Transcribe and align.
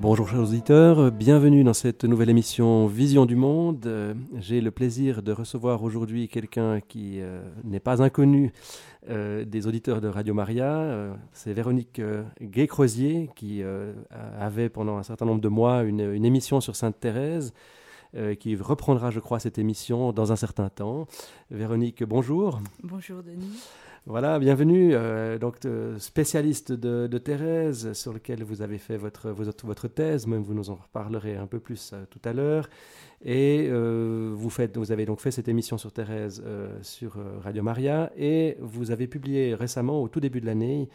Bonjour 0.00 0.30
chers 0.30 0.40
auditeurs, 0.40 1.12
bienvenue 1.12 1.62
dans 1.62 1.74
cette 1.74 2.04
nouvelle 2.04 2.30
émission 2.30 2.86
Vision 2.86 3.26
du 3.26 3.36
Monde. 3.36 3.84
Euh, 3.84 4.14
J'ai 4.38 4.62
le 4.62 4.70
plaisir 4.70 5.22
de 5.22 5.30
recevoir 5.30 5.82
aujourd'hui 5.82 6.26
quelqu'un 6.26 6.80
qui 6.80 7.20
euh, 7.20 7.42
n'est 7.64 7.80
pas 7.80 8.02
inconnu 8.02 8.50
euh, 9.10 9.44
des 9.44 9.66
auditeurs 9.66 10.00
de 10.00 10.08
Radio 10.08 10.32
Maria. 10.32 11.10
C'est 11.34 11.52
Véronique 11.52 12.00
Gay-Crozier 12.40 13.28
qui 13.36 13.62
avait 14.38 14.70
pendant 14.70 14.96
un 14.96 15.02
certain 15.02 15.26
nombre 15.26 15.42
de 15.42 15.48
mois 15.48 15.82
une, 15.82 16.24
émission 16.24 16.62
sur 16.62 16.76
Sainte-Thérèse 16.76 17.52
euh, 18.16 18.34
qui 18.34 18.56
reprendra, 18.56 19.12
je 19.12 19.20
crois, 19.20 19.38
cette 19.38 19.58
émission 19.58 20.12
dans 20.12 20.32
un 20.32 20.36
certain 20.36 20.68
temps. 20.68 21.06
Véronique, 21.52 22.02
bonjour. 22.02 22.60
Bonjour 22.82 23.22
Denis. 23.22 23.62
Voilà, 24.06 24.38
bienvenue. 24.38 24.90
euh, 24.94 25.38
donc, 25.38 25.56
euh, 25.66 25.98
spécialiste 25.98 26.72
de, 26.72 27.06
de 27.06 27.18
Thérèse, 27.18 27.92
sur 27.92 28.12
lequel 28.12 28.42
vous 28.42 28.62
avez 28.62 28.78
fait 28.78 28.96
votre, 28.96 29.30
votre, 29.30 29.66
votre 29.66 29.88
thèse, 29.88 30.26
même 30.26 30.42
vous 30.42 30.54
nous 30.54 30.70
en 30.70 30.76
reparlerez 30.76 31.36
un 31.36 31.46
peu 31.46 31.60
plus 31.60 31.90
euh, 31.92 32.04
tout 32.10 32.20
à 32.24 32.32
l'heure. 32.32 32.68
Et 33.22 33.68
euh, 33.70 34.32
vous, 34.34 34.50
faites, 34.50 34.76
vous 34.78 34.90
avez 34.90 35.04
donc 35.04 35.20
fait 35.20 35.30
cette 35.30 35.48
émission 35.48 35.76
sur 35.78 35.92
Thérèse 35.92 36.42
sur 36.82 37.18
Radio 37.44 37.62
Maria, 37.62 38.10
et 38.16 38.56
vous 38.60 38.90
avez 38.90 39.06
publié 39.06 39.54
récemment, 39.54 40.02
au 40.02 40.08
tout 40.08 40.20
début 40.20 40.40
de 40.40 40.46
l'année, 40.46 40.88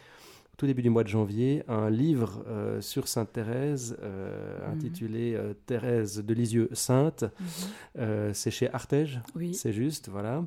au 0.52 0.56
tout 0.56 0.66
début 0.66 0.82
du 0.82 0.90
mois 0.90 1.04
de 1.04 1.08
janvier, 1.08 1.62
un 1.68 1.88
livre 1.88 2.42
euh, 2.48 2.80
sur 2.80 3.06
Sainte 3.06 3.32
Thérèse, 3.32 3.96
euh, 4.02 4.58
Mhm. 4.66 4.72
intitulé 4.74 5.34
euh, 5.36 5.54
Thérèse 5.66 6.24
de 6.24 6.34
Lisieux 6.34 6.68
Sainte. 6.72 7.24
Euh, 7.98 8.32
C'est 8.34 8.50
chez 8.50 8.68
Artege. 8.74 9.20
Oui, 9.36 9.54
C'est 9.54 9.72
juste, 9.72 10.08
voilà. 10.08 10.42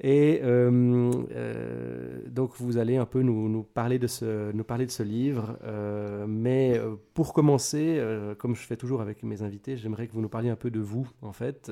Et 0.00 0.40
euh, 0.44 1.10
euh, 1.32 2.20
donc 2.28 2.52
vous 2.58 2.78
allez 2.78 2.96
un 2.96 3.04
peu 3.06 3.20
nous, 3.22 3.48
nous 3.48 3.64
parler, 3.64 3.98
de 3.98 4.06
ce, 4.06 4.52
nous 4.52 4.62
parler 4.64 4.86
de 4.86 4.92
ce 4.92 5.02
livre. 5.02 5.58
Euh, 5.64 6.24
mais 6.28 6.80
pour 7.14 7.32
commencer, 7.32 8.00
comme 8.38 8.54
je 8.54 8.62
fais 8.62 8.76
toujours 8.76 9.00
avec 9.00 9.22
mes 9.24 9.42
invités, 9.42 9.76
j'aimerais 9.76 10.06
que 10.06 10.12
vous 10.12 10.20
nous 10.20 10.28
parliez 10.28 10.50
un 10.50 10.56
peu 10.56 10.70
de 10.70 10.80
vous, 10.80 11.08
en 11.22 11.32
fait. 11.32 11.70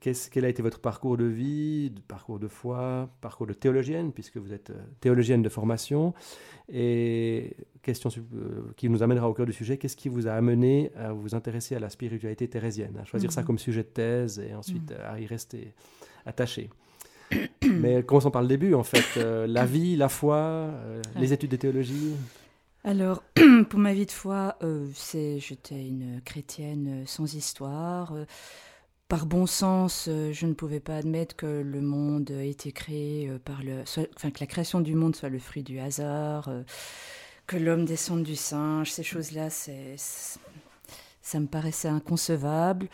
Qu'est-ce- 0.00 0.30
quel 0.30 0.44
a 0.44 0.48
été 0.48 0.62
votre 0.62 0.80
parcours 0.80 1.16
de 1.16 1.24
vie, 1.24 1.90
de 1.90 2.00
parcours 2.00 2.38
de 2.38 2.48
foi, 2.48 3.10
parcours 3.20 3.46
de 3.46 3.52
théologienne, 3.52 4.12
puisque 4.12 4.36
vous 4.38 4.52
êtes 4.54 4.72
théologienne 5.00 5.42
de 5.42 5.48
formation 5.48 6.14
Et 6.72 7.56
question 7.82 8.08
qui 8.76 8.88
nous 8.88 9.02
amènera 9.02 9.28
au 9.28 9.34
cœur 9.34 9.44
du 9.44 9.52
sujet, 9.52 9.76
qu'est-ce 9.76 9.96
qui 9.96 10.08
vous 10.08 10.28
a 10.28 10.32
amené 10.32 10.92
à 10.96 11.12
vous 11.12 11.34
intéresser 11.34 11.74
à 11.74 11.78
la 11.80 11.90
spiritualité 11.90 12.48
thérésienne, 12.48 12.96
à 12.98 13.04
choisir 13.04 13.32
ça 13.32 13.40
Mhm. 13.42 13.46
comme 13.48 13.58
sujet 13.58 13.82
de 13.82 13.88
thèse 13.88 14.38
et 14.38 14.54
ensuite 14.54 14.92
euh, 14.92 15.12
à 15.12 15.20
y 15.20 15.26
rester? 15.26 15.74
Attaché 16.26 16.70
Mais 17.66 18.02
commençons 18.02 18.30
par 18.30 18.42
le 18.42 18.48
début, 18.48 18.74
en 18.74 18.82
fait. 18.84 19.18
Euh, 19.18 19.46
la 19.46 19.64
vie, 19.66 19.96
la 19.96 20.08
foi, 20.08 20.36
euh, 20.36 21.00
les 21.16 21.32
études 21.32 21.50
de 21.50 21.56
théologie. 21.56 22.12
Alors, 22.84 23.22
pour 23.70 23.78
ma 23.80 23.94
vie 23.94 24.06
de 24.06 24.10
foi, 24.10 24.56
euh, 24.62 24.86
c'est, 24.94 25.38
j'étais 25.40 25.86
une 25.86 26.20
chrétienne 26.24 27.04
sans 27.06 27.34
histoire. 27.34 28.14
Par 29.08 29.26
bon 29.26 29.46
sens, 29.46 30.04
je 30.08 30.46
ne 30.46 30.52
pouvais 30.54 30.80
pas 30.80 30.96
admettre 30.96 31.34
que 31.36 31.46
le 31.62 31.80
monde 31.80 32.30
ait 32.30 32.50
été 32.50 32.72
créé 32.72 33.30
par 33.44 33.62
le, 33.62 33.82
soit- 33.84 34.08
enfin 34.16 34.30
que 34.30 34.40
la 34.40 34.46
création 34.46 34.80
du 34.80 34.94
monde 34.94 35.14
soit 35.16 35.28
le 35.28 35.38
fruit 35.38 35.62
du 35.62 35.78
hasard, 35.78 36.50
que 37.46 37.56
l'homme 37.56 37.84
descende 37.84 38.22
du 38.22 38.36
singe. 38.36 38.90
Ces 38.92 39.02
choses-là, 39.02 39.50
c'est- 39.50 39.96
ça 41.22 41.40
me 41.40 41.46
paraissait 41.46 41.88
inconcevable. 41.88 42.88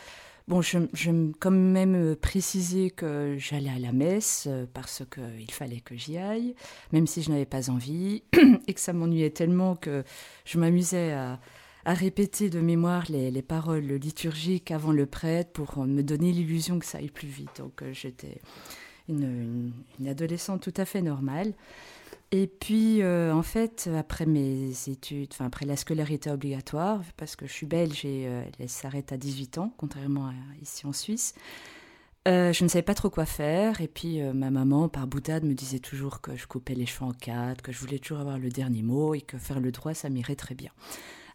Bon, 0.51 0.63
je, 0.63 0.79
je 0.95 1.13
quand 1.39 1.53
même 1.53 1.95
euh, 1.95 2.17
précisé 2.17 2.91
que 2.91 3.37
j'allais 3.39 3.71
à 3.71 3.79
la 3.79 3.93
messe 3.93 4.49
euh, 4.49 4.67
parce 4.75 5.05
qu'il 5.09 5.49
fallait 5.53 5.79
que 5.79 5.95
j'y 5.97 6.19
aille, 6.19 6.57
même 6.93 7.07
si 7.07 7.23
je 7.23 7.31
n'avais 7.31 7.47
pas 7.47 7.71
envie, 7.71 8.25
et 8.67 8.75
que 8.75 8.81
ça 8.81 8.93
m'ennuyait 8.93 9.31
tellement 9.31 9.77
que 9.77 10.03
je 10.45 10.59
m'amusais 10.59 11.13
à, 11.13 11.39
répéter 11.87 12.51
de 12.51 12.59
mémoire 12.61 13.05
les, 13.11 13.31
les 13.31 13.43
paroles 13.43 13.85
liturgiques 13.87 14.73
avant 14.73 14.91
le 14.91 15.07
prêtre 15.07 15.53
pour 15.53 15.85
me 15.87 16.03
donner 16.03 16.33
l'illusion 16.33 16.81
que 16.81 16.85
ça 16.85 16.99
aille 16.99 17.11
plus 17.11 17.29
vite. 17.29 17.59
Donc 17.59 17.83
euh, 17.83 17.93
j'étais 17.93 18.41
une- 19.09 19.73
une 20.01 20.09
adolescente 20.09 20.63
tout 20.63 20.75
à 20.77 20.85
fait 20.85 21.01
normale. 21.01 21.53
Et 22.33 22.47
puis, 22.47 23.03
euh, 23.03 23.35
en 23.35 23.43
fait, 23.43 23.91
après 23.99 24.25
mes 24.25 24.71
études, 24.89 25.31
enfin 25.33 25.47
après 25.47 25.67
la 25.67 25.75
scolarité 25.77 26.31
obligatoire, 26.31 27.01
parce 27.17 27.35
que 27.35 27.47
je 27.47 27.53
suis 27.53 27.67
belge 27.67 28.05
et 28.05 28.27
euh, 28.29 28.43
elle 28.59 28.69
s'arrête 28.69 29.11
à 29.11 29.17
18 29.17 29.59
ans, 29.59 29.75
contrairement 29.77 30.27
à 30.27 30.33
ici 30.63 30.87
en 30.87 30.93
Suisse, 30.93 31.35
euh, 32.29 32.53
je 32.53 32.63
ne 32.63 32.69
savais 32.69 32.83
pas 32.83 32.95
trop 32.95 33.11
quoi 33.11 33.27
faire. 33.27 33.81
Et 33.81 33.89
puis, 33.89 34.23
ma 34.23 34.51
maman, 34.51 34.89
par 34.89 35.09
boutade, 35.09 35.43
me 35.43 35.55
disait 35.55 35.81
toujours 35.81 36.21
que 36.21 36.37
je 36.37 36.47
coupais 36.47 36.75
les 36.75 36.87
cheveux 36.87 37.07
en 37.07 37.13
quatre, 37.13 37.63
que 37.63 37.73
je 37.73 37.79
voulais 37.81 37.99
toujours 37.99 38.21
avoir 38.21 38.39
le 38.39 38.49
dernier 38.49 38.83
mot 38.83 39.15
et 39.15 39.23
que 39.23 39.37
faire 39.37 39.59
le 39.59 39.73
droit, 39.73 39.95
ça 39.95 40.09
m'irait 40.09 40.37
très 40.37 40.55
bien. 40.55 40.71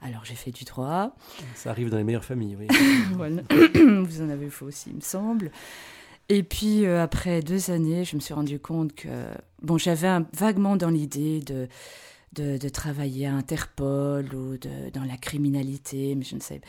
Alors, 0.02 0.24
j'ai 0.24 0.36
fait 0.36 0.52
du 0.52 0.64
droit. 0.64 1.16
Ça 1.56 1.72
arrive 1.72 1.90
dans 1.90 1.98
les 1.98 2.04
meilleures 2.04 2.24
familles, 2.24 2.56
oui. 2.58 2.68
Voilà. 3.14 3.42
Vous 3.74 4.22
en 4.22 4.30
avez 4.30 4.50
fait 4.50 4.66
aussi, 4.66 4.92
il 4.92 4.98
me 4.98 5.02
semble. 5.02 5.52
Et 6.30 6.44
puis, 6.44 6.86
euh, 6.86 7.04
après 7.04 7.42
deux 7.42 7.70
années, 7.72 8.04
je 8.04 8.16
me 8.16 8.22
suis 8.22 8.34
rendu 8.34 8.60
compte 8.60 8.94
que, 8.94 9.26
bon, 9.62 9.78
j'avais 9.78 10.10
vaguement 10.34 10.76
dans 10.76 10.90
l'idée 10.90 11.40
de, 11.42 11.68
de, 12.34 12.70
travailler 12.70 13.28
à 13.28 13.34
Interpol 13.34 14.34
ou 14.34 14.58
de, 14.58 14.90
dans 14.92 15.04
la 15.04 15.18
criminalité, 15.18 16.16
mais 16.16 16.24
je 16.24 16.36
ne 16.36 16.42
sais. 16.42 16.62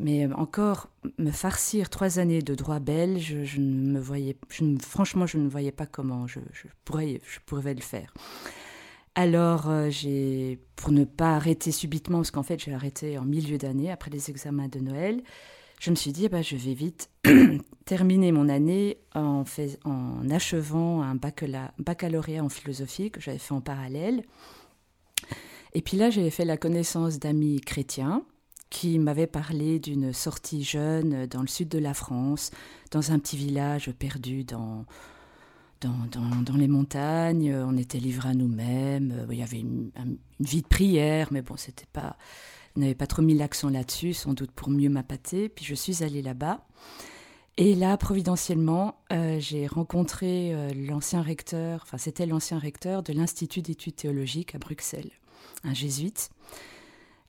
Mais 0.00 0.26
euh, 0.26 0.34
encore, 0.34 0.88
me 1.18 1.30
farcir 1.30 1.90
trois 1.90 2.18
années 2.18 2.42
de 2.42 2.54
droit 2.54 2.80
belge, 2.80 3.36
je 3.44 3.60
ne 3.60 3.92
me 3.92 4.00
voyais, 4.00 4.36
je 4.48 4.64
franchement, 4.80 5.26
je 5.26 5.38
ne 5.38 5.48
voyais 5.48 5.72
pas 5.72 5.86
comment 5.86 6.26
je, 6.26 6.40
je 6.52 6.68
pourrais, 6.84 7.20
je 7.26 7.38
pourrais 7.44 7.74
le 7.74 7.82
faire. 7.82 8.12
Alors, 9.14 9.68
euh, 9.68 9.90
j'ai, 9.90 10.58
pour 10.74 10.90
ne 10.90 11.04
pas 11.04 11.36
arrêter 11.36 11.70
subitement, 11.70 12.18
parce 12.18 12.30
qu'en 12.30 12.42
fait, 12.42 12.58
j'ai 12.58 12.72
arrêté 12.72 13.18
en 13.18 13.24
milieu 13.24 13.58
d'année, 13.58 13.90
après 13.90 14.10
les 14.10 14.30
examens 14.30 14.68
de 14.68 14.78
Noël, 14.78 15.22
je 15.82 15.90
me 15.90 15.96
suis 15.96 16.12
dit, 16.12 16.28
ben, 16.28 16.44
je 16.44 16.54
vais 16.54 16.74
vite 16.74 17.10
terminer 17.86 18.30
mon 18.30 18.48
année 18.48 18.98
en, 19.16 19.42
achevant 20.30 21.02
un 21.02 21.16
baccala- 21.16 21.72
baccalauréat 21.80 22.44
en 22.44 22.48
philosophie 22.48 23.10
que 23.10 23.20
j'avais 23.20 23.38
fait 23.38 23.52
en 23.52 23.60
parallèle. 23.60 24.22
Et 25.74 25.82
puis 25.82 25.96
là, 25.96 26.08
j'avais 26.08 26.30
fait 26.30 26.44
la 26.44 26.56
connaissance 26.56 27.18
d'amis 27.18 27.60
chrétiens 27.60 28.22
qui 28.70 29.00
m'avaient 29.00 29.26
parlé 29.26 29.80
d'une 29.80 30.12
sortie 30.12 30.62
jeune 30.62 31.26
dans 31.26 31.40
le 31.40 31.48
sud 31.48 31.68
de 31.68 31.80
la 31.80 31.94
France, 31.94 32.52
dans 32.92 33.10
un 33.10 33.18
petit 33.18 33.36
village 33.36 33.90
perdu 33.90 34.44
dans, 34.44 34.84
dans, 35.80 35.90
dans, 36.44 36.56
les 36.56 36.68
montagnes. 36.68 37.52
On 37.56 37.76
était 37.76 37.98
livrés 37.98 38.28
à 38.28 38.34
nous-mêmes. 38.34 39.26
Il 39.32 39.36
y 39.36 39.42
avait 39.42 39.58
une, 39.58 39.90
un- 39.96 40.04
une 40.04 40.46
vie 40.46 40.62
de 40.62 40.68
prière, 40.68 41.26
mais 41.32 41.42
bon, 41.42 41.56
c'était 41.56 41.88
pas. 41.92 42.16
N'avaient 42.76 42.94
pas 42.94 43.06
trop 43.06 43.22
mis 43.22 43.34
l'accent 43.34 43.68
là-dessus, 43.68 44.14
sans 44.14 44.34
doute 44.34 44.50
pour 44.50 44.70
mieux 44.70 44.88
m'appâter. 44.88 45.48
Puis 45.48 45.64
je 45.64 45.74
suis 45.74 46.02
allée 46.02 46.22
là-bas. 46.22 46.66
Et 47.58 47.74
là, 47.74 47.96
providentiellement, 47.98 49.02
euh, 49.12 49.38
j'ai 49.38 49.66
rencontré 49.66 50.54
euh, 50.54 50.70
l'ancien 50.74 51.20
recteur, 51.20 51.80
enfin 51.82 51.98
c'était 51.98 52.24
l'ancien 52.24 52.58
recteur 52.58 53.02
de 53.02 53.12
l'Institut 53.12 53.60
d'études 53.60 53.96
théologiques 53.96 54.54
à 54.54 54.58
Bruxelles, 54.58 55.10
un 55.62 55.74
jésuite. 55.74 56.30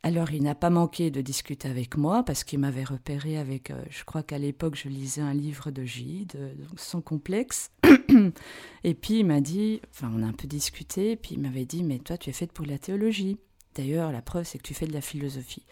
Alors 0.02 0.32
il 0.32 0.44
n'a 0.44 0.56
pas 0.56 0.70
manqué 0.70 1.12
de 1.12 1.20
discuter 1.20 1.68
avec 1.68 1.98
moi 1.98 2.24
parce 2.24 2.46
qu'il 2.46 2.60
m'avait 2.60 2.86
repéré 2.86 3.38
avec, 3.38 3.70
euh, 3.70 3.84
je 3.90 4.06
crois 4.06 4.24
qu'à 4.24 4.38
l'époque 4.38 4.76
je 4.76 4.88
lisais 4.88 5.22
un 5.22 5.34
livre 5.34 5.72
de 5.72 5.84
Gide, 5.84 6.38
donc 6.58 6.80
sans 6.80 7.02
complexe. 7.02 7.72
et 8.86 8.94
puis 8.94 9.20
il 9.20 9.26
m'a 9.26 9.42
dit, 9.42 9.82
enfin 9.92 10.10
on 10.16 10.24
a 10.24 10.26
un 10.26 10.34
peu 10.34 10.48
discuté, 10.48 11.18
puis 11.18 11.36
il 11.36 11.42
m'avait 11.42 11.66
dit, 11.66 11.84
mais 11.84 12.00
toi 12.00 12.18
tu 12.18 12.30
es 12.30 12.34
faite 12.34 12.54
pour 12.54 12.66
la 12.66 12.78
théologie. 12.78 13.38
D'ailleurs, 13.76 14.12
la 14.12 14.22
preuve 14.22 14.46
c'est 14.46 14.58
que 14.58 14.64
tu 14.64 14.74
fais 14.74 14.88
de 14.88 14.94
la 14.94 15.02
philosophie. 15.02 15.66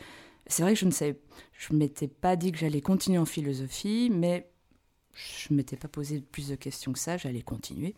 C'est 0.47 0.63
vrai 0.63 0.73
que 0.73 0.79
je 0.79 0.85
ne 0.85 0.91
savais, 0.91 1.19
je 1.57 1.73
m'étais 1.73 2.07
pas 2.07 2.35
dit 2.35 2.51
que 2.51 2.57
j'allais 2.57 2.81
continuer 2.81 3.17
en 3.17 3.25
philosophie, 3.25 4.09
mais 4.12 4.50
je 5.13 5.53
m'étais 5.53 5.78
pas 5.78 5.88
posé 5.88 6.22
plus 6.22 6.50
de 6.50 6.56
questions 6.56 6.94
que 6.94 7.00
ça, 7.00 7.17
j'allais 7.17 7.41
continuer. 7.41 7.95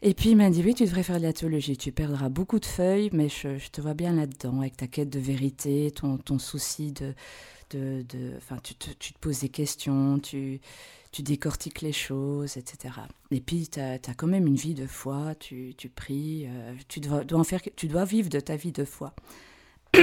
Et 0.00 0.14
puis 0.14 0.30
il 0.30 0.36
m'a 0.36 0.48
dit 0.48 0.62
oui, 0.64 0.74
tu 0.74 0.84
devrais 0.84 1.02
faire 1.02 1.18
de 1.18 1.24
la 1.24 1.32
théologie, 1.32 1.76
tu 1.76 1.90
perdras 1.90 2.28
beaucoup 2.28 2.60
de 2.60 2.66
feuilles, 2.66 3.10
mais 3.12 3.28
je, 3.28 3.68
te 3.70 3.80
vois 3.80 3.94
bien 3.94 4.12
là-dedans, 4.12 4.60
avec 4.60 4.76
ta 4.76 4.86
quête 4.86 5.10
de 5.10 5.18
vérité, 5.18 5.90
ton, 5.90 6.38
souci 6.38 6.92
de... 6.92 7.14
de, 7.70 8.02
de 8.08 8.34
enfin, 8.36 8.58
tu 8.62 8.74
te 8.74 9.18
poses 9.18 9.40
des 9.40 9.48
questions, 9.48 10.20
tu, 10.20 10.60
tu 11.12 11.22
décortiques 11.22 11.80
les 11.80 11.92
choses, 11.92 12.56
etc. 12.56 12.94
Et 13.30 13.40
puis 13.40 13.68
tu 13.68 13.80
as, 13.80 13.98
quand 14.16 14.26
même 14.26 14.46
une 14.46 14.56
vie 14.56 14.74
de 14.74 14.86
foi, 14.86 15.34
tu, 15.38 15.74
tu 15.76 15.88
pries, 15.88 16.46
euh, 16.46 16.74
tu, 16.88 17.00
dois, 17.00 17.24
dois 17.24 17.40
en 17.40 17.44
faire, 17.44 17.60
tu 17.76 17.88
dois 17.88 18.04
vivre 18.04 18.28
de 18.28 18.40
ta 18.40 18.56
vie 18.56 18.72
de 18.72 18.84
foi. 18.84 19.14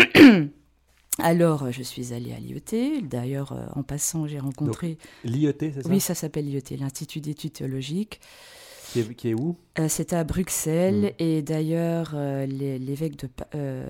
Alors, 1.19 1.71
je 1.71 1.81
suis 1.81 2.11
allée 2.13 2.33
à 2.33 2.39
l'IET. 2.39 3.01
D'ailleurs, 3.01 3.53
euh, 3.53 3.65
en 3.73 3.83
passant, 3.83 4.27
j'ai 4.27 4.39
rencontré. 4.39 4.97
L'IET, 5.23 5.55
c'est 5.59 5.83
ça? 5.83 5.89
Oui, 5.89 6.01
ça 6.01 6.13
s'appelle 6.13 6.45
l'IET, 6.45 6.75
l'Institut 6.77 7.21
d'études 7.21 7.53
théologiques. 7.53 8.19
Qui 8.91 8.99
est, 8.99 9.13
qui 9.13 9.29
est 9.29 9.33
où? 9.33 9.57
Euh, 9.79 9.87
C'était 9.89 10.15
à 10.15 10.23
Bruxelles. 10.23 11.13
Mm. 11.19 11.23
Et 11.23 11.41
d'ailleurs, 11.41 12.11
euh, 12.13 12.45
l'évêque 12.45 13.17
de, 13.17 13.29
euh, 13.55 13.87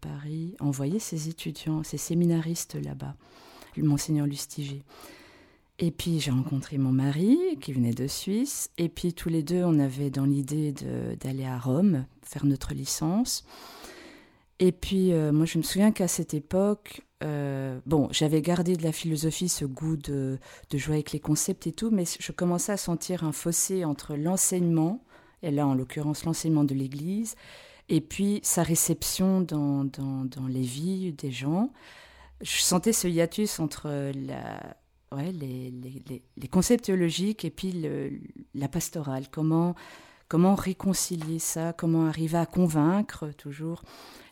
Paris 0.00 0.54
envoyait 0.60 0.98
ses 0.98 1.28
étudiants, 1.28 1.82
ses 1.82 1.98
séminaristes 1.98 2.74
là-bas, 2.74 3.14
le 3.76 3.84
Monseigneur 3.84 4.26
Lustiger. 4.26 4.82
Et 5.80 5.90
puis, 5.90 6.20
j'ai 6.20 6.30
rencontré 6.30 6.78
mon 6.78 6.92
mari, 6.92 7.38
qui 7.60 7.72
venait 7.72 7.94
de 7.94 8.06
Suisse. 8.06 8.70
Et 8.78 8.88
puis, 8.88 9.12
tous 9.12 9.28
les 9.28 9.42
deux, 9.42 9.64
on 9.64 9.78
avait 9.80 10.10
dans 10.10 10.24
l'idée 10.24 10.72
d'aller 11.20 11.44
à 11.44 11.58
Rome, 11.58 12.06
faire 12.22 12.46
notre 12.46 12.74
licence. 12.74 13.44
Et 14.60 14.70
puis, 14.70 15.12
euh, 15.12 15.32
moi, 15.32 15.46
je 15.46 15.58
me 15.58 15.64
souviens 15.64 15.90
qu'à 15.90 16.06
cette 16.06 16.32
époque, 16.32 17.02
euh, 17.24 17.80
bon, 17.86 18.08
j'avais 18.12 18.40
gardé 18.40 18.76
de 18.76 18.84
la 18.84 18.92
philosophie 18.92 19.48
ce 19.48 19.64
goût 19.64 19.96
de, 19.96 20.38
de, 20.70 20.78
jouer 20.78 20.94
avec 20.94 21.10
les 21.10 21.18
concepts 21.18 21.66
et 21.66 21.72
tout, 21.72 21.90
mais 21.90 22.04
je 22.20 22.32
commençais 22.32 22.72
à 22.72 22.76
sentir 22.76 23.24
un 23.24 23.32
fossé 23.32 23.84
entre 23.84 24.14
l'enseignement, 24.14 25.02
et 25.42 25.50
là, 25.50 25.66
en 25.66 25.74
l'occurrence, 25.74 26.24
l'enseignement 26.24 26.64
de 26.64 26.74
l'Église, 26.74 27.34
et 27.88 28.00
puis 28.00 28.40
sa 28.44 28.62
réception 28.62 29.40
dans, 29.40 29.84
dans, 29.84 30.24
dans, 30.24 30.46
les 30.46 30.62
vies 30.62 31.12
des 31.12 31.32
gens. 31.32 31.72
Je 32.40 32.58
sentais 32.60 32.92
ce 32.92 33.08
hiatus 33.08 33.58
entre 33.58 33.88
la, 34.12 34.76
ouais, 35.14 35.32
les, 35.32 35.70
les, 35.70 36.22
les, 36.36 36.48
concepts 36.48 36.84
théologiques 36.84 37.44
et 37.44 37.50
puis 37.50 37.72
le, 37.72 38.12
la 38.54 38.68
pastorale. 38.68 39.28
Comment, 39.30 39.74
comment 40.28 40.54
réconcilier 40.54 41.38
ça? 41.38 41.72
Comment 41.72 42.06
arriver 42.06 42.38
à 42.38 42.46
convaincre 42.46 43.30
toujours 43.36 43.82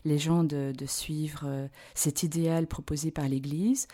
les 0.05 0.17
gens 0.17 0.43
de, 0.43 0.73
de 0.77 0.85
suivre 0.85 1.43
euh, 1.45 1.67
cet 1.95 2.23
idéal 2.23 2.67
proposé 2.67 3.11
par 3.11 3.27
l'Église? 3.27 3.87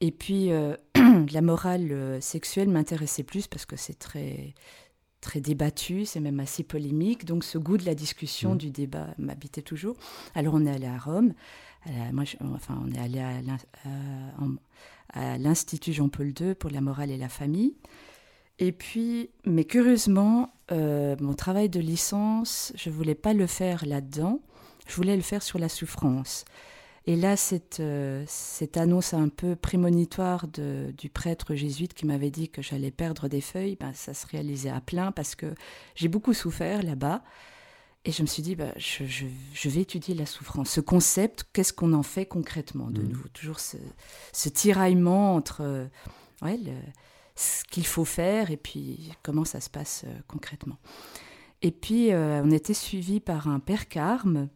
Et 0.00 0.10
puis, 0.10 0.50
euh, 0.50 0.76
la 1.32 1.40
morale 1.40 1.92
euh, 1.92 2.20
sexuelle 2.20 2.68
m'intéressait 2.68 3.22
plus 3.22 3.46
parce 3.46 3.66
que 3.66 3.76
c'est 3.76 3.98
très 3.98 4.54
très 5.20 5.40
débattu, 5.40 6.04
c'est 6.04 6.20
même 6.20 6.38
assez 6.38 6.62
polémique. 6.62 7.24
Donc 7.24 7.44
ce 7.44 7.56
goût 7.56 7.78
de 7.78 7.86
la 7.86 7.94
discussion, 7.94 8.54
mmh. 8.54 8.58
du 8.58 8.70
débat 8.70 9.06
m'habitait 9.16 9.62
toujours. 9.62 9.96
Alors 10.34 10.52
on 10.52 10.66
est 10.66 10.70
allé 10.70 10.86
à 10.86 10.98
Rome. 10.98 11.32
moi, 12.12 12.24
enfin, 12.52 12.78
on 12.84 12.92
est 12.92 12.98
allé 12.98 13.20
à, 13.20 13.38
à 13.86 14.44
l'Institut 15.14 15.92
Jean-Paul 15.92 16.32
II 16.38 16.54
pour 16.54 16.70
la 16.70 16.80
morale 16.80 17.10
et 17.10 17.16
la 17.16 17.28
famille. 17.28 17.74
Et 18.58 18.72
puis, 18.72 19.30
mais 19.44 19.64
curieusement, 19.64 20.54
euh, 20.70 21.16
mon 21.20 21.34
travail 21.34 21.68
de 21.68 21.80
licence, 21.80 22.72
je 22.76 22.90
voulais 22.90 23.14
pas 23.14 23.34
le 23.34 23.46
faire 23.46 23.84
là-dedans, 23.84 24.40
je 24.86 24.94
voulais 24.94 25.16
le 25.16 25.22
faire 25.22 25.42
sur 25.42 25.58
la 25.58 25.68
souffrance. 25.68 26.44
Et 27.06 27.16
là, 27.16 27.36
cette, 27.36 27.80
euh, 27.80 28.24
cette 28.26 28.76
annonce 28.76 29.12
un 29.12 29.28
peu 29.28 29.56
prémonitoire 29.56 30.46
du 30.48 31.10
prêtre 31.10 31.54
jésuite 31.54 31.92
qui 31.92 32.06
m'avait 32.06 32.30
dit 32.30 32.48
que 32.48 32.62
j'allais 32.62 32.90
perdre 32.90 33.28
des 33.28 33.42
feuilles, 33.42 33.76
ben, 33.78 33.92
ça 33.92 34.14
se 34.14 34.26
réalisait 34.26 34.70
à 34.70 34.80
plein 34.80 35.12
parce 35.12 35.34
que 35.34 35.54
j'ai 35.96 36.08
beaucoup 36.08 36.32
souffert 36.32 36.82
là-bas. 36.82 37.22
Et 38.06 38.12
je 38.12 38.22
me 38.22 38.26
suis 38.26 38.42
dit, 38.42 38.54
bah, 38.54 38.72
je, 38.76 39.04
je, 39.04 39.24
je, 39.54 39.68
vais 39.70 39.80
étudier 39.80 40.14
la 40.14 40.26
souffrance. 40.26 40.70
Ce 40.70 40.80
concept, 40.80 41.46
qu'est-ce 41.52 41.72
qu'on 41.72 41.94
en 41.94 42.02
fait 42.02 42.26
concrètement 42.26 42.90
de 42.90 43.00
mmh. 43.00 43.08
nouveau? 43.08 43.28
Toujours 43.28 43.60
ce, 43.60 43.78
ce, 44.32 44.50
tiraillement 44.50 45.34
entre 45.34 45.62
euh, 45.62 45.86
ouais, 46.42 46.58
le, 46.58 46.72
ce 47.34 47.64
qu'il 47.64 47.86
faut 47.86 48.04
faire 48.04 48.50
et 48.50 48.58
puis 48.58 49.10
comment 49.22 49.46
ça 49.46 49.60
se 49.60 49.70
passe 49.70 50.04
euh, 50.06 50.18
concrètement. 50.28 50.76
Et 51.62 51.70
puis, 51.70 52.12
euh, 52.12 52.42
on 52.44 52.50
était 52.50 52.74
suivi 52.74 53.20
par 53.20 53.48
un 53.48 53.58
père 53.58 53.88
Carme 53.88 54.48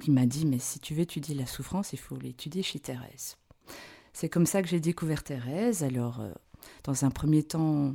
qui 0.00 0.10
m'a 0.10 0.24
dit, 0.24 0.46
mais 0.46 0.58
si 0.58 0.80
tu 0.80 0.94
veux 0.94 1.02
étudier 1.02 1.34
la 1.34 1.46
souffrance, 1.46 1.92
il 1.92 1.98
faut 1.98 2.16
l'étudier 2.16 2.62
chez 2.62 2.78
Thérèse. 2.78 3.36
C'est 4.14 4.30
comme 4.30 4.46
ça 4.46 4.62
que 4.62 4.68
j'ai 4.68 4.80
découvert 4.80 5.22
Thérèse. 5.22 5.82
Alors, 5.82 6.22
dans 6.84 7.04
un 7.04 7.10
premier 7.10 7.42
temps, 7.42 7.94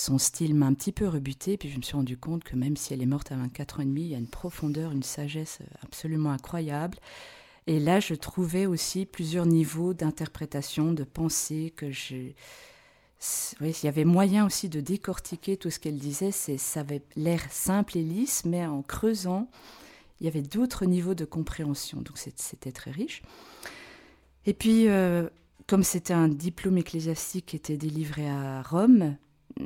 son 0.00 0.16
style 0.16 0.54
m'a 0.54 0.66
un 0.66 0.72
petit 0.72 0.92
peu 0.92 1.06
rebuté, 1.06 1.58
puis 1.58 1.68
je 1.68 1.76
me 1.76 1.82
suis 1.82 1.94
rendu 1.94 2.16
compte 2.16 2.42
que 2.42 2.56
même 2.56 2.76
si 2.76 2.94
elle 2.94 3.02
est 3.02 3.06
morte 3.06 3.32
à 3.32 3.36
24 3.36 3.78
ans 3.80 3.82
et 3.82 3.86
demi, 3.86 4.02
il 4.02 4.08
y 4.08 4.14
a 4.14 4.18
une 4.18 4.28
profondeur, 4.28 4.92
une 4.92 5.02
sagesse 5.02 5.58
absolument 5.82 6.30
incroyable. 6.30 6.96
Et 7.66 7.78
là, 7.78 8.00
je 8.00 8.14
trouvais 8.14 8.64
aussi 8.64 9.04
plusieurs 9.04 9.44
niveaux 9.44 9.92
d'interprétation, 9.92 10.94
de 10.94 11.04
pensée 11.04 11.74
que 11.76 11.90
je... 11.90 12.32
Oui, 13.60 13.76
il 13.82 13.84
y 13.84 13.88
avait 13.88 14.06
moyen 14.06 14.46
aussi 14.46 14.70
de 14.70 14.80
décortiquer 14.80 15.58
tout 15.58 15.68
ce 15.68 15.78
qu'elle 15.78 15.98
disait. 15.98 16.30
Ça 16.32 16.80
avait 16.80 17.02
l'air 17.14 17.42
simple 17.50 17.98
et 17.98 18.02
lisse, 18.02 18.46
mais 18.46 18.64
en 18.64 18.80
creusant, 18.80 19.50
il 20.18 20.24
y 20.24 20.28
avait 20.28 20.40
d'autres 20.40 20.86
niveaux 20.86 21.14
de 21.14 21.26
compréhension. 21.26 22.00
Donc 22.00 22.16
c'était 22.16 22.72
très 22.72 22.90
riche. 22.90 23.20
Et 24.46 24.54
puis, 24.54 24.88
euh, 24.88 25.28
comme 25.66 25.82
c'était 25.82 26.14
un 26.14 26.28
diplôme 26.28 26.78
ecclésiastique 26.78 27.46
qui 27.46 27.56
était 27.56 27.76
délivré 27.76 28.26
à 28.26 28.62
Rome, 28.62 29.18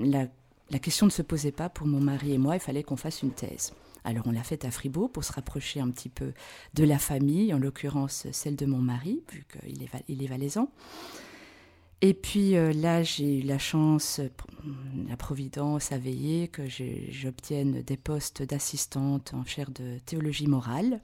la, 0.02 0.78
question 0.78 1.06
ne 1.06 1.10
se 1.10 1.22
posait 1.22 1.52
pas 1.52 1.68
pour 1.68 1.86
mon 1.86 2.00
mari 2.00 2.32
et 2.32 2.38
moi, 2.38 2.56
il 2.56 2.60
fallait 2.60 2.82
qu'on 2.82 2.96
fasse 2.96 3.22
une 3.22 3.32
thèse. 3.32 3.72
Alors 4.04 4.26
on 4.26 4.32
l'a 4.32 4.42
faite 4.42 4.64
à 4.64 4.70
Fribourg 4.70 5.10
pour 5.10 5.24
se 5.24 5.32
rapprocher 5.32 5.80
un 5.80 5.90
petit 5.90 6.10
peu 6.10 6.32
de 6.74 6.84
la 6.84 6.98
famille, 6.98 7.54
en 7.54 7.58
l'occurrence 7.58 8.26
celle 8.32 8.56
de 8.56 8.66
mon 8.66 8.78
mari, 8.78 9.22
vu 9.32 9.46
qu'il 9.50 9.82
est, 9.82 9.88
il 10.08 10.22
est 10.22 10.26
valaisan. 10.26 10.70
Et 12.02 12.12
puis 12.12 12.54
euh, 12.54 12.72
là, 12.74 13.02
j'ai 13.02 13.38
eu 13.38 13.42
la 13.42 13.58
chance, 13.58 14.20
la 15.08 15.16
Providence 15.16 15.90
a 15.90 15.96
veillé 15.96 16.48
que 16.48 16.62
j'obtienne 16.68 17.80
des 17.82 17.96
postes 17.96 18.42
d'assistante 18.42 19.32
en 19.32 19.44
chaire 19.46 19.70
de 19.70 19.98
théologie 20.04 20.46
morale. 20.46 21.00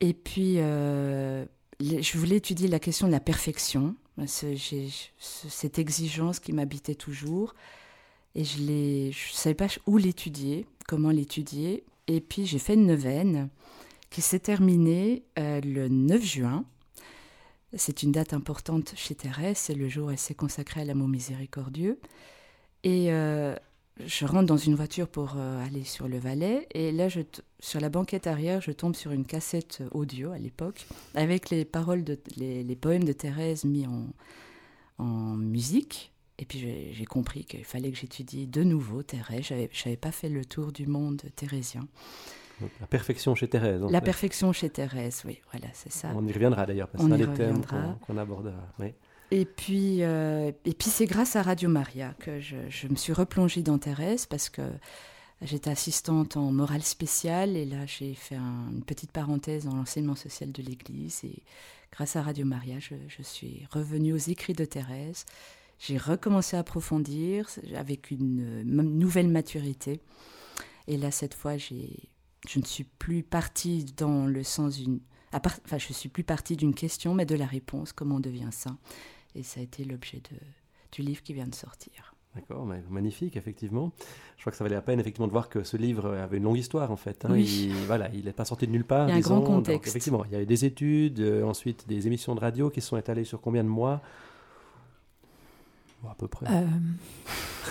Et 0.00 0.14
puis, 0.14 0.58
euh, 0.58 1.44
je 1.80 2.18
voulais 2.18 2.36
étudier 2.36 2.68
la 2.68 2.78
question 2.78 3.06
de 3.06 3.12
la 3.12 3.20
perfection, 3.20 3.94
cette 4.24 5.78
exigence 5.78 6.40
qui 6.40 6.52
m'habitait 6.52 6.94
toujours. 6.94 7.54
Et 8.34 8.44
je 8.44 8.60
ne 8.60 9.12
savais 9.32 9.54
pas 9.54 9.68
où 9.86 9.96
l'étudier, 9.98 10.66
comment 10.86 11.10
l'étudier. 11.10 11.84
Et 12.06 12.20
puis 12.20 12.46
j'ai 12.46 12.58
fait 12.58 12.74
une 12.74 12.86
neuvaine 12.86 13.48
qui 14.10 14.22
s'est 14.22 14.38
terminée 14.38 15.24
euh, 15.38 15.60
le 15.60 15.88
9 15.88 16.22
juin. 16.22 16.64
C'est 17.74 18.02
une 18.02 18.12
date 18.12 18.32
importante 18.32 18.94
chez 18.96 19.14
Thérèse, 19.14 19.58
c'est 19.58 19.74
le 19.74 19.88
jour 19.88 20.08
où 20.08 20.10
elle 20.10 20.18
s'est 20.18 20.34
consacrée 20.34 20.82
à 20.82 20.84
l'amour 20.84 21.08
miséricordieux. 21.08 21.98
Et 22.84 23.12
euh, 23.12 23.56
je 24.04 24.26
rentre 24.26 24.46
dans 24.46 24.56
une 24.56 24.74
voiture 24.74 25.08
pour 25.08 25.34
euh, 25.36 25.64
aller 25.64 25.84
sur 25.84 26.08
le 26.08 26.18
Valais, 26.18 26.66
et 26.74 26.92
là, 26.92 27.08
je 27.08 27.20
sur 27.60 27.80
la 27.80 27.88
banquette 27.88 28.26
arrière, 28.26 28.60
je 28.60 28.70
tombe 28.72 28.94
sur 28.94 29.12
une 29.12 29.24
cassette 29.24 29.82
audio 29.92 30.30
à 30.32 30.38
l'époque, 30.38 30.86
avec 31.14 31.50
les 31.50 31.64
paroles, 31.64 32.04
de, 32.04 32.18
les, 32.36 32.62
les 32.62 32.76
poèmes 32.76 33.04
de 33.04 33.12
Thérèse 33.12 33.64
mis 33.64 33.86
en, 33.86 34.08
en 34.98 35.36
musique. 35.36 36.12
Et 36.38 36.44
puis 36.44 36.58
j'ai 36.92 37.04
compris 37.06 37.46
qu'il 37.46 37.64
fallait 37.64 37.90
que 37.90 37.96
j'étudie 37.96 38.46
de 38.46 38.62
nouveau 38.62 39.02
Thérèse. 39.02 39.46
Je 39.46 39.54
n'avais 39.54 39.96
pas 39.96 40.12
fait 40.12 40.28
le 40.28 40.44
tour 40.44 40.70
du 40.70 40.86
monde 40.86 41.22
thérésien. 41.34 41.88
La 42.80 42.86
perfection 42.86 43.34
chez 43.34 43.48
Thérèse. 43.48 43.80
La 43.90 44.02
perfection 44.02 44.52
chez 44.52 44.68
Thérèse, 44.68 45.22
oui, 45.24 45.40
voilà, 45.50 45.68
c'est 45.72 45.92
ça. 45.92 46.12
On 46.14 46.26
y 46.26 46.32
reviendra 46.32 46.66
d'ailleurs, 46.66 46.88
parce 46.88 47.04
que 47.04 47.16
c'est 47.16 47.22
un 47.22 47.26
des 47.26 47.32
thèmes 47.38 47.62
qu'on 48.06 48.18
abordera. 48.18 48.68
Oui. 48.78 48.92
Et 49.30 49.44
puis, 49.44 50.02
euh, 50.02 50.52
puis 50.62 50.90
c'est 50.90 51.06
grâce 51.06 51.34
à 51.36 51.42
Radio 51.42 51.68
Maria 51.68 52.14
que 52.20 52.40
je, 52.40 52.86
me 52.88 52.94
suis 52.94 53.12
replongée 53.12 53.62
dans 53.62 53.78
Thérèse, 53.78 54.26
parce 54.26 54.48
que 54.48 54.62
j'étais 55.42 55.70
assistante 55.70 56.36
en 56.36 56.52
morale 56.52 56.82
spéciale, 56.82 57.56
et 57.56 57.64
là 57.64 57.86
j'ai 57.86 58.14
fait 58.14 58.36
un, 58.36 58.70
une 58.72 58.84
petite 58.84 59.10
parenthèse 59.10 59.64
dans 59.64 59.74
l'enseignement 59.74 60.14
social 60.14 60.52
de 60.52 60.62
l'Église, 60.62 61.24
et 61.24 61.42
grâce 61.92 62.16
à 62.16 62.22
Radio 62.22 62.44
Maria, 62.44 62.78
je, 62.78 63.22
suis 63.22 63.66
revenue 63.70 64.12
aux 64.12 64.16
écrits 64.18 64.52
de 64.52 64.64
Thérèse. 64.64 65.24
J'ai 65.78 65.98
recommencé 65.98 66.56
à 66.56 66.60
approfondir 66.60 67.48
avec 67.74 68.10
une 68.10 68.62
nouvelle 68.62 69.28
maturité. 69.28 70.00
Et 70.88 70.96
là, 70.96 71.10
cette 71.10 71.34
fois, 71.34 71.56
je 71.56 71.74
ne 71.74 72.64
suis 72.64 72.84
plus 72.84 73.22
partie 73.22 73.84
dans 73.96 74.26
le 74.26 74.42
sens 74.42 74.76
d'une... 74.76 75.00
Enfin, 75.32 75.78
je 75.78 75.92
suis 75.92 76.08
plus 76.08 76.24
partie 76.24 76.56
d'une 76.56 76.74
question, 76.74 77.14
mais 77.14 77.26
de 77.26 77.34
la 77.34 77.46
réponse, 77.46 77.92
comment 77.92 78.16
on 78.16 78.20
devient 78.20 78.48
saint. 78.50 78.78
Et 79.36 79.42
ça 79.42 79.60
a 79.60 79.62
été 79.62 79.84
l'objet 79.84 80.18
de, 80.18 80.36
du 80.92 81.02
livre 81.02 81.22
qui 81.22 81.34
vient 81.34 81.46
de 81.46 81.54
sortir. 81.54 82.14
D'accord, 82.34 82.66
magnifique, 82.90 83.36
effectivement. 83.36 83.92
Je 84.36 84.42
crois 84.42 84.50
que 84.50 84.58
ça 84.58 84.64
valait 84.64 84.76
la 84.76 84.82
peine, 84.82 85.00
effectivement, 85.00 85.26
de 85.26 85.32
voir 85.32 85.48
que 85.48 85.62
ce 85.62 85.78
livre 85.78 86.14
avait 86.14 86.36
une 86.36 86.42
longue 86.42 86.58
histoire, 86.58 86.90
en 86.90 86.96
fait. 86.96 87.24
Hein. 87.24 87.28
Oui. 87.30 87.68
Il, 87.70 87.74
voilà, 87.86 88.10
il 88.12 88.26
n'est 88.26 88.32
pas 88.32 88.44
sorti 88.44 88.66
de 88.66 88.72
nulle 88.72 88.84
part. 88.84 89.08
Il 89.08 89.12
y 89.12 89.14
a 89.14 89.16
un 89.16 89.20
grand 89.20 89.40
contexte. 89.40 89.84
Donc, 89.84 89.86
effectivement, 89.86 90.24
il 90.26 90.32
y 90.32 90.34
a 90.34 90.42
eu 90.42 90.46
des 90.46 90.66
études, 90.66 91.20
euh, 91.20 91.44
ensuite 91.44 91.88
des 91.88 92.06
émissions 92.06 92.34
de 92.34 92.40
radio 92.40 92.68
qui 92.68 92.82
se 92.82 92.88
sont 92.88 92.98
étalées 92.98 93.24
sur 93.24 93.40
combien 93.40 93.64
de 93.64 93.70
mois? 93.70 94.02
À 96.08 96.14
peu 96.14 96.28
près. 96.28 96.46
Euh, 96.48 96.66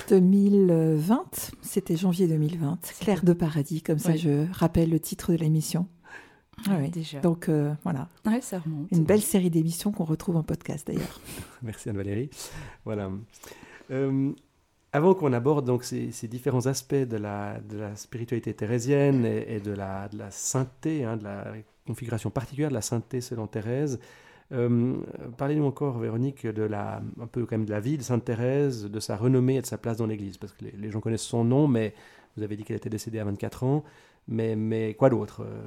2020, 0.10 1.52
c'était 1.62 1.96
janvier 1.96 2.28
2020. 2.28 2.80
Claire 3.00 3.24
de 3.24 3.34
Paradis, 3.34 3.82
comme 3.82 4.00
ça 4.00 4.16
je 4.16 4.52
rappelle 4.52 4.90
le 4.90 5.00
titre 5.00 5.32
de 5.32 5.38
l'émission. 5.38 5.88
Ah 6.70 6.78
oui, 6.80 6.90
déjà. 6.90 7.20
Donc 7.20 7.50
euh, 7.50 7.74
voilà. 7.84 8.10
Ouais, 8.26 8.42
ça 8.42 8.60
remonte. 8.60 8.92
Une 8.92 9.04
belle 9.04 9.22
série 9.22 9.50
d'émissions 9.50 9.92
qu'on 9.92 10.04
retrouve 10.04 10.36
en 10.38 10.44
podcast 10.44 10.88
d'ailleurs. 10.88 11.20
Merci 11.62 11.90
Anne-Valérie. 11.90 12.30
Voilà. 12.86 13.12
Euh, 13.92 14.32
avant 14.94 15.14
qu'on 15.14 15.34
aborde 15.34 15.66
donc 15.66 15.84
ces, 15.84 16.12
ces, 16.12 16.28
différents 16.28 16.66
aspects 16.66 16.96
de 16.96 17.18
la, 17.18 17.60
de 17.60 17.78
la 17.78 17.96
spiritualité 17.96 18.54
thérésienne 18.54 19.26
et, 19.26 19.56
et 19.56 19.60
de, 19.60 19.72
la, 19.72 20.08
de 20.10 20.18
la 20.18 20.32
sainteté, 20.32 21.04
hein, 21.04 21.18
de 21.18 21.24
la 21.24 21.54
configuration 21.86 22.30
particulière 22.32 22.70
de 22.70 22.76
la 22.76 22.82
sainteté 22.82 23.22
selon 23.22 23.46
Thérèse, 23.46 24.00
euh, 24.52 24.98
Parlez-nous 25.38 25.66
encore, 25.66 25.98
Véronique, 25.98 26.46
de 26.46 26.64
la, 26.64 27.02
un 27.20 27.28
peu 27.28 27.46
quand 27.46 27.58
même 27.58 27.66
de 27.66 27.72
la 27.72 27.80
vie 27.80 27.98
de 27.98 28.04
Sainte 28.04 28.26
Thérèse, 28.26 28.86
de 28.86 29.00
sa 29.00 29.16
renommée 29.16 29.58
et 29.58 29.62
de 29.62 29.66
sa 29.66 29.78
place 29.78 29.98
dans 29.98 30.06
l'Église, 30.06 30.38
parce 30.38 30.54
que 30.54 30.66
les, 30.66 30.72
les, 30.72 30.92
gens 30.92 31.02
connaissent 31.02 31.22
son 31.22 31.44
nom, 31.44 31.68
mais 31.68 31.94
vous 32.38 32.44
avez 32.44 32.56
dit 32.56 32.64
qu'elle 32.64 32.78
était 32.78 32.90
décédée 32.90 33.20
à 33.20 33.24
24 33.24 33.64
ans, 33.64 33.84
mais, 34.28 34.56
mais 34.56 34.94
quoi 34.94 35.10
d'autre 35.10 35.42
euh, 35.42 35.64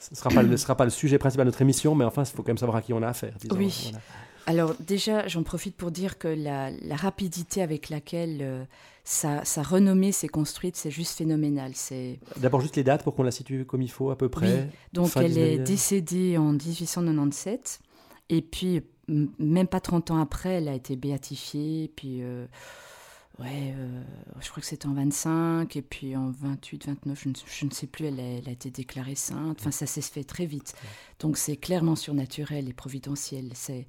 Ce 0.00 0.10
ne 0.12 0.16
sera, 0.16 0.30
pas, 0.30 0.42
ne 0.42 0.56
sera 0.56 0.76
pas 0.76 0.84
le 0.84 0.90
sujet 0.90 1.18
principal 1.18 1.46
de 1.46 1.50
notre 1.50 1.62
émission, 1.62 1.94
mais 1.94 2.04
enfin, 2.04 2.22
il 2.24 2.26
faut 2.26 2.42
quand 2.42 2.48
même 2.48 2.58
savoir 2.58 2.76
à 2.76 2.82
qui 2.82 2.92
on 2.92 3.02
a 3.02 3.08
affaire. 3.08 3.34
Disons, 3.40 3.56
oui. 3.56 3.74
Voilà. 3.84 4.00
Alors 4.46 4.74
déjà, 4.80 5.28
j'en 5.28 5.42
profite 5.42 5.76
pour 5.76 5.90
dire 5.90 6.18
que 6.18 6.28
la, 6.28 6.70
la, 6.70 6.96
rapidité 6.96 7.62
avec 7.62 7.90
laquelle 7.90 8.38
euh, 8.40 8.64
sa, 9.04 9.44
sa 9.44 9.62
renommée 9.62 10.10
s'est 10.10 10.28
construite, 10.28 10.76
c'est 10.76 10.90
juste 10.90 11.16
phénoménal. 11.16 11.72
C'est 11.74 12.18
D'abord 12.38 12.60
juste 12.60 12.76
les 12.76 12.82
dates 12.82 13.04
pour 13.04 13.14
qu'on 13.14 13.22
la 13.22 13.30
situe 13.30 13.64
comme 13.64 13.82
il 13.82 13.90
faut 13.90 14.10
à 14.10 14.18
peu 14.18 14.28
près. 14.28 14.52
Oui. 14.52 14.70
Donc 14.92 15.10
elle 15.16 15.38
est 15.38 15.58
19e. 15.58 15.62
décédée 15.62 16.38
en 16.38 16.52
1897 16.52 17.80
et 18.30 18.42
puis 18.42 18.82
même 19.08 19.66
pas 19.66 19.80
30 19.80 20.10
ans 20.10 20.20
après, 20.20 20.54
elle 20.54 20.68
a 20.68 20.74
été 20.74 20.96
béatifiée. 20.96 21.92
Puis 21.94 22.22
euh, 22.22 22.46
ouais, 23.38 23.74
euh, 23.76 24.02
je 24.40 24.50
crois 24.50 24.60
que 24.60 24.66
c'était 24.66 24.86
en 24.86 24.94
25 24.94 25.76
et 25.76 25.82
puis 25.82 26.16
en 26.16 26.30
28, 26.30 26.86
29, 26.86 27.20
je 27.22 27.28
ne, 27.28 27.34
je 27.46 27.64
ne 27.64 27.70
sais 27.70 27.86
plus, 27.86 28.06
elle 28.06 28.20
a, 28.20 28.22
elle 28.22 28.48
a 28.48 28.52
été 28.52 28.70
déclarée 28.70 29.14
sainte. 29.14 29.58
Enfin, 29.60 29.70
ça 29.70 29.86
s'est 29.86 30.02
fait 30.02 30.24
très 30.24 30.46
vite. 30.46 30.74
Donc 31.20 31.36
c'est 31.36 31.56
clairement 31.56 31.96
surnaturel 31.96 32.68
et 32.68 32.72
providentiel. 32.72 33.50
C'est 33.54 33.86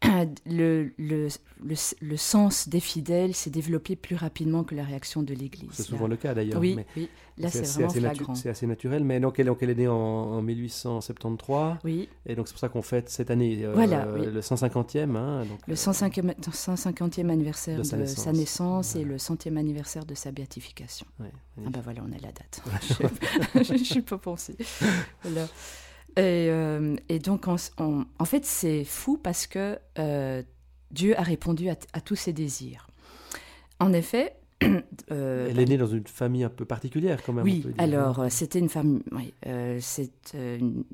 le, 0.46 0.92
le, 0.96 1.28
le, 1.60 1.74
le 2.00 2.16
sens 2.16 2.68
des 2.68 2.78
fidèles 2.80 3.34
s'est 3.34 3.50
développé 3.50 3.96
plus 3.96 4.14
rapidement 4.14 4.62
que 4.62 4.74
la 4.76 4.84
réaction 4.84 5.22
de 5.24 5.34
l'Église. 5.34 5.70
C'est 5.72 5.82
Là. 5.82 5.88
souvent 5.88 6.06
le 6.06 6.16
cas 6.16 6.34
d'ailleurs. 6.34 6.60
Oui, 6.60 6.74
mais 6.76 6.86
oui, 6.96 7.08
là 7.36 7.50
c'est 7.50 7.62
vraiment 7.66 7.88
assez, 7.88 8.00
flagrant. 8.00 8.34
c'est 8.36 8.48
assez 8.48 8.66
naturel. 8.68 9.02
Mais 9.02 9.18
donc 9.18 9.40
elle, 9.40 9.46
donc 9.46 9.58
elle 9.62 9.70
est 9.70 9.74
née 9.74 9.88
en, 9.88 9.94
en 9.96 10.40
1873. 10.42 11.78
Oui, 11.84 12.08
Et 12.26 12.36
donc 12.36 12.46
c'est 12.46 12.52
pour 12.52 12.60
ça 12.60 12.68
qu'on 12.68 12.82
fête 12.82 13.08
cette 13.10 13.30
année 13.32 13.64
euh, 13.64 13.72
Voilà, 13.74 14.06
oui. 14.12 14.26
le 14.26 14.40
150e. 14.40 15.16
hein, 15.16 15.44
donc, 15.46 15.58
le 15.66 15.72
euh, 15.72 15.76
150e, 15.76 16.34
150e 16.40 17.28
anniversaire 17.30 17.78
de 17.78 17.82
de 17.82 17.84
sa 17.84 18.06
sa 18.06 18.32
naissance. 18.32 18.94
et 18.94 19.02
le 19.04 19.18
centième 19.18 19.56
anniversaire 19.56 20.04
de 20.06 20.14
sa 20.14 20.30
béatification. 20.30 21.06
ouais, 21.18 21.32
Ah 21.66 21.70
bah 21.70 21.80
voilà, 21.82 22.02
on 22.08 22.12
a 22.12 22.18
la 22.20 22.30
date. 22.32 22.62
Je 23.64 23.72
ne 23.72 23.78
suis 23.78 24.02
pas 24.02 24.18
pensée. 24.18 24.56
Voilà. 25.24 25.48
Et, 26.18 26.48
euh, 26.50 26.96
et 27.08 27.18
donc, 27.20 27.46
en, 27.48 27.56
fait, 28.24 28.44
c'est 28.44 28.84
fou 28.84 29.18
parce 29.18 29.46
que 29.46 29.78
euh, 29.98 30.42
Dieu 30.90 31.18
a 31.18 31.22
répondu 31.22 31.68
à, 31.68 31.76
à 31.92 32.00
tous 32.00 32.16
ses 32.16 32.32
désirs. 32.32 32.88
En 33.78 33.92
effet, 33.92 34.34
euh, 35.12 35.46
Elle 35.50 35.60
est 35.60 35.64
née 35.64 35.76
dans 35.78 35.86
une 35.86 36.06
famille 36.06 36.42
un 36.44 36.48
peu 36.48 36.64
particulière 36.64 37.22
quand 37.22 37.32
même. 37.32 37.44
on 37.44 37.46
oui, 37.46 37.60
peut 37.60 37.70
dire. 37.70 37.80
alors 37.82 38.26
c'était 38.30 38.58
une 38.58 38.68
famille. 38.68 39.02
oui, 39.12 39.32
c'est, 39.80 40.10
une- 40.34 40.84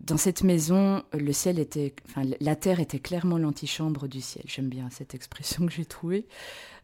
Dans 0.00 0.16
cette 0.16 0.44
maison, 0.44 1.02
le 1.12 1.32
ciel 1.32 1.58
était, 1.58 1.92
enfin, 2.08 2.22
la 2.40 2.54
terre 2.56 2.78
était 2.78 3.00
clairement 3.00 3.36
l'antichambre 3.36 4.06
du 4.06 4.20
ciel. 4.20 4.44
J'aime 4.46 4.68
bien 4.68 4.88
cette 4.90 5.12
expression 5.14 5.66
que 5.66 5.72
j'ai 5.72 5.84
trouvée. 5.84 6.26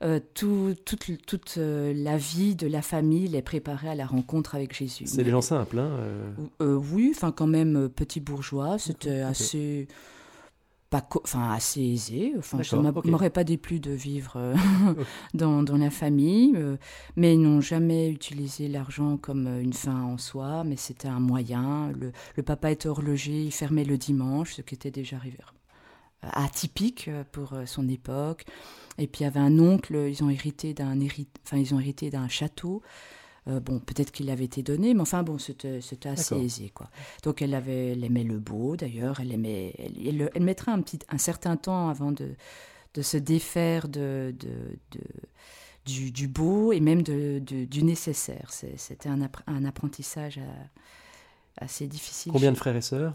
Euh, 0.03 0.19
tout- 0.35 0.75
toute 0.85 1.25
toute 1.25 1.55
euh, 1.59 1.95
la 1.97 2.17
vie 2.17 2.57
de 2.57 2.67
la 2.67 2.83
famille 2.83 3.29
les 3.29 3.41
préparait 3.41 3.89
à 3.89 3.95
la 3.95 4.05
rencontre 4.07 4.57
avec 4.57 4.75
Jésus. 4.77 5.05
C'est 5.07 5.23
des 5.23 5.31
gens 5.31 5.41
simples. 5.41 5.79
Hein, 5.79 5.91
euh, 6.01 6.31
Euh, 6.61 6.75
oui, 6.93 7.13
enfin 7.15 7.31
quand 7.31 7.47
même 7.47 7.77
euh, 7.85 7.89
petit 7.89 8.19
bourgeois. 8.21 8.79
C'était 8.79 9.21
assez. 9.21 9.87
Pas 10.95 11.09
enfin 11.25 11.51
assez 11.51 11.81
aisé. 11.83 12.35
Enfin, 12.39 12.59
ça 12.63 12.77
m'aurait 13.11 13.31
pas 13.31 13.43
déplu 13.43 13.81
de 13.81 13.91
vivre 13.91 14.35
euh, 14.37 14.55
dans, 15.35 15.65
dans 15.65 15.77
la 15.77 15.91
famille, 15.91 16.53
euh, 16.55 16.77
mais 17.17 17.35
ils 17.35 17.41
n'ont 17.43 17.61
jamais 17.61 18.09
utilisé 18.11 18.69
l'argent 18.69 19.17
comme 19.17 19.47
euh, 19.49 19.61
une 19.61 19.73
fin 19.73 20.01
en 20.03 20.19
soi, 20.19 20.63
mais 20.63 20.77
c'était 20.77 21.09
un 21.09 21.19
moyen. 21.19 21.91
Le, 21.99 22.13
le 22.37 22.43
papa 22.45 22.71
était 22.71 22.89
horloger, 22.89 23.43
il 23.43 23.51
fermait 23.51 23.83
le 23.85 23.99
dimanche, 23.99 24.55
ce 24.55 24.63
qui 24.63 24.77
était 24.77 24.93
déjà 24.93 25.17
arrivé- 25.17 25.39
atypique 26.23 27.11
pour 27.33 27.55
son 27.67 27.89
époque. 27.89 28.45
Et 28.99 29.07
puis 29.09 29.23
il 29.23 29.25
y 29.25 29.27
avait 29.27 29.41
un 29.41 29.59
oncle, 29.59 29.97
ils 30.09 30.23
ont 30.23 30.31
hérité 30.31 30.75
d'un 30.75 30.97
enfin 31.45 31.57
ils 31.59 31.75
ont 31.75 31.81
hérité 31.81 32.11
d'un 32.11 32.29
château. 32.29 32.83
Euh, 33.47 33.61
bon, 33.61 33.79
peut-être 33.79 34.11
qu'il 34.11 34.31
avait 34.31 34.45
été 34.47 34.63
donné, 34.63 34.95
mais 34.95 35.03
enfin 35.03 35.23
bon, 35.23 35.37
c'était 35.39 35.81
assez 36.09 36.35
aisé 36.37 36.71
quoi. 36.71 36.89
Donc 37.25 37.43
elle 37.43 37.55
avait, 37.55 37.89
elle 37.93 38.03
aimait 38.03 38.25
le 38.25 38.39
beau 38.39 38.77
d'ailleurs, 38.77 39.21
elle 39.21 39.33
aimait, 39.33 39.75
elle, 39.79 40.07
elle, 40.09 40.31
elle 40.35 40.43
mettrait 40.43 40.73
un 40.73 40.81
petit, 40.81 40.99
un 41.11 41.19
certain 41.19 41.57
temps 41.57 41.89
avant 41.91 42.11
de 42.13 42.31
de 42.95 43.03
se 43.03 43.17
défaire 43.17 43.89
de, 43.89 44.33
de, 44.39 44.79
de- 44.93 45.01
du, 45.85 46.13
du 46.13 46.29
beau 46.29 46.73
et 46.73 46.79
même 46.81 47.03
de, 47.03 47.41
du 47.41 47.83
nécessaire. 47.83 48.51
C'était 48.53 49.09
un, 49.09 49.21
un 49.49 49.65
apprentissage 49.65 50.39
à- 50.39 51.63
assez 51.65 51.87
difficile. 51.89 52.33
Combien 52.33 52.53
de 52.53 52.57
frères 52.57 52.77
et 52.77 52.81
sœurs? 52.81 53.15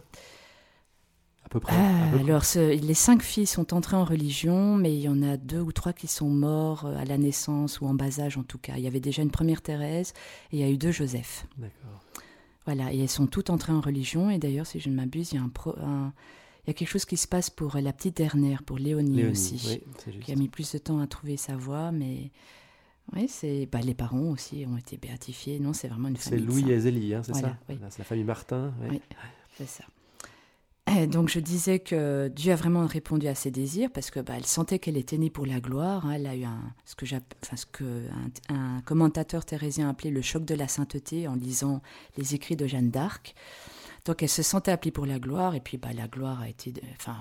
À 1.50 1.53
peu 1.53 1.60
près. 1.60 1.75
Ah, 1.75 1.79
à 2.08 2.12
peu 2.12 2.18
près. 2.18 2.25
alors, 2.29 2.46
ce- 2.46 2.79
les 2.79 2.94
cinq 2.94 3.24
filles 3.24 3.48
sont 3.48 3.74
entrées 3.74 3.98
en 3.98 4.03
religion, 4.06 4.75
mais 4.75 4.94
il 4.96 5.01
y 5.01 5.10
en 5.10 5.24
a 5.24 5.36
deux 5.38 5.60
ou 5.62 5.72
trois 5.72 5.94
qui 5.94 6.06
sont 6.08 6.29
morts 6.29 6.86
euh, 6.86 6.96
à 6.98 7.06
la 7.06 7.18
naissance 7.18 7.82
ou 7.82 7.88
en 7.88 7.94
bas 7.96 8.20
âge 8.20 8.38
en 8.38 8.44
tout 8.44 8.60
cas. 8.60 8.74
Il 8.77 8.84
y 8.84 8.88
avait 8.88 9.00
déjà 9.00 9.22
une 9.24 9.32
première 9.32 9.62
Thérèse 9.62 10.13
et 10.51 10.58
il 10.58 10.60
y 10.60 10.63
a 10.63 10.70
eu 10.70 10.77
deux 10.77 10.91
Joseph. 10.91 11.48
D'accord. 11.58 12.03
Voilà, 12.65 12.94
et 12.94 13.00
elles 13.00 13.10
sont 13.10 13.25
toutes 13.25 13.50
entrées 13.50 13.72
en 13.74 13.82
religion. 13.82 14.29
Et 14.29 14.38
d'ailleurs, 14.38 14.68
si 14.68 14.79
je 14.79 14.89
ne 14.89 14.96
m'abuse, 14.96 15.32
il 15.32 15.36
y 15.36 15.38
a 15.39 15.41
un, 15.41 15.50
pro- 15.50 15.75
un- 15.79 16.13
il 16.65 16.70
y 16.70 16.72
a 16.72 16.74
quelque 16.74 16.89
chose 16.89 17.06
qui 17.06 17.18
se 17.18 17.27
passe 17.27 17.50
pour 17.50 17.75
la 17.77 17.94
petite 17.94 18.15
dernière, 18.18 18.62
pour 18.62 18.77
Léonie, 18.77 19.15
Léonie, 19.15 19.32
aussi, 19.32 19.60
oui, 19.68 19.82
c'est 19.98 20.20
qui 20.20 20.32
a 20.32 20.36
mis 20.36 20.50
plus 20.50 20.72
de 20.74 20.77
temps 20.77 21.00
à 21.00 21.08
trouver 21.08 21.36
sa 21.36 21.56
voie, 21.56 21.91
mais 21.91 22.29
oui, 23.15 23.27
c'est 23.27 23.65
bah, 23.65 23.79
les 23.79 23.96
parents 23.96 24.29
aussi 24.29 24.65
ont 24.72 24.77
été 24.77 24.98
béatifiés. 24.98 25.60
Non, 25.60 25.74
c'est 25.74 25.88
vraiment 25.88 26.10
une 26.10 26.18
C'est 26.18 26.29
famille. 26.29 26.46
de 26.46 26.51
Louis 26.51 26.72
et 26.72 26.79
Zélie, 26.79 27.15
hein, 27.15 27.22
c'est 27.24 27.32
Voilà, 27.32 27.48
ça? 27.48 27.58
oui. 27.70 27.75
Voilà, 27.77 27.89
C'est 27.89 28.00
la 28.00 28.06
famille 28.06 28.24
Martin. 28.24 28.72
Oui. 28.88 29.01
C'est 29.58 29.68
ça. 29.68 29.84
Et 30.98 31.08
donc 31.08 31.29
je 31.29 31.39
disais 31.39 31.79
que 31.79 32.29
Dieu 32.29 32.51
a 32.51 32.55
vraiment 32.55 32.86
répondu 32.88 33.27
à 33.27 33.36
ses 33.36 33.51
désirs 33.51 33.89
parce 33.93 34.10
que 34.10 34.19
bah, 34.19 34.34
elle 34.38 34.46
sentait 34.46 34.79
qu'elle 34.79 34.98
était 34.98 35.17
née 35.17 35.29
pour 35.29 35.46
la 35.46 35.60
gloire. 35.60 36.05
hein. 36.05 36.13
Elle 36.13 36.25
a 36.25 36.36
eu 36.36 36.43
un 36.46 36.60
ce 36.86 36.96
que 36.96 37.05
enfin, 37.05 37.55
ce 37.55 37.65
que 37.65 37.84
un, 38.50 38.55
un 38.55 38.81
commentateur 38.81 39.46
thérésien 39.46 39.89
appelait 39.89 40.10
le 40.10 40.22
choc 40.22 40.46
de 40.46 40.55
la 40.55 40.67
sainteté 40.67 41.27
en 41.27 41.36
lisant 41.36 41.81
les 42.17 42.34
écrits 42.34 42.55
de 42.55 42.65
Jeanne 42.65 42.89
d'Arc. 42.89 43.36
Donc 44.05 44.24
elle 44.24 44.29
se 44.29 44.41
sentait 44.41 44.72
appelée 44.72 44.91
pour 44.91 45.05
la 45.05 45.19
gloire 45.19 45.53
et 45.53 45.60
puis 45.60 45.77
bah, 45.77 45.93
la 45.93 46.08
gloire 46.08 46.41
a 46.41 46.50
été, 46.50 46.74
enfin, 46.96 47.17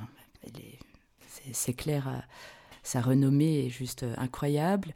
c'est- 1.53 1.75
clair, 1.75 2.09
euh, 2.09 2.19
sa 2.83 3.01
renommée 3.01 3.67
est 3.67 3.71
juste 3.71 4.03
euh, 4.05 4.15
incroyable. 4.17 4.95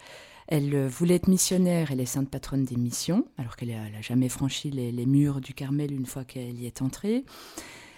Elle 0.49 0.75
euh, 0.75 0.89
voulait 0.89 1.17
être 1.17 1.29
missionnaire, 1.29 1.91
elle 1.93 2.01
est 2.01 2.07
sainte 2.07 2.31
patronne 2.31 2.65
des 2.65 2.77
missions, 2.77 3.27
alors 3.39 3.57
qu'elle 3.57 3.69
n'a 3.71 4.01
jamais 4.01 4.29
franchi 4.29 4.71
les 4.71 5.07
murs 5.07 5.41
du 5.41 5.53
Carmel 5.55 5.93
une 5.93 6.07
fois 6.07 6.25
qu'elle 6.25 6.59
y 6.61 6.67
est 6.67 6.81
entrée. 6.83 7.25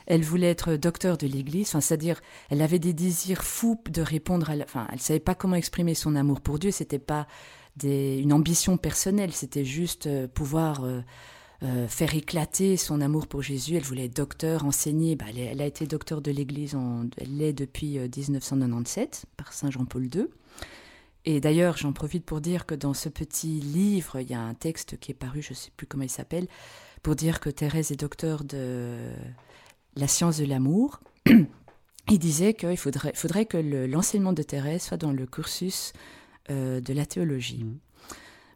Elle 0.07 0.23
voulait 0.23 0.51
être 0.51 0.77
docteur 0.77 1.17
de 1.17 1.27
l'Église, 1.27 1.69
enfin, 1.69 1.81
c'est-à-dire, 1.81 2.21
elle 2.51 2.63
avait 2.63 2.79
des 2.79 2.93
désirs 2.93 3.43
fous 3.43 3.81
de 3.91 4.03
répondre 4.03 4.51
à 4.51 4.57
la... 4.57 4.65
Enfin, 4.65 4.87
elle 4.93 5.01
savait 5.01 5.21
pas 5.21 5.35
comment 5.35 5.57
exprimer 5.57 5.95
son 5.95 6.15
amour 6.15 6.41
pour 6.41 6.59
Dieu, 6.59 6.71
c'était 6.71 6.99
pas 6.99 7.27
des... 7.77 8.19
une 8.19 8.33
ambition 8.33 8.77
personnelle, 8.77 9.33
c'était 9.33 9.65
juste 9.65 10.07
euh, 10.07 10.29
pouvoir 10.29 10.85
euh, 10.85 11.01
euh, 11.65 11.89
faire 11.89 12.15
éclater 12.15 12.77
son 12.77 13.01
amour 13.01 13.27
pour 13.27 13.41
Jésus. 13.41 13.77
Elle 13.77 13.85
voulait 13.85 14.07
être 14.07 14.17
docteur, 14.17 14.67
enseigner. 14.67 15.17
Bah, 15.17 15.27
elle, 15.35 15.63
a 15.63 15.67
été 15.67 15.87
docteur 15.87 16.21
de 16.21 16.31
l'Église, 16.31 16.75
en... 16.75 17.07
elle 17.17 17.39
l'est 17.39 17.55
depuis 17.55 17.99
euh, 17.99 18.03
1997 18.03 19.25
par 19.37 19.53
Saint 19.53 19.71
Jean-Paul 19.71 20.05
II. 20.15 20.27
Et 21.25 21.41
d'ailleurs, 21.41 21.79
j'en 21.79 21.95
profite 21.95 22.27
pour 22.27 22.43
dire 22.43 22.67
que 22.67 22.75
dans 22.75 22.93
ce 22.93 23.09
petit 23.09 23.61
livre, 23.61 24.21
il 24.21 24.29
y 24.29 24.35
a 24.35 24.41
un 24.41 24.53
texte 24.53 24.99
qui 24.99 25.13
est 25.13 25.15
paru, 25.15 25.41
je 25.41 25.51
ne 25.51 25.55
sais 25.55 25.71
plus 25.75 25.87
comment 25.87 26.03
il 26.03 26.11
s'appelle, 26.11 26.49
pour 27.03 27.17
dire 27.17 27.41
que 27.41 27.49
Thérèse 27.49 27.93
est 27.93 28.01
docteur 28.01 28.45
de 28.45 28.99
la 29.97 30.09
science 30.09 30.39
de 30.39 30.45
l'amour. 30.45 31.01
Il 32.11 32.19
disait 32.19 32.53
qu'il 32.55 32.77
faudrait, 32.77 33.13
faudrait 33.15 33.47
que 33.47 33.57
le- 33.57 33.87
l'enseignement 33.87 34.33
de 34.35 34.43
Thérèse 34.43 34.83
soit 34.83 34.99
dans 34.99 35.13
le 35.13 35.25
cursus 35.27 35.93
euh, 36.51 36.81
de 36.81 36.93
la 36.93 37.07
théologie. 37.07 37.65
Mhm. 37.65 37.79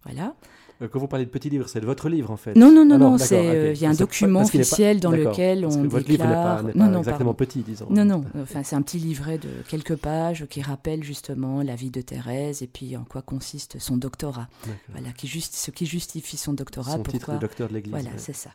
Voilà. 0.05 0.35
Euh, 0.83 0.87
Quand 0.89 0.99
vous 1.01 1.09
parlez 1.09 1.25
de 1.25 1.31
petit 1.31 1.49
livre, 1.51 1.67
c'est 1.69 1.81
de 1.81 1.87
votre 1.87 2.09
livre 2.11 2.31
en 2.31 2.37
fait 2.37 2.55
Non, 2.55 2.71
non, 2.71 2.85
non, 2.85 2.95
Ah 2.97 2.99
non, 2.99 3.19
c'est, 3.19 3.49
euh, 3.49 3.73
il 3.73 3.81
y 3.81 3.87
a 3.87 3.91
un 3.91 3.95
document 3.95 4.41
parce 4.41 4.53
pas- 4.53 4.59
officiel 4.59 5.01
dans 5.01 5.11
lequel 5.11 5.65
on 5.67 5.89
votre 5.89 6.07
livre 6.09 6.25
pas, 6.25 6.29
déclare... 6.29 6.63
n'est 6.63 6.73
Non, 6.75 6.79
pas 6.85 6.91
non, 6.91 6.99
exactement 6.99 7.35
pardon. 7.35 7.35
petit, 7.35 7.61
disons. 7.63 7.87
Non, 7.91 8.05
non, 8.05 8.23
enfin, 8.41 8.63
c'est 8.63 8.77
un 8.77 8.83
petit 8.83 8.99
livret 8.99 9.39
de 9.39 9.49
quelques 9.69 9.97
pages 9.97 10.47
qui 10.49 10.61
rappelle 10.63 11.03
justement 11.03 11.63
la 11.63 11.75
vie 11.75 11.91
de 11.91 12.01
Thérèse 12.03 12.63
et 12.63 12.67
puis 12.69 12.97
en 12.97 13.05
quoi 13.05 13.23
consiste 13.23 13.79
son 13.81 13.97
doctorat. 13.97 14.49
Voilà, 14.91 15.11
qui 15.13 15.27
juste, 15.27 15.55
ce 15.57 15.71
qui 15.71 15.87
justifie 15.87 16.37
son 16.37 16.53
doctorat. 16.53 16.93
Son 16.93 16.99
titre 17.03 17.11
pourquoi... 17.17 17.35
de 17.35 17.41
docteur 17.41 17.69
de 17.71 17.75
l'Église. 17.75 17.93
Voilà, 17.93 18.11
ouais. 18.11 18.19
c'est 18.19 18.37
ça. 18.37 18.51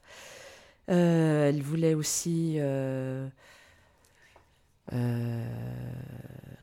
Euh, 0.89 1.49
elle 1.49 1.61
voulait 1.61 1.93
aussi. 1.93 2.55
euh, 2.59 3.27
euh, 4.91 5.45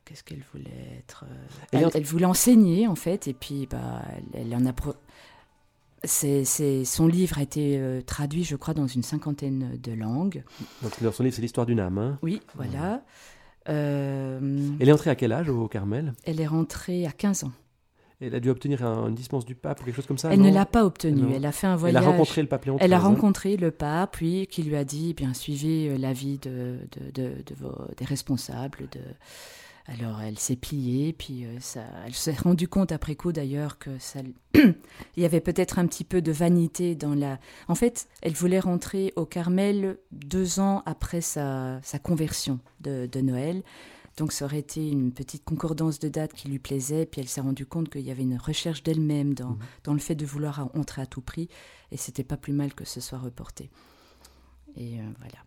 Qu'est-ce 0.05 0.23
qu'elle 0.23 0.43
voulait 0.53 0.97
être 0.99 1.25
Elle 1.71 2.03
voulait 2.03 2.25
enseigner, 2.25 2.87
en 2.87 2.95
fait, 2.95 3.27
et 3.27 3.33
puis 3.33 3.67
bah, 3.69 4.01
elle, 4.33 4.41
elle 4.47 4.55
en 4.55 4.65
a. 4.65 4.73
c'est- 6.03 6.83
son 6.85 7.07
livre 7.07 7.37
a 7.37 7.41
été 7.43 7.77
euh, 7.79 8.01
traduit, 8.01 8.43
je 8.43 8.55
crois, 8.55 8.73
dans 8.73 8.87
une 8.87 9.03
cinquantaine 9.03 9.77
de 9.81 9.93
langues. 9.93 10.43
Donc 10.81 10.93
son 11.13 11.23
livre, 11.23 11.35
c'est 11.35 11.41
l'histoire 11.41 11.65
d'une 11.65 11.79
âme. 11.79 11.97
hein. 11.97 12.19
Oui, 12.21 12.41
voilà. 12.55 13.03
Euh, 13.69 14.69
Elle 14.79 14.89
est 14.89 14.91
entrée 14.91 15.11
à 15.11 15.15
quel 15.15 15.31
âge 15.31 15.47
au 15.49 15.67
Carmel? 15.67 16.13
elle 16.25 16.41
est 16.41 16.47
rentrée 16.47 17.05
à 17.05 17.11
15 17.11 17.43
ans. 17.45 17.51
Elle 18.21 18.35
a 18.35 18.39
dû 18.39 18.49
obtenir 18.49 18.85
un- 18.85 19.09
une 19.09 19.15
dispense 19.15 19.45
du 19.45 19.55
pape 19.55 19.81
ou 19.81 19.83
quelque 19.85 19.95
chose 19.95 20.05
comme 20.05 20.17
ça 20.19 20.31
elle 20.31 20.39
non 20.41 20.49
ne 20.49 20.53
l'a 20.53 20.65
pas 20.65 20.85
obtenu. 20.85 21.21
Non. 21.23 21.33
Elle 21.35 21.45
a 21.45 21.51
fait 21.51 21.67
un 21.67 21.73
Elle 21.73 21.79
voyage. 21.79 22.03
a 22.05 22.09
rencontré 22.09 22.41
le 22.41 22.47
pape 22.47 22.65
Léon 22.65 22.77
Elle 22.79 22.93
a 22.93 22.99
rencontré 22.99 23.57
le 23.57 23.71
pape, 23.71 24.17
oui, 24.21 24.47
qui 24.49 24.61
lui 24.63 24.75
a 24.75 24.83
dit, 24.83 25.07
eh 25.09 25.13
bien, 25.13 25.33
suivez 25.33 25.89
euh, 25.89 25.97
l'avis 25.97 26.37
de, 26.37 26.77
de, 26.91 27.11
de, 27.23 27.29
de 27.43 27.55
vos- 27.59 27.87
des 27.97 28.05
responsables. 28.05 28.87
De... 28.91 28.99
Alors, 29.87 30.21
elle 30.21 30.37
s'est 30.37 30.55
pliée, 30.55 31.11
puis 31.11 31.43
euh, 31.45 31.57
ça, 31.59 31.81
elle 32.05 32.13
s'est 32.13 32.35
rendue 32.35 32.67
compte 32.67 32.91
après 32.91 33.15
coup, 33.15 33.31
d'ailleurs, 33.31 33.79
que 33.79 33.89
ça, 33.97 34.19
il 34.53 34.73
y 35.17 35.25
avait 35.25 35.41
peut-être 35.41 35.79
un 35.79 35.87
petit 35.87 36.03
peu 36.03 36.21
de 36.21 36.31
vanité 36.31 36.93
dans 36.93 37.15
la... 37.15 37.39
En 37.67 37.73
fait, 37.75 38.07
elle 38.21 38.33
voulait 38.33 38.59
rentrer 38.59 39.11
au 39.15 39.25
Carmel 39.25 39.97
deux 40.11 40.59
ans 40.59 40.83
après 40.85 41.21
sa, 41.21 41.79
sa 41.81 41.97
conversion 41.97 42.59
de, 42.81 43.07
de 43.11 43.21
Noël. 43.21 43.63
Donc 44.17 44.31
ça 44.31 44.45
aurait 44.45 44.59
été 44.59 44.89
une 44.89 45.11
petite 45.11 45.43
concordance 45.43 45.99
de 45.99 46.09
dates 46.09 46.33
qui 46.33 46.49
lui 46.49 46.59
plaisait, 46.59 47.05
puis 47.05 47.21
elle 47.21 47.27
s'est 47.27 47.41
rendue 47.41 47.65
compte 47.65 47.89
qu'il 47.89 48.01
y 48.01 48.11
avait 48.11 48.23
une 48.23 48.37
recherche 48.37 48.83
d'elle-même 48.83 49.33
dans, 49.33 49.51
mhm. 49.51 49.59
dans, 49.83 49.93
le 49.93 49.99
fait 49.99 50.15
de 50.15 50.25
vouloir 50.25 50.69
entrer 50.73 51.01
à 51.01 51.05
tout 51.05 51.21
prix, 51.21 51.47
et 51.91 51.97
c'était 51.97 52.23
pas 52.23 52.37
plus 52.37 52.53
mal 52.53 52.73
que 52.73 52.85
ce 52.85 52.99
soit 52.99 53.19
reporté. 53.19 53.69
Et 54.75 54.99
euh, 54.99 55.03
voilà. 55.19 55.37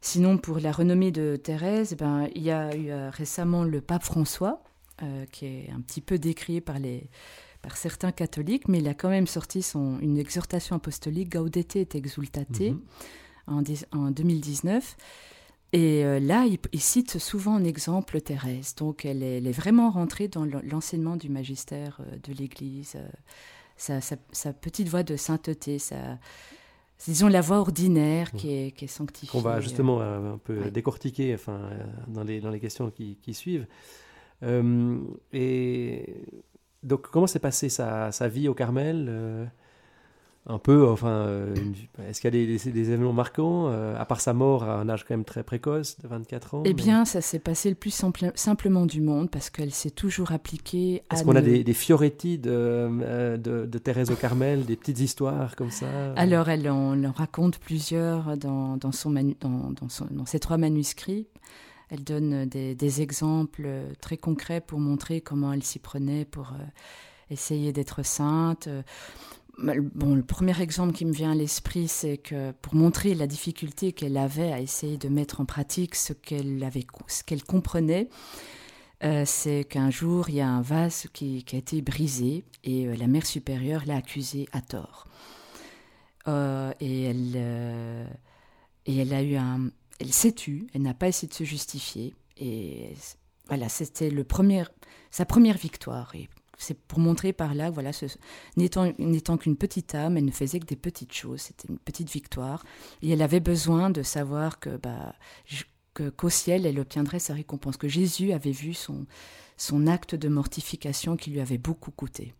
Sinon, 0.00 0.38
pour 0.38 0.60
la 0.60 0.72
renommée 0.72 1.10
de 1.10 1.36
Thérèse, 1.36 1.90
eh 1.92 1.96
ben, 1.96 2.28
il 2.34 2.42
y 2.42 2.50
a 2.50 2.76
eu 2.76 2.90
euh, 2.90 3.10
récemment 3.10 3.64
le 3.64 3.80
pape 3.80 4.04
François, 4.04 4.62
euh, 5.02 5.26
qui 5.32 5.46
est 5.46 5.70
un 5.70 5.80
petit 5.80 6.00
peu 6.00 6.18
décrié 6.18 6.60
par, 6.60 6.78
les, 6.78 7.10
par 7.60 7.76
certains 7.76 8.12
catholiques, 8.12 8.68
mais 8.68 8.78
il 8.78 8.88
a 8.88 8.94
quand 8.94 9.08
même 9.08 9.26
sorti 9.26 9.62
son, 9.62 9.98
une 10.00 10.16
exhortation 10.16 10.76
apostolique, 10.76 11.32
Gaudete 11.32 11.76
et 11.76 11.88
Exultate, 11.94 12.60
mhm. 12.60 12.80
en, 13.48 13.62
en 13.92 14.10
2019. 14.10 14.96
Et 15.76 16.06
euh, 16.06 16.18
là, 16.18 16.46
il, 16.46 16.80
cite 16.80 17.18
souvent 17.18 17.56
en 17.56 17.62
exemple 17.62 18.18
Thérèse. 18.22 18.74
Donc, 18.76 19.04
elle 19.04 19.22
est, 19.22 19.52
vraiment 19.52 19.90
rentrée 19.90 20.26
dans 20.26 20.46
l'enseignement 20.46 21.16
du 21.16 21.28
magistère 21.28 22.00
euh, 22.00 22.16
de 22.26 22.32
l'Église. 22.32 22.96
Euh, 22.96 24.00
sa, 24.32 24.52
petite 24.54 24.88
voix 24.88 25.02
de 25.02 25.16
sainteté, 25.16 25.78
sa, 25.78 26.18
disons 27.04 27.28
la 27.28 27.42
voix 27.42 27.58
ordinaire 27.58 28.32
qui 28.32 28.54
est, 28.54 28.70
qui 28.70 28.86
est 28.86 28.88
sanctifiée. 28.88 29.28
Qu'on 29.28 29.44
va 29.44 29.60
justement 29.60 30.00
un 30.00 30.38
peu 30.38 30.70
décortiquer 30.70 31.34
enfin, 31.34 31.68
dans, 32.08 32.24
les, 32.24 32.40
dans 32.40 32.48
les 32.48 32.58
questions 32.58 32.90
qui, 32.90 33.18
qui 33.20 33.34
suivent. 33.34 33.66
et 35.34 36.24
donc, 36.82 37.02
comment 37.10 37.26
s'est 37.26 37.38
passée 37.38 37.68
sa, 37.68 38.12
sa, 38.12 38.28
vie 38.28 38.48
au 38.48 38.54
Carmel 38.54 39.50
un 40.48 40.58
peu, 40.58 40.88
enfin, 40.88 41.08
euh, 41.08 41.54
est-ce 42.08 42.20
qu'il 42.20 42.32
y 42.32 42.42
a 42.42 42.46
des, 42.46 42.70
des, 42.70 42.90
événements 42.90 43.12
marquants, 43.12 43.68
euh, 43.68 43.98
à 43.98 44.04
part 44.04 44.20
sa 44.20 44.32
mort 44.32 44.62
à 44.62 44.78
un 44.78 44.88
âge 44.88 45.04
quand 45.04 45.14
même 45.14 45.24
très 45.24 45.42
précoce, 45.42 45.98
de 46.00 46.06
24 46.06 46.54
ans 46.54 46.62
Eh 46.64 46.72
bien, 46.72 47.04
ça 47.04 47.20
s'est 47.20 47.40
passé 47.40 47.68
le 47.68 47.74
plus 47.74 48.04
simplement 48.34 48.86
du 48.86 49.00
monde, 49.00 49.28
parce 49.28 49.50
qu'elle 49.50 49.72
s'est 49.72 49.90
toujours 49.90 50.30
appliquée 50.30 51.02
à... 51.10 51.14
Est-ce 51.14 51.24
qu'on 51.24 51.34
a 51.34 51.42
des, 51.42 51.64
des 51.64 51.72
fioretti 51.72 52.40
euh, 52.46 53.36
de, 53.36 53.66
de, 53.66 53.78
Thérèse 53.78 54.12
au 54.12 54.14
Carmel, 54.14 54.64
des 54.64 54.76
petites 54.76 55.00
histoires 55.00 55.56
comme 55.56 55.72
ça? 55.72 55.86
Alors, 56.14 56.48
elle 56.48 56.70
en, 56.70 56.96
raconte 57.12 57.58
plusieurs 57.58 58.36
dans, 58.36 58.76
dans, 58.76 58.92
son 58.92 59.10
dans, 59.10 59.72
dans, 59.72 60.26
ses 60.26 60.38
trois 60.38 60.58
manuscrits. 60.58 61.26
Elle 61.90 62.04
donne 62.04 62.46
des, 62.46 62.76
des, 62.76 63.02
exemples 63.02 63.68
très 64.00 64.16
concrets 64.16 64.60
pour 64.60 64.78
montrer 64.78 65.20
comment 65.20 65.52
elle 65.52 65.62
s'y 65.62 65.78
prenait 65.80 66.24
pour 66.24 66.52
essayer 67.30 67.72
d'être 67.72 68.04
sainte. 68.04 68.68
Bon, 69.58 70.14
le 70.14 70.22
premier 70.22 70.60
exemple 70.60 70.92
qui 70.92 71.06
me 71.06 71.12
vient 71.12 71.32
à 71.32 71.34
l'esprit, 71.34 71.88
c'est 71.88 72.18
que 72.18 72.52
pour 72.60 72.74
montrer 72.74 73.14
la 73.14 73.26
difficulté 73.26 73.92
qu'elle 73.92 74.18
avait 74.18 74.52
à 74.52 74.60
essayer 74.60 74.98
de 74.98 75.08
mettre 75.08 75.40
en 75.40 75.46
pratique 75.46 75.94
ce 75.94 76.12
qu'elle 76.12 76.62
avait, 76.62 76.86
ce 77.06 77.24
qu'elle 77.24 77.42
comprenait, 77.42 78.10
euh, 79.02 79.24
c'est 79.24 79.64
qu'un 79.64 79.90
jour 79.90 80.28
il 80.28 80.36
y 80.36 80.40
a 80.42 80.48
un 80.48 80.60
vase 80.60 81.06
qui, 81.14 81.44
a 81.52 81.56
été 81.56 81.80
brisé 81.80 82.44
et 82.64 82.86
euh, 82.86 82.96
la 82.96 83.06
mère 83.06 83.24
supérieure 83.24 83.84
l'a 83.86 83.96
accusée 83.96 84.46
à 84.52 84.60
tort. 84.60 85.06
Euh, 86.28 86.72
et 86.80 87.04
elle 87.04 88.08
et 88.84 88.98
elle 88.98 89.14
a 89.14 89.22
eu 89.22 89.36
un, 89.36 89.70
elle 90.00 90.12
s'est 90.12 90.32
tue, 90.32 90.66
elle 90.74 90.82
n'a 90.82 90.94
pas 90.94 91.08
essayé 91.08 91.28
de 91.28 91.34
se 91.34 91.44
justifier 91.44 92.14
et 92.36 92.90
voilà, 93.48 93.68
c'était 93.68 94.10
le 94.10 94.24
premier, 94.24 94.64
sa 95.10 95.24
première 95.24 95.56
victoire. 95.56 96.12
C'est 96.58 96.78
pour 96.78 96.98
montrer 96.98 97.32
par 97.32 97.54
là, 97.54 97.70
voilà, 97.70 97.90
n'étant 98.56 99.36
qu'une 99.36 99.56
petite 99.56 99.94
âme, 99.94 100.16
elle 100.16 100.24
ne 100.24 100.30
faisait 100.30 100.60
que 100.60 100.66
des 100.66 100.76
petites 100.76 101.12
choses, 101.12 101.42
c'était 101.42 101.68
une 101.68 101.78
petite 101.78 102.10
victoire, 102.10 102.64
et 103.02 103.10
elle 103.10 103.22
avait 103.22 103.40
besoin 103.40 103.90
de 103.90 104.02
savoir 104.02 104.58
que, 104.58 104.76
bah, 104.76 105.14
qu'au 106.16 106.28
ciel, 106.28 106.66
elle 106.66 106.78
obtiendrait 106.78 107.18
sa 107.18 107.34
récompense, 107.34 107.76
que 107.76 107.88
Jésus 107.88 108.32
avait 108.32 108.52
vu 108.52 108.74
son, 108.74 109.06
son 109.56 109.86
acte 109.86 110.14
de 110.14 110.28
mortification 110.28 111.16
qui 111.16 111.30
lui 111.30 111.40
avait 111.40 111.58
beaucoup 111.58 111.90
coûté, 111.90 112.34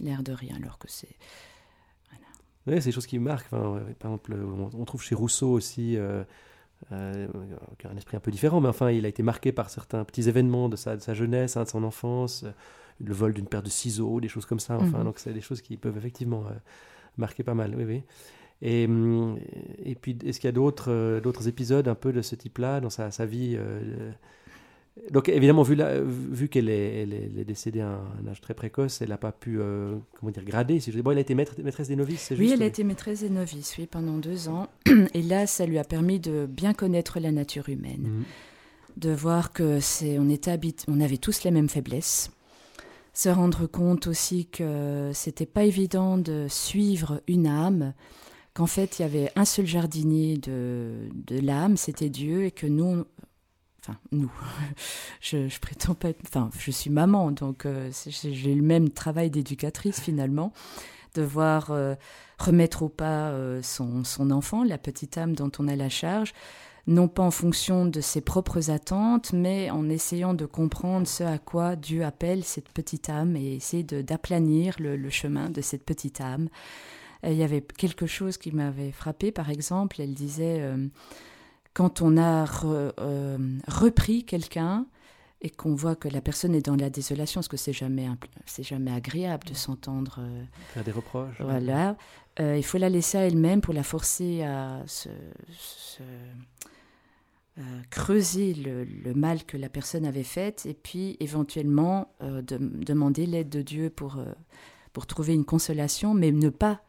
l'air 0.00 0.22
de 0.22 0.32
rien, 0.32 0.56
alors 0.56 0.78
que 0.78 0.88
c'est... 0.90 1.16
Oui, 2.64 2.74
c'est 2.76 2.90
des 2.90 2.92
choses 2.92 3.08
qui 3.08 3.18
marquent. 3.18 3.48
par 3.48 3.80
exemple, 4.04 4.34
on 4.34 4.84
trouve 4.84 5.02
chez 5.02 5.16
Rousseau 5.16 5.50
aussi 5.50 5.96
euh, 5.96 6.22
euh, 6.92 7.26
un 7.84 7.96
esprit 7.96 8.16
un 8.16 8.20
peu 8.20 8.30
différent, 8.30 8.60
mais 8.60 8.68
enfin, 8.68 8.92
il 8.92 9.04
a 9.04 9.08
été 9.08 9.24
marqué 9.24 9.50
par 9.50 9.68
certains 9.68 10.04
petits 10.04 10.28
événements 10.28 10.68
de 10.68 10.76
sa, 10.76 10.94
de 10.94 11.00
sa 11.00 11.12
jeunesse, 11.12 11.56
hein, 11.56 11.64
de 11.64 11.68
son 11.68 11.82
enfance 11.82 12.44
le 13.00 13.12
vol 13.12 13.32
d'une 13.32 13.46
paire 13.46 13.62
de 13.62 13.68
ciseaux, 13.68 14.20
des 14.20 14.28
choses 14.28 14.46
comme 14.46 14.60
ça. 14.60 14.76
Enfin, 14.76 14.98
mhm. 14.98 15.04
donc 15.04 15.18
c'est 15.18 15.32
des 15.32 15.40
choses 15.40 15.60
qui 15.60 15.76
peuvent 15.76 15.96
effectivement 15.96 16.44
euh, 16.46 16.50
marquer 17.16 17.42
pas 17.42 17.54
mal. 17.54 17.74
Oui, 17.76 17.84
oui. 17.84 18.02
Et, 18.62 18.86
hum, 18.86 19.38
et 19.84 19.94
puis, 19.94 20.16
est-ce 20.24 20.38
qu'il 20.38 20.48
y 20.48 20.50
a 20.50 20.52
d'autres 20.52 20.90
euh, 20.90 21.20
d'autres 21.20 21.48
épisodes 21.48 21.88
un 21.88 21.94
peu 21.94 22.12
de 22.12 22.22
ce 22.22 22.36
type-là 22.36 22.80
dans 22.80 22.90
sa, 22.90 23.10
sa 23.10 23.26
vie 23.26 23.56
euh, 23.58 24.12
donc 25.10 25.30
évidemment, 25.30 25.62
vu, 25.62 25.74
vu 26.04 26.48
qu'elle 26.48 26.68
est, 26.68 27.02
elle 27.04 27.14
est, 27.14 27.44
décédée 27.46 27.80
à 27.80 27.88
un, 27.88 28.28
âge 28.30 28.42
très 28.42 28.52
précoce, 28.52 29.00
elle 29.00 29.08
n'a 29.08 29.16
pas 29.16 29.32
pu, 29.32 29.58
comment 30.20 30.30
dire, 30.30 30.44
grader. 30.44 30.80
Si 30.80 30.92
je 30.92 31.00
bon, 31.00 31.12
elle 31.12 31.16
a 31.16 31.22
été 31.22 31.34
maîtresse 31.34 31.88
des 31.88 31.96
novices, 31.96 32.20
c'est 32.20 32.36
Oui, 32.36 32.50
elle 32.52 32.62
a 32.62 32.66
été 32.66 32.84
maîtresse 32.84 33.20
des 33.20 33.30
novices, 33.30 33.74
oui, 33.78 33.86
pendant 33.86 34.18
deux 34.18 34.50
ans. 34.50 34.68
Et 35.14 35.22
là, 35.22 35.46
ça 35.46 35.64
lui 35.64 35.78
a 35.78 35.84
permis 35.84 36.20
de 36.20 36.44
bien 36.44 36.74
connaître 36.74 37.20
la 37.20 37.32
nature 37.32 37.70
humaine, 37.70 38.02
mhm. 38.02 38.24
de 38.98 39.12
voir 39.12 39.54
que 39.54 39.80
c'est, 39.80 40.18
on 40.18 40.28
était 40.28 40.60
on 40.88 41.00
avait 41.00 41.16
tous 41.16 41.42
les 41.44 41.52
mêmes 41.52 41.70
faiblesses, 41.70 42.30
se 43.12 43.28
rendre 43.28 43.66
compte 43.66 44.06
aussi 44.06 44.46
que 44.46 45.10
c'était 45.14 45.46
pas 45.46 45.64
évident 45.64 46.18
de 46.18 46.46
suivre 46.48 47.20
une 47.26 47.46
âme, 47.46 47.92
qu'en 48.54 48.66
fait 48.66 48.98
il 48.98 49.02
y 49.02 49.04
avait 49.04 49.30
un 49.36 49.44
seul 49.44 49.66
jardinier 49.66 50.38
de, 50.38 51.08
de 51.14 51.38
l'âme, 51.38 51.76
c'était 51.76 52.08
Dieu, 52.08 52.44
et 52.44 52.50
que 52.50 52.66
nous, 52.66 53.04
enfin 53.82 53.98
nous, 54.12 54.32
je, 55.20 55.58
prétends 55.60 55.94
pas 55.94 56.08
être, 56.08 56.20
enfin 56.26 56.50
je 56.58 56.70
suis 56.70 56.90
maman, 56.90 57.32
donc 57.32 57.66
euh, 57.66 57.90
j'ai 58.06 58.54
le 58.54 58.62
même 58.62 58.90
travail 58.90 59.30
d'éducatrice 59.30 60.00
finalement, 60.00 60.52
devoir 61.14 61.70
euh, 61.70 61.94
remettre 62.38 62.82
au 62.82 62.88
pas 62.88 63.30
euh, 63.30 63.60
son, 63.62 64.04
son 64.04 64.30
enfant, 64.30 64.64
la 64.64 64.78
petite 64.78 65.18
âme 65.18 65.34
dont 65.34 65.52
on 65.58 65.68
a 65.68 65.76
la 65.76 65.88
charge, 65.88 66.32
non 66.86 67.08
pas 67.08 67.22
en 67.22 67.30
fonction 67.30 67.86
de 67.86 68.00
ses 68.00 68.20
propres 68.20 68.70
attentes, 68.70 69.32
mais 69.32 69.70
en 69.70 69.88
essayant 69.88 70.34
de 70.34 70.46
comprendre 70.46 71.06
ce 71.06 71.22
à 71.22 71.38
quoi 71.38 71.76
Dieu 71.76 72.04
appelle 72.04 72.42
cette 72.44 72.68
petite 72.70 73.08
âme 73.08 73.36
et 73.36 73.54
essayer 73.54 73.84
d'aplanir 73.84 74.76
le, 74.80 75.10
chemin 75.10 75.48
de 75.50 75.60
cette 75.60 75.84
petite 75.84 76.20
âme. 76.20 76.48
il 77.24 77.34
y 77.34 77.44
avait 77.44 77.60
quelque 77.60 78.06
chose 78.06 78.36
qui 78.36 78.50
m'avait 78.50 78.90
frappé, 78.90 79.30
par 79.30 79.48
exemple, 79.50 80.00
elle 80.00 80.14
disait, 80.14 80.60
euh, 80.60 80.88
quand 81.72 82.02
on 82.02 82.16
a 82.16 82.46
euh, 82.64 83.38
repris 83.68 84.24
quelqu'un, 84.24 84.86
et 85.44 85.50
qu'on 85.50 85.74
voit 85.74 85.96
que 85.96 86.08
la 86.08 86.20
personne 86.20 86.54
est 86.54 86.64
dans 86.64 86.76
la 86.76 86.88
désolation, 86.88 87.40
parce 87.40 87.48
que 87.48 87.56
c'est 87.56 87.72
jamais 87.72 88.08
c'est 88.46 88.62
jamais 88.62 88.92
agréable 88.92 89.44
de 89.48 89.54
s'entendre 89.54 90.20
euh, 90.20 90.44
faire 90.72 90.84
des 90.84 90.92
reproches. 90.92 91.40
Voilà, 91.40 91.96
il 92.38 92.62
faut 92.62 92.78
la 92.78 92.88
laisser 92.88 93.18
à 93.18 93.26
elle-même 93.26 93.60
pour 93.60 93.74
la 93.74 93.82
forcer 93.82 94.44
à 94.44 94.82
se 94.86 95.08
euh, 97.58 97.82
creuser 97.90 98.54
le, 98.54 99.12
mal 99.12 99.44
que 99.44 99.58
la 99.58 99.68
personne 99.68 100.06
avait 100.06 100.22
fait 100.22 100.64
et 100.64 100.72
puis 100.72 101.18
éventuellement 101.20 102.14
euh, 102.22 102.40
de, 102.40 102.56
demander 102.56 103.26
l'aide 103.26 103.50
de 103.50 103.60
Dieu 103.60 103.90
pour, 103.90 104.16
euh, 104.16 104.32
pour 104.94 105.06
trouver 105.06 105.34
une 105.34 105.44
consolation, 105.44 106.14
mais 106.14 106.32
ne 106.32 106.48
pas, 106.48 106.80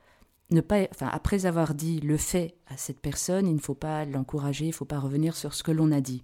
ne 0.52 0.62
pas, 0.62 0.88
enfin, 0.90 1.10
après 1.12 1.46
avoir 1.46 1.74
dit 1.74 2.00
le 2.00 2.16
fait 2.16 2.56
à 2.68 2.78
cette 2.78 3.02
personne, 3.02 3.46
il 3.46 3.56
ne 3.56 3.60
faut 3.60 3.76
pas 3.76 4.06
l'encourager, 4.06 4.64
il 4.64 4.70
ne 4.70 4.74
faut 4.74 4.86
pas 4.86 5.00
revenir 5.00 5.36
sur 5.36 5.54
ce 5.54 5.64
que 5.64 5.72
l'on 5.72 5.92
a 5.92 6.00
dit. 6.00 6.24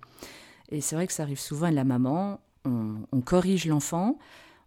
Et 0.69 0.79
c'est 0.79 0.95
vrai 0.95 1.05
que 1.05 1.11
ça 1.11 1.23
arrive 1.23 1.39
souvent 1.39 1.67
à 1.67 1.71
la 1.71 1.83
maman, 1.83 2.39
on, 2.63 3.21
corrige 3.21 3.65
l'enfant, 3.65 4.19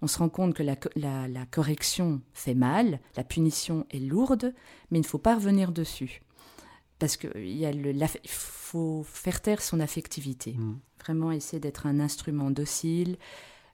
on 0.02 0.06
se 0.06 0.18
rend 0.18 0.28
compte 0.28 0.52
que 0.52 0.62
la, 0.62 0.76
la, 0.96 1.46
correction 1.46 2.20
fait 2.35 2.54
mal, 2.54 3.00
la 3.16 3.24
punition 3.24 3.87
est 3.90 4.00
lourde, 4.00 4.52
mais 4.90 4.98
il 4.98 5.02
ne 5.02 5.06
faut 5.06 5.16
pas 5.16 5.37
revenir 5.37 5.72
dessus 5.72 6.20
parce 7.02 7.16
qu'il 7.16 7.98
faut 8.28 9.02
faire 9.02 9.40
taire 9.40 9.60
son 9.60 9.80
affectivité. 9.80 10.52
Mm. 10.52 10.78
Vraiment 11.00 11.32
essayer 11.32 11.58
d'être 11.58 11.86
un 11.88 11.98
instrument 11.98 12.52
docile 12.52 13.16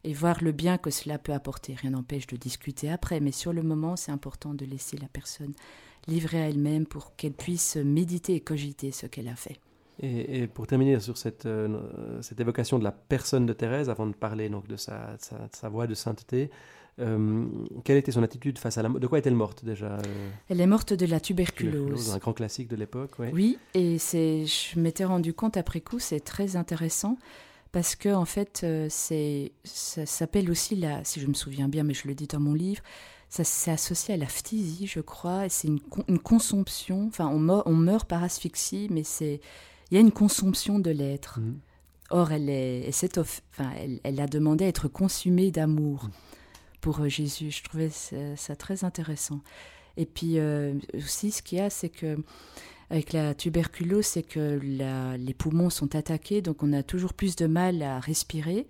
et 0.03 0.15
voir 0.15 0.43
le 0.43 0.51
bien 0.51 0.79
que 0.79 0.89
cela 0.89 1.19
peut 1.19 1.35
apporter. 1.35 1.75
Rien 1.75 1.91
n'empêche 1.91 2.27
de 2.27 2.39
discuter 2.39 2.91
après, 2.91 3.21
mais 3.21 3.31
sur 3.31 3.53
le 3.53 3.63
moment, 3.63 3.97
c'est 3.97 4.13
important 4.13 4.55
de 4.55 4.65
laisser 4.65 4.97
la 4.97 5.09
personne 5.09 5.53
livrer 6.07 6.41
à 6.41 6.49
elle-même 6.49 6.87
pour 6.87 7.17
qu'elle 7.17 7.35
puisse 7.35 7.77
méditer 7.77 8.35
et 8.35 8.41
cogiter 8.41 8.93
ce 8.93 9.05
qu'elle 9.05 9.29
a 9.29 9.37
fait. 9.37 9.61
Et, 10.01 10.47
pour 10.47 10.67
terminer 10.67 10.99
sur 10.99 11.19
cette, 11.19 11.45
euh, 11.45 12.23
cette 12.23 12.41
évocation 12.41 12.79
de 12.79 12.85
la 12.85 12.93
personne 12.93 13.45
de 13.45 13.53
Thérèse, 13.53 13.91
avant 13.91 14.07
de 14.07 14.15
parler 14.15 14.49
donc 14.49 14.67
de 14.69 14.77
sa, 14.77 15.17
sa 15.19 15.69
voix 15.69 15.87
de 15.87 15.93
sainteté, 15.93 16.51
euh, 17.01 17.47
quelle 17.85 17.97
était 17.97 18.13
son 18.13 18.23
attitude 18.23 18.59
face 18.59 18.79
à 18.79 18.83
la 18.83 18.89
De 18.89 19.07
quoi 19.07 19.19
est-elle 19.19 19.35
morte 19.35 19.65
déjà 19.65 19.95
euh 19.95 20.31
Elle 20.49 20.61
est 20.61 20.67
morte 20.67 20.93
de 20.93 21.07
la 21.07 21.21
tuberculose. 21.21 22.15
Un 22.15 22.19
grand 22.19 22.33
classique 22.33 22.69
de 22.69 22.77
l'époque, 22.77 23.13
Oui, 23.19 23.59
et 23.75 23.99
c'est, 23.99 24.47
je 24.47 24.79
m'étais 24.79 25.05
rendu 25.05 25.33
compte 25.33 25.57
après 25.57 25.81
coup, 25.81 25.99
c'est 25.99 26.21
très 26.21 26.57
intéressant 26.57 27.19
parce 27.73 27.97
que 27.97 28.09
en 28.15 28.25
fait, 28.25 28.63
euh, 28.65 28.87
c'est, 28.91 29.53
ça 29.65 30.07
s'appelle 30.07 30.51
aussi 30.51 30.75
la, 30.75 31.05
si 31.05 31.21
je 31.21 31.27
me 31.27 31.35
souviens 31.35 31.69
bien, 31.69 31.85
mais 31.85 31.95
je 31.95 32.09
le 32.09 32.15
dis 32.15 32.27
dans 32.27 32.41
mon 32.41 32.55
livre, 32.55 32.83
ça 33.29 33.45
c'est 33.45 33.71
associé 33.71 34.15
à 34.15 34.17
la 34.17 34.27
phtisie, 34.27 34.87
je 34.87 35.01
crois, 35.01 35.47
et 35.47 35.49
c'est 35.49 35.69
une, 35.69 35.81
une, 36.09 36.19
consomption. 36.19 37.07
Enfin, 37.09 37.29
on 37.29 37.39
meurt, 37.39 37.63
on 37.67 37.75
meurt 37.75 38.09
par 38.09 38.23
asphyxie, 38.23 38.89
mais 38.91 39.05
c'est, 39.05 39.41
il 39.91 39.95
y 39.95 39.99
a 39.99 40.01
une 40.01 40.13
consomption 40.13 40.79
de 40.79 40.91
l'être. 40.91 41.41
Mmh. 41.41 41.59
Or, 42.11 42.33
elle, 42.33 42.49
est, 42.49 42.89
enfin, 43.19 43.71
elle, 43.77 44.01
elle, 44.03 44.19
a 44.19 44.27
demandé 44.27 44.65
à 44.65 44.69
être 44.69 44.89
consumée 44.89 45.51
d'amour 45.51 46.05
mm. 46.05 46.11
Pour 46.81 47.01
euh, 47.01 47.09
Jésus. 47.09 47.51
Je 47.51 47.63
trouvais 47.63 47.91
ça, 47.91 48.57
très 48.57 48.85
intéressant. 48.85 49.41
Et 49.97 50.07
puis 50.07 50.39
euh, 50.39 50.75
aussi, 50.95 51.31
ce 51.31 51.43
qu'il 51.43 51.59
y 51.59 51.61
a, 51.61 51.71
c'est 51.71 51.89
que 51.89 52.19
avec 52.91 53.13
la 53.13 53.35
tuberculose, 53.35 54.07
c'est 54.07 54.23
que 54.23 54.59
les 55.19 55.35
poumons 55.35 55.69
sont 55.69 55.95
attaqués, 55.95 56.41
donc 56.41 56.63
on 56.63 56.73
a 56.73 56.83
toujours 56.83 57.13
plus 57.13 57.37
de 57.37 57.47
mal 57.47 57.83
à 57.83 58.01
respirer. 58.01 58.67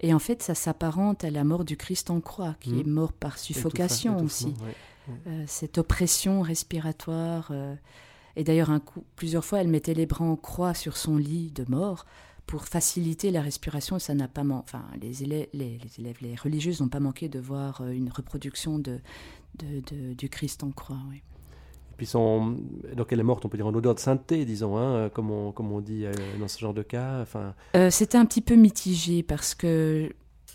Et 0.00 0.14
en 0.14 0.18
fait, 0.18 0.42
ça 0.42 0.54
s'apparente 0.54 1.24
à 1.24 1.30
la 1.30 1.44
mort 1.44 1.66
du 1.66 1.76
Christ 1.76 2.08
en 2.08 2.22
croix, 2.22 2.56
qui 2.60 2.70
mm. 2.70 2.80
est 2.80 2.86
mort 2.86 3.12
par 3.12 3.36
suffocation 3.36 4.16
aussi. 4.24 4.54
Euh, 5.26 5.44
cette 5.46 5.76
oppression 5.76 6.40
respiratoire. 6.40 7.52
et 8.34 8.44
d'ailleurs, 8.44 8.70
plusieurs 9.16 9.44
fois, 9.44 9.60
elle 9.60 9.68
mettait 9.68 9.92
les 9.92 10.06
bras 10.06 10.24
en 10.24 10.36
croix 10.36 10.72
sur 10.72 10.96
son 10.96 11.18
lit 11.18 11.50
de 11.50 11.64
mort 11.68 12.06
pour 12.50 12.64
faciliter 12.64 13.30
la 13.30 13.42
respiration, 13.42 14.00
ça 14.00 14.12
n'a 14.12 14.26
pas 14.26 14.42
enfin 14.50 14.82
les 15.00 15.22
élèves, 15.22 15.46
les, 15.54 15.78
élèves, 16.00 16.16
les 16.20 16.34
religieuses 16.34 16.80
n'ont 16.80 16.88
pas 16.88 16.98
manqué 16.98 17.28
de 17.28 17.38
voir 17.38 17.80
euh, 17.80 17.92
une 17.92 18.10
reproduction 18.10 18.80
de, 18.80 18.98
de, 19.54 20.14
du 20.14 20.28
Christ 20.28 20.64
en 20.64 20.72
croix. 20.72 20.98
Oui. 21.08 21.18
Et 21.18 21.96
puis 21.96 22.06
son, 22.06 22.58
donc 22.96 23.12
elle 23.12 23.20
est 23.20 23.22
morte, 23.22 23.44
on 23.44 23.48
peut 23.48 23.56
dire 23.56 23.68
en 23.68 23.74
odeur 23.74 23.94
de 23.94 24.00
sainteté, 24.00 24.44
disons, 24.44 24.76
hein, 24.76 25.10
comme, 25.10 25.30
on, 25.30 25.52
comme 25.52 25.70
on 25.70 25.80
dit 25.80 26.04
euh, 26.04 26.12
dans 26.40 26.48
ce 26.48 26.58
genre 26.58 26.74
de 26.74 26.82
cas. 26.82 27.20
Enfin. 27.22 27.54
Euh, 27.76 27.88
c'était 27.88 28.18
un 28.18 28.26
petit 28.26 28.40
peu 28.40 28.56
mitigé 28.56 29.22
parce 29.22 29.54
que 29.54 30.12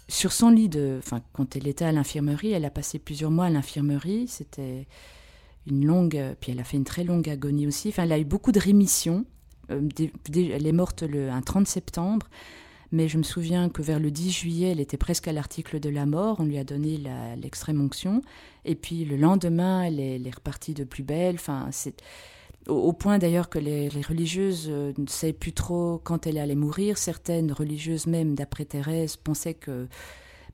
sur 0.09 0.33
son 0.33 0.49
lit 0.49 0.67
de, 0.67 0.97
enfin 0.99 1.21
quand 1.31 1.55
elle 1.55 1.65
était 1.65 1.85
à 1.85 1.93
l'infirmerie, 1.93 2.51
elle 2.51 2.65
a 2.65 2.71
passé 2.71 2.99
plusieurs 2.99 3.31
mois 3.31 3.45
à 3.45 3.49
l'infirmerie. 3.49 4.27
C'était 4.27 4.85
une 5.65 5.85
longue, 5.85 6.21
puis 6.41 6.51
elle 6.51 6.59
a 6.59 6.65
fait 6.65 6.75
une 6.75 6.83
très 6.83 7.05
longue 7.05 7.29
agonie 7.29 7.67
aussi. 7.67 7.87
Enfin, 7.87 8.03
elle 8.03 8.11
a 8.11 8.19
eu 8.19 8.25
beaucoup 8.25 8.51
de 8.51 8.59
rémissions. 8.59 9.25
Euh, 9.71 9.87
elle 10.33 10.67
est 10.67 10.71
morte 10.71 11.03
le, 11.03 11.29
un 11.29 11.41
30 11.41 11.67
septembre, 11.67 12.27
mais 12.91 13.07
je 13.07 13.17
me 13.17 13.23
souviens 13.23 13.69
que 13.69 13.81
vers 13.81 13.99
le 13.99 14.11
10 14.11 14.31
juillet, 14.31 14.71
elle 14.71 14.79
était 14.79 14.97
presque 14.97 15.27
à 15.27 15.33
l'article 15.33 15.79
de 15.79 15.89
la 15.89 16.05
mort. 16.05 16.37
On 16.39 16.45
lui 16.45 16.57
a 16.57 16.63
donné 16.63 16.99
l'extrême 17.37 17.81
onction. 17.81 18.21
Et 18.63 18.75
puis 18.75 19.05
le 19.05 19.17
lendemain, 19.17 19.83
elle 19.83 19.99
est, 19.99 20.35
repartie 20.35 20.73
de 20.73 20.83
plus 20.83 21.03
belle. 21.03 21.35
Enfin, 21.35 21.67
c'est 21.71 22.01
au, 22.67 22.93
point 22.93 23.17
d'ailleurs 23.17 23.49
que 23.49 23.59
les, 23.59 23.89
religieuses 23.89 24.67
euh, 24.69 24.93
ne 24.97 25.07
savaient 25.07 25.33
plus 25.33 25.53
trop 25.53 25.99
quand 26.03 26.25
elle 26.27 26.37
allait 26.37 26.55
mourir. 26.55 26.97
Certaines 26.97 27.51
religieuses, 27.51 28.07
même 28.07 28.35
d'après 28.35 28.65
Thérèse, 28.65 29.17
pensaient 29.17 29.53
que, 29.53 29.87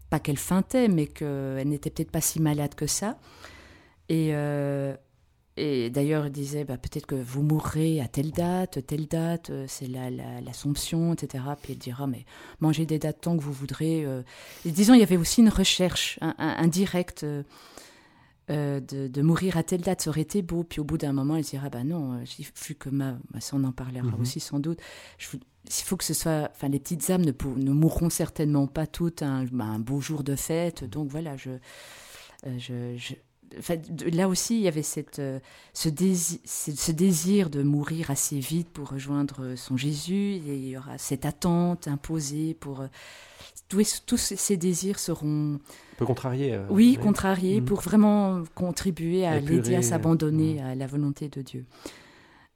pas 0.10 0.20
qu'elle 0.20 0.38
feintait, 0.38 0.88
mais 0.88 1.08
qu'elle 1.08 1.68
n'était 1.68 1.90
peut-être 1.90 2.12
pas 2.12 2.22
si 2.22 2.42
malade 2.42 2.76
que 2.76 2.88
ça. 2.88 3.18
Et 4.10 4.32
euh, 4.34 4.96
et 5.58 5.90
d'ailleurs, 5.90 6.28
il 6.28 6.32
disait 6.32 6.64
bah, 6.64 6.78
peut-être 6.78 7.06
que 7.06 7.16
vous 7.16 7.42
mourrez 7.42 8.00
à 8.00 8.08
telle 8.08 8.32
date, 8.32 8.86
telle 8.88 9.08
date, 9.08 9.50
euh, 9.50 9.66
c'est 9.68 9.88
l'Assomption, 9.88 11.08
la, 11.08 11.14
etc. 11.14 11.44
Puis 11.62 11.74
il 11.74 11.78
dira 11.78 12.08
mais 12.08 12.26
mangez 12.62 12.86
des 12.86 13.00
dates 13.00 13.22
tant 13.22 13.38
que 13.38 13.44
vous 13.44 13.52
voudrez. 13.52 14.06
Euh. 14.06 14.22
Et 14.66 14.72
disons, 14.72 14.94
il 14.94 15.02
y 15.02 15.04
avait 15.04 15.18
aussi 15.18 15.42
une 15.42 15.50
recherche 15.50 16.20
indirecte 16.38 17.26
euh, 18.50 18.80
de, 18.80 19.22
mourir 19.22 19.58
à 19.58 19.64
telle 19.64 19.82
date, 19.82 20.02
ça 20.02 20.10
aurait 20.10 20.22
été 20.22 20.42
beau. 20.42 20.64
Puis 20.64 20.80
au 20.80 20.86
bout 20.86 20.98
d'un 20.98 21.12
moment, 21.12 21.36
il 21.36 21.44
dira 21.44 21.70
bah 21.70 21.84
non, 21.84 22.24
faut 22.56 22.74
que 22.74 22.90
ma. 22.90 23.18
Ça, 23.40 23.58
on 23.58 23.64
en 23.66 23.74
parlera 23.74 24.08
mhm. 24.08 24.22
aussi 24.22 24.40
sans 24.40 24.60
doute. 24.60 24.80
il 25.20 25.84
faut 25.84 25.98
que 25.98 26.06
ce 26.06 26.14
soit. 26.14 26.50
Enfin, 26.52 26.70
les 26.70 26.80
petites 26.80 27.10
âmes 27.10 27.26
ne, 27.26 27.34
ne 27.58 27.72
mourront 27.72 28.10
certainement 28.10 28.68
pas 28.68 28.88
toutes 28.88 29.22
un, 29.22 29.44
bah, 29.52 29.66
un, 29.66 29.80
beau 29.80 30.00
jour 30.00 30.24
de 30.24 30.38
fête. 30.38 30.86
Donc 30.86 31.10
voilà, 31.10 31.36
je, 31.36 31.52
je 32.58 33.16
là 34.12 34.28
aussi, 34.28 34.56
il 34.56 34.62
y 34.62 34.68
avait 34.68 34.84
cette, 34.84 35.20
euh, 35.20 35.40
ce, 35.74 35.90
désir, 35.90 36.40
ce, 36.46 36.92
désir 36.92 37.50
de 37.50 37.64
mourir 37.64 38.12
assez 38.12 38.40
vite 38.40 38.70
pour 38.70 38.90
rejoindre 38.90 39.56
son 39.56 39.78
Jésus. 39.78 40.36
Et 40.48 40.56
il 40.56 40.68
y 40.70 40.78
aura 40.78 40.98
cette 40.98 41.26
attente 41.26 41.88
imposée 41.88 42.56
pour. 42.60 42.82
Euh, 42.82 42.88
tous, 43.70 44.04
tous 44.06 44.18
ces 44.18 44.58
désirs 44.58 45.00
seront. 45.00 45.56
Un 45.56 45.98
peu 45.98 46.06
contrariés. 46.06 46.54
Euh, 46.54 46.66
oui, 46.70 46.98
contrariés, 47.02 47.62
mm. 47.62 47.66
pour 47.66 47.80
vraiment 47.80 48.44
contribuer 48.54 49.26
à 49.26 49.40
l'aider 49.40 49.76
à 49.76 49.82
s'abandonner 49.82 50.56
mm. 50.56 50.66
à 50.66 50.76
la 50.76 50.88
volonté 50.88 51.30
de 51.30 51.42
Dieu. 51.42 51.66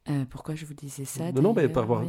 Euh, 0.08 0.24
pourquoi 0.28 0.54
je 0.54 0.64
vous 0.64 0.74
disais 0.74 1.04
ça 1.04 1.32
Non, 1.32 1.42
non, 1.42 1.52
mais 1.54 1.68
par 1.68 1.90
euh, 1.90 2.04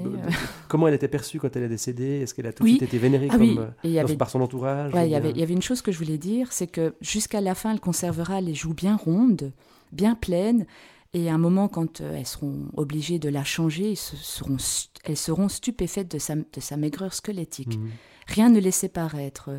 comment 0.68 0.88
elle 0.88 0.94
était 0.94 1.08
perçue 1.08 1.40
quand 1.40 1.56
elle 1.56 1.64
est 1.64 1.70
décédée? 1.70 2.20
Est-ce 2.22 2.34
qu'elle 2.34 2.48
a 2.48 2.54
tout 2.54 2.64
de 2.64 2.70
suite 2.70 2.82
été 2.82 2.98
vénérée 2.98 3.28
ah 3.32 3.38
comme, 3.38 3.72
euh, 3.86 4.16
par 4.18 4.30
son 4.30 4.42
entourage 4.42 4.92
il, 4.96 5.10
y 5.10 5.16
avait, 5.16 5.32
il 5.32 5.38
y 5.38 5.44
avait 5.44 5.54
une 5.54 5.62
chose 5.62 5.82
que 5.82 5.92
je 5.92 5.98
voulais 5.98 6.18
dire, 6.18 6.52
c'est 6.52 6.68
que 6.68 6.96
jusqu'à 7.02 7.42
la 7.42 7.56
fin, 7.56 7.72
elle 7.72 7.80
conservera 7.80 8.42
les 8.42 8.54
joues 8.54 8.74
bien 8.74 8.96
rondes, 8.96 9.52
bien 9.92 10.16
pleines, 10.16 10.66
et 11.14 11.30
à 11.30 11.34
un 11.34 11.38
moment, 11.38 11.68
quand 11.68 12.02
elles 12.02 12.26
seront 12.26 12.68
obligées 12.76 13.18
de 13.18 13.30
la 13.30 13.44
changer, 13.44 13.96
seront, 13.96 14.58
elles 15.04 15.18
seront 15.18 15.50
stupéfaites 15.50 16.12
de 16.12 16.20
sa, 16.20 16.36
de 16.36 16.60
sa 16.60 16.78
maigreur 16.78 17.14
squelettique. 17.14 17.78
Mhm. 17.78 17.90
Rien 18.28 18.50
ne 18.50 18.60
laissait 18.60 18.90
paraître 18.90 19.50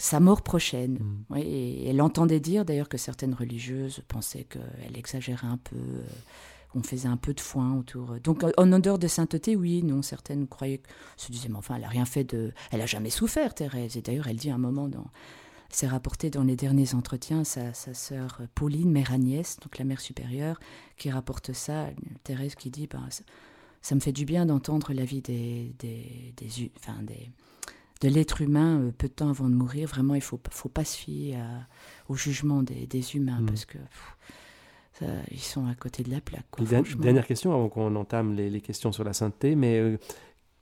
sa 0.00 0.18
mort 0.18 0.42
prochaine. 0.42 0.98
Mm. 1.30 1.36
et 1.36 1.88
elle 1.88 2.00
entendait 2.00 2.40
dire 2.40 2.64
d'ailleurs 2.64 2.88
que 2.88 2.96
certaines 2.96 3.34
religieuses 3.34 4.02
pensaient 4.08 4.44
qu'elle 4.44 4.96
exagérait 4.96 5.46
un 5.46 5.58
peu, 5.58 5.76
euh, 5.76 6.02
on 6.74 6.82
faisait 6.82 7.08
un 7.08 7.18
peu 7.18 7.34
de 7.34 7.40
foin 7.40 7.76
autour. 7.76 8.18
Donc 8.24 8.44
en 8.56 8.72
odeur 8.72 8.98
de 8.98 9.08
sainteté, 9.08 9.56
oui, 9.56 9.82
non, 9.82 10.02
certaines 10.02 10.48
croyaient, 10.48 10.82
se 11.16 11.30
disaient, 11.30 11.48
mais 11.50 11.56
enfin, 11.56 11.76
elle 11.76 11.84
a 11.84 11.88
rien 11.88 12.06
fait 12.06 12.24
de, 12.24 12.52
elle 12.70 12.80
a 12.80 12.86
jamais 12.86 13.10
souffert, 13.10 13.54
Thérèse. 13.54 13.96
Et 13.96 14.02
d'ailleurs, 14.02 14.28
elle 14.28 14.36
dit 14.36 14.50
à 14.50 14.54
un 14.54 14.58
moment 14.58 14.88
dans, 14.88 15.06
c'est 15.68 15.86
rapporté 15.86 16.30
dans 16.30 16.44
les 16.44 16.56
derniers 16.56 16.94
entretiens, 16.94 17.44
sa, 17.44 17.74
sa 17.74 17.92
sœur 17.92 18.40
Pauline, 18.54 18.90
mère 18.90 19.12
Agnès, 19.12 19.58
donc 19.60 19.78
la 19.78 19.84
mère 19.84 20.00
supérieure, 20.00 20.58
qui 20.96 21.10
rapporte 21.10 21.52
ça. 21.52 21.88
Thérèse 22.24 22.54
qui 22.54 22.70
dit, 22.70 22.86
ben, 22.86 23.06
ça, 23.82 23.94
me 23.94 24.00
fait 24.00 24.12
du 24.12 24.24
bien 24.24 24.46
d'entendre 24.46 24.94
la 24.94 25.04
vie 25.04 25.20
des, 25.20 25.74
des, 25.78 26.32
des, 26.38 26.72
enfin, 26.78 27.02
des 27.02 27.30
de 28.00 28.08
l'être 28.08 28.40
humain 28.40 28.80
euh, 28.80 28.90
peu 28.96 29.08
de 29.08 29.12
temps 29.12 29.30
avant 29.30 29.48
de 29.48 29.54
mourir. 29.54 29.88
Vraiment, 29.88 30.14
il 30.14 30.18
ne 30.18 30.22
faut, 30.22 30.40
faut 30.50 30.68
pas 30.68 30.84
se 30.84 30.96
fier 30.96 31.36
au 32.08 32.14
jugement 32.14 32.62
des, 32.62 33.16
humains 33.16 33.40
mm. 33.40 33.46
parce 33.46 33.64
que 33.64 33.78
ils 35.30 35.40
sont 35.40 35.66
à 35.66 35.74
côté 35.74 36.02
de 36.02 36.10
la 36.10 36.20
plaque. 36.20 36.44
dernière 36.98 37.26
question 37.26 37.54
avant 37.54 37.70
qu'on 37.70 37.96
entame 37.96 38.34
les, 38.34 38.60
questions 38.60 38.92
sur 38.92 39.02
la 39.02 39.14
sainteté, 39.14 39.54
mais 39.54 39.78
euh, 39.78 39.98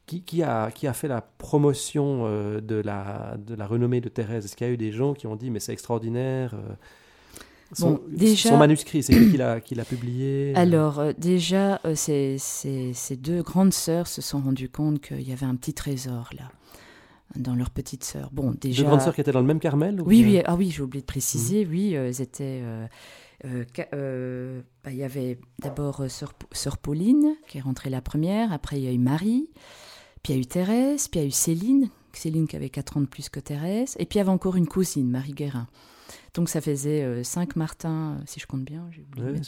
qui, 0.07 0.22
qui, 0.22 0.44
a, 0.44 0.70
qui 0.70 0.87
a 0.87 0.92
fait 0.92 1.09
la 1.09 1.20
promotion 1.20 2.22
euh, 2.27 2.61
de, 2.61 2.77
la, 2.77 3.37
de 3.37 3.57
la 3.57 3.66
renommée 3.66 4.01
de 4.01 4.09
Thérèse? 4.09 4.44
Est-ce 4.44 4.57
qu'il 4.57 4.66
y 4.66 4.70
a 4.70 4.72
eu 4.72 4.77
des 4.77 4.92
gens 4.92 5.12
qui 5.14 5.27
ont 5.27 5.35
dit 5.35 5.51
mais 5.51 5.59
c'est 5.59 5.72
extraordinaire 5.72 6.55
son, 7.72 8.01
déjà, 8.09 8.48
son, 8.48 8.57
manuscrit, 8.57 9.03
c'est 9.03 9.12
lui 9.12 9.31
qui 9.31 9.37
l'a, 9.37 9.61
qui 9.61 9.74
l'a 9.74 9.85
publié 9.85 10.55
Alors, 10.55 11.12
déjà, 11.18 11.83
ces, 11.94 12.37
ces, 12.38 12.94
ces, 12.94 13.16
deux 13.16 13.42
grandes 13.42 13.74
sœurs 13.74 14.07
se 14.07 14.22
sont 14.22 14.40
rendues 14.40 14.70
compte 14.70 15.01
qu'il 15.03 15.29
y 15.29 15.33
avait 15.33 15.44
un 15.44 15.55
petit 15.55 15.74
trésor 15.74 16.31
là 16.38 16.51
dans 17.37 17.55
leur 17.55 17.71
petite 17.71 18.05
sœur. 18.05 18.31
Bon, 18.33 18.55
déjà. 18.59 18.83
Deux 18.83 18.88
grandes 18.88 19.01
sœurs 19.01 19.14
qui 19.14 19.21
étaient 19.21 19.33
dans 19.33 19.41
le 19.41 19.47
même 19.47 19.61
Carmel 19.61 20.01
Oui, 20.01 20.25
oui. 20.25 20.41
Ah 20.45 20.55
oui, 20.55 20.71
j'ai 20.71 20.83
oublié 20.83 21.03
de 21.03 21.07
préciser. 21.07 21.64
Mhm. 21.64 21.71
Oui, 21.71 21.97
euh, 21.97 22.09
elles 22.09 22.21
étaient. 22.21 22.62
Euh, 22.62 22.87
euh, 23.93 24.62
bah, 24.83 24.91
il 24.91 24.97
y 24.97 25.05
avait 25.05 25.38
d'abord 25.61 26.11
sœur, 26.11 26.33
sœur, 26.53 26.79
Pauline 26.79 27.37
qui 27.47 27.59
est 27.59 27.61
rentrée 27.61 27.91
la 27.91 28.01
première. 28.01 28.53
Après, 28.53 28.79
il 28.79 28.85
y 28.85 28.88
a 28.88 28.93
eu 28.93 28.99
Marie. 28.99 29.51
Puis 30.23 30.33
il 30.33 30.37
y 30.37 30.38
a 30.38 30.43
eu 30.43 30.47
Thérèse. 30.47 31.09
Puis 31.09 31.21
il 31.21 31.23
y 31.23 31.27
a 31.27 31.29
eu 31.29 31.33
Céline. 31.33 31.91
Céline 32.12 32.49
qui 32.49 32.57
avait 32.57 32.71
4 32.71 32.97
ans 32.97 33.01
de 33.01 33.07
plus 33.07 33.29
que 33.29 33.41
Thérèse. 33.41 33.95
Et 33.99 34.07
puis 34.07 34.17
il 34.17 34.19
y 34.19 34.23
avait 34.23 34.31
encore 34.31 34.57
une 34.57 34.67
cousine, 34.67 35.09
Marie 35.09 35.33
Guérin. 35.33 35.69
Donc 36.35 36.49
ça 36.49 36.61
faisait 36.61 37.23
5 37.23 37.57
Martin, 37.57 38.19
si 38.27 38.41
je 38.41 38.47
compte 38.47 38.64
bien. 38.64 38.88
J'ai 38.91 39.03
oublié 39.03 39.41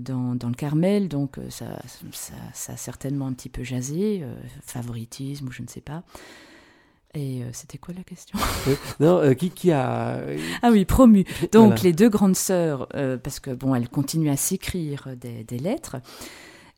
dans, 0.00 0.34
dans, 0.34 0.48
le 0.48 0.54
Carmel, 0.54 1.08
donc 1.08 1.38
ça, 1.50 1.78
ça, 2.12 2.34
ça, 2.54 2.72
a 2.72 2.76
certainement 2.76 3.26
un 3.26 3.34
petit 3.34 3.50
peu 3.50 3.62
jasé, 3.62 4.24
favoritisme 4.62 5.48
ou 5.48 5.52
je 5.52 5.62
ne 5.62 5.68
sais 5.68 5.82
pas. 5.82 6.04
Et 7.14 7.42
euh, 7.42 7.48
c'était 7.52 7.78
quoi 7.78 7.94
la 7.94 8.02
question 8.02 8.38
Non, 9.00 9.18
euh, 9.18 9.34
qui, 9.34 9.50
qui, 9.50 9.72
a 9.72 10.20
Ah 10.62 10.70
oui, 10.70 10.84
promu. 10.84 11.24
Donc 11.52 11.82
les 11.82 11.92
deux 11.92 12.10
grandes 12.10 12.36
sœurs, 12.36 12.88
euh, 12.94 13.16
parce 13.16 13.40
que 13.40 13.50
bon, 13.50 13.74
elle 13.74 13.88
continue 13.88 14.28
à 14.28 14.36
s'écrire 14.36 15.08
des, 15.16 15.42
des, 15.42 15.58
lettres, 15.58 15.96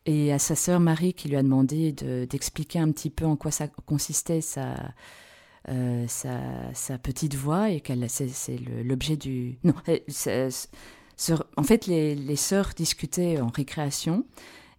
et 0.05 0.31
à 0.31 0.39
sa 0.39 0.55
sœur 0.55 0.79
Marie 0.79 1.13
qui 1.13 1.27
lui 1.27 1.35
a 1.35 1.43
demandé 1.43 1.91
d'expliquer 1.91 2.79
un 2.79 2.91
petit 2.91 3.09
peu 3.09 3.25
en 3.25 3.35
quoi 3.35 3.51
ça 3.51 3.67
consistait 3.67 4.41
sa 4.41 4.75
sa, 6.07 6.39
sa, 6.73 6.97
petite 6.97 7.35
voix 7.35 7.69
et 7.69 7.81
qu'elle 7.81 8.09
c'est 8.09 8.57
l'objet 8.83 9.15
du 9.15 9.59
non. 9.63 9.75
en 11.55 11.63
fait, 11.63 11.85
les, 11.85 12.15
les 12.15 12.35
sœurs 12.35 12.71
discutaient 12.75 13.39
en 13.39 13.49
récréation. 13.49 14.25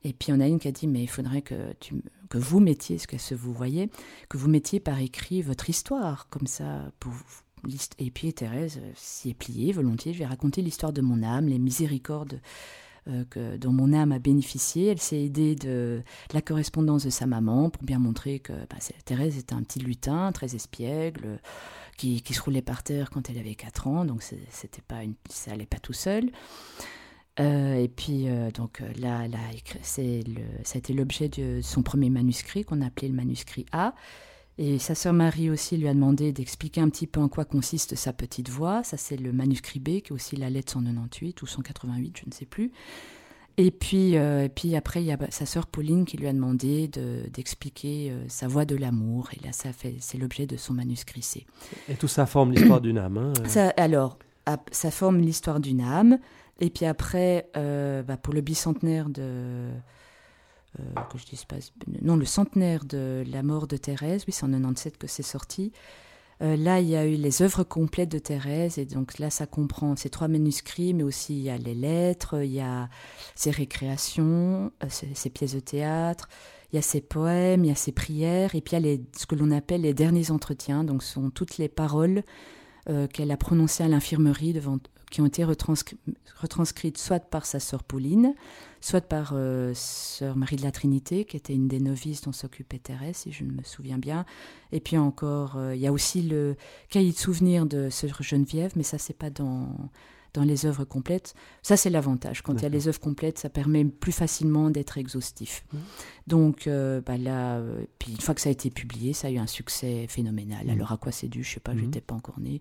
Et 0.05 0.13
puis, 0.13 0.33
on 0.33 0.41
a 0.41 0.47
une 0.47 0.59
qui 0.59 0.69
a 0.69 0.73
dit, 0.73 0.87
mais 0.87 1.03
il 1.03 1.09
faudrait 1.09 1.43
que 1.43 1.75
que 2.29 2.39
vous 2.39 2.61
mettiez, 2.61 2.97
ce 2.97 3.07
que 3.07 3.35
vous 3.35 3.53
voyez, 3.53 3.91
que 4.31 4.39
vous 4.39 4.49
mettiez 4.49 4.81
par 4.81 4.99
écrit 4.99 5.43
votre 5.43 5.69
histoire, 5.69 6.31
comme 6.31 6.47
ça, 6.47 6.91
pour 6.99 7.13
et 7.99 8.11
puis 8.11 8.33
Thérèse 8.33 8.81
s'y 8.95 9.31
est 9.31 9.35
pliée 9.35 9.73
volontiers. 9.73 10.13
Je 10.13 10.19
vais 10.19 10.27
raconter 10.27 10.63
l'histoire 10.63 10.93
de 10.93 11.01
mon 11.01 11.23
âme, 11.23 11.47
les 11.47 11.59
miséricordes 11.59 12.41
euh, 13.09 13.25
que, 13.31 13.57
dont 13.57 13.73
mon 13.73 13.93
âme 13.93 14.13
a 14.13 14.19
bénéficié. 14.19 14.87
Elle 14.87 15.01
s'est 15.01 15.23
aidée 15.23 15.55
de, 15.55 16.03
la 16.33 16.43
correspondance 16.43 17.05
de 17.05 17.11
sa 17.11 17.27
maman 17.27 17.71
pour 17.71 17.85
bien 17.85 17.99
montrer 17.99 18.41
que 18.41 18.53
bah, 18.53 18.79
Thérèse 19.05 19.39
était 19.39 19.55
un 19.55 19.63
petit 19.63 19.79
lutin 19.79 20.33
très 20.33 20.57
espiègle 20.57 21.39
qui, 21.97 22.23
qui, 22.23 22.35
se 22.35 22.41
roulait 22.41 22.63
par 22.63 22.83
terre 22.83 23.11
quand 23.11 23.31
elle 23.31 23.39
avait 23.39 23.55
4 23.55 23.87
ans, 23.87 24.05
donc 24.05 24.23
c'était 24.23 24.83
pas 24.83 25.05
une, 25.05 25.15
ça 25.29 25.53
allait 25.53 25.67
pas 25.67 25.79
tout 25.79 25.93
seul. 25.93 26.31
Et 27.39 27.91
puis, 27.95 28.27
donc 28.55 28.83
là, 29.01 29.27
là 29.27 29.39
c'est 29.83 30.23
le, 30.27 30.43
ça 30.65 30.77
a 30.77 30.79
été 30.79 30.93
l'objet 30.93 31.29
de 31.29 31.61
son 31.63 31.83
premier 31.83 32.11
manuscrit 32.11 32.65
qu'on 32.65 32.81
a 32.83 32.87
appelé 32.87 33.09
le 33.09 33.15
manuscrit 33.15 33.67
A. 33.73 33.95
Et 34.59 34.79
sa 34.79 34.95
sœur 34.95 35.15
Marie 35.15 35.49
aussi 35.49 35.77
lui 35.79 35.89
a 35.89 35.95
demandé 35.95 36.33
d'expliquer 36.33 36.83
un 36.83 36.91
petit 36.91 37.07
peu 37.07 37.21
en 37.21 37.29
quoi 37.29 37.45
consiste 37.45 37.95
sa 37.95 38.13
petite 38.13 38.51
voix. 38.51 38.83
Ça, 38.85 38.97
c'est 38.97 39.17
le 39.17 39.33
manuscrit 39.33 39.81
B, 39.81 40.01
qui 40.01 40.09
est 40.09 40.13
aussi 40.13 40.37
la 40.37 40.51
lettre 40.51 40.73
198 40.73 41.41
ou 41.41 41.47
188, 41.47 42.19
je 42.19 42.27
ne 42.27 42.33
sais 42.33 42.45
plus. 42.45 42.71
Et 43.59 43.71
puis, 43.71 44.17
euh, 44.17 44.45
et 44.45 44.49
puis 44.49 44.77
après, 44.77 45.03
il 45.03 45.07
y 45.07 45.13
a 45.13 45.19
sa 45.31 45.47
sœur 45.47 45.67
Pauline 45.67 46.05
qui 46.05 46.17
lui 46.17 46.27
a 46.27 46.33
demandé 46.33 46.89
d'expliquer 46.89 48.11
euh, 48.11 48.25
sa 48.29 48.47
voix 48.47 48.65
de 48.65 48.77
l'amour. 48.77 49.31
Et 49.37 49.45
là, 49.45 49.53
ça 49.53 49.73
fait, 49.73 49.97
c'est 50.01 50.19
l'objet 50.19 50.47
de 50.47 50.57
son 50.57 50.75
manuscrit 50.75 51.23
C. 51.23 51.47
Et 51.89 51.95
tout 51.95 52.09
ça 52.09 52.27
forme 52.27 52.53
l'histoire 52.53 52.81
d'une 52.81 52.99
âme. 52.99 53.19
Hein, 53.19 53.33
euh. 53.41 53.49
ça, 53.49 53.69
alors, 53.77 54.19
ça 54.71 54.91
forme 54.91 55.19
l'histoire 55.19 55.61
d'une 55.61 55.81
âme. 55.81 56.19
Et 56.63 56.71
puis 56.71 56.87
après, 56.87 57.51
bah, 57.55 58.17
pour 58.17 58.33
le 58.33 58.41
bicentenaire 58.41 59.11
de 59.11 59.69
euh, 60.81 61.01
que 61.11 61.19
je 61.19 61.27
dise 61.27 61.45
pas, 61.45 61.57
non, 62.01 62.17
le 62.17 62.25
centenaire 62.25 62.85
de 62.87 63.25
la 63.31 63.43
mort 63.43 63.67
de 63.67 63.77
Thérèse, 63.77 64.25
oui, 64.27 64.33
c'est 64.33 64.45
en 64.45 64.51
97 64.51 64.97
que 64.97 65.07
c'est 65.07 65.23
sorti. 65.23 65.71
Euh, 66.41 66.57
là, 66.57 66.81
il 66.81 66.89
y 66.89 66.97
a 66.97 67.05
eu 67.05 67.17
les 67.17 67.43
œuvres 67.43 67.63
complètes 67.63 68.09
de 68.09 68.19
Thérèse, 68.19 68.79
et 68.79 68.87
donc 68.87 69.19
là, 69.19 69.29
ça 69.29 69.47
comprend 69.47 69.95
ces 69.97 70.09
trois 70.09 70.29
manuscrits, 70.29 70.95
mais 70.95 71.03
aussi 71.03 71.35
il 71.37 71.43
y 71.43 71.51
a 71.51 71.59
les 71.59 71.75
lettres, 71.75 72.43
il 72.43 72.53
y 72.53 72.61
a 72.61 72.89
ses 73.35 73.51
récréations, 73.51 74.73
euh, 74.83 74.87
ses, 74.89 75.31
pièces 75.31 75.55
de 75.55 75.61
théâtre, 75.61 76.31
il 76.73 76.77
y 76.77 76.79
a 76.79 76.83
ses 76.83 77.03
poèmes, 77.03 77.65
il 77.65 77.69
y 77.69 77.73
a 77.73 77.77
ses 77.77 77.93
prières, 77.93 78.55
et 78.55 78.63
puis 78.63 78.75
il 78.79 78.87
y 78.87 78.95
a 78.95 78.99
ce 79.15 79.27
que 79.27 79.35
l'on 79.35 79.51
appelle 79.51 79.83
les 79.83 79.93
derniers 79.95 80.31
entretiens, 80.31 80.85
donc 80.85 81.03
ce 81.03 81.13
sont 81.13 81.29
toutes 81.29 81.59
les 81.59 81.69
paroles 81.69 82.23
qu'elle 83.13 83.31
a 83.31 83.37
prononcées 83.37 83.85
à 83.85 83.89
l'infirmerie 83.89 84.53
devant 84.53 84.79
qui 85.13 85.21
ont 85.21 85.27
été 85.27 85.45
retranscrites 85.45 86.99
soit 86.99 87.21
par 87.21 87.45
sa 87.45 87.61
sœur 87.61 87.85
Pauline, 87.85 88.35
soit 88.81 89.03
par 89.03 89.33
euh, 89.35 89.73
sœur 89.75 90.37
Marie 90.37 90.57
de 90.57 90.63
la 90.63 90.73
Trinité, 90.73 91.27
qui 91.27 91.37
était 91.37 91.53
une 91.53 91.69
des 91.69 91.81
novices 91.81 92.23
dont 92.23 92.33
s'occupait 92.33 92.79
Thérèse, 92.79 93.17
si 93.17 93.31
je 93.31 93.45
me 93.45 93.63
souviens 93.63 93.99
bien. 93.99 94.25
Et 94.73 94.81
puis 94.81 94.97
encore, 94.97 95.59
euh, 95.59 95.77
il 95.77 95.83
y 95.83 95.87
a 95.87 95.93
aussi 95.93 96.23
le 96.23 96.57
cahier 96.89 97.13
de 97.13 97.17
souvenirs 97.17 97.67
de 97.67 97.91
sœur 97.91 98.23
Geneviève, 98.23 98.73
mais 98.75 98.83
ça, 98.83 98.97
c'est 98.97 99.17
pas 99.17 99.29
dans, 99.29 99.69
dans 100.35 100.43
les 100.43 100.67
œuvres 100.67 100.85
complètes. 100.85 101.35
Ça, 101.63 101.77
c'est 101.77 101.91
l'avantage. 101.91 102.43
Quand 102.43 102.55
il 102.55 102.63
y 102.63 102.67
a 102.67 102.69
les 102.69 102.89
œuvres 102.89 103.01
complètes, 103.01 103.39
ça 103.39 103.49
permet 103.49 103.85
plus 103.85 104.13
facilement 104.13 104.71
d'être 104.71 104.99
exhaustif. 104.99 105.65
Mmh. 105.73 105.79
Donc 106.27 106.67
euh, 106.67 107.01
bah 107.01 107.19
là, 107.19 107.61
puis 107.99 108.13
une 108.13 108.21
fois 108.21 108.35
que 108.35 108.41
ça 108.41 108.49
a 108.49 108.53
été 108.53 108.71
publié, 108.71 109.13
ça 109.13 109.29
a 109.29 109.31
eu 109.31 109.39
un 109.39 109.47
succès 109.47 110.07
phénoménal. 110.09 110.67
Mmh. 110.67 110.71
Alors 110.71 110.93
à 110.93 110.97
quoi 110.97 111.13
c'est 111.13 111.29
dû? 111.29 111.43
Je 111.43 111.55
sais 111.55 111.61
pas, 111.61 111.73
je 111.77 111.81
n'étais 111.81 112.01
mmh. 112.01 112.03
pas 112.03 112.15
encore 112.15 112.41
née. 112.41 112.61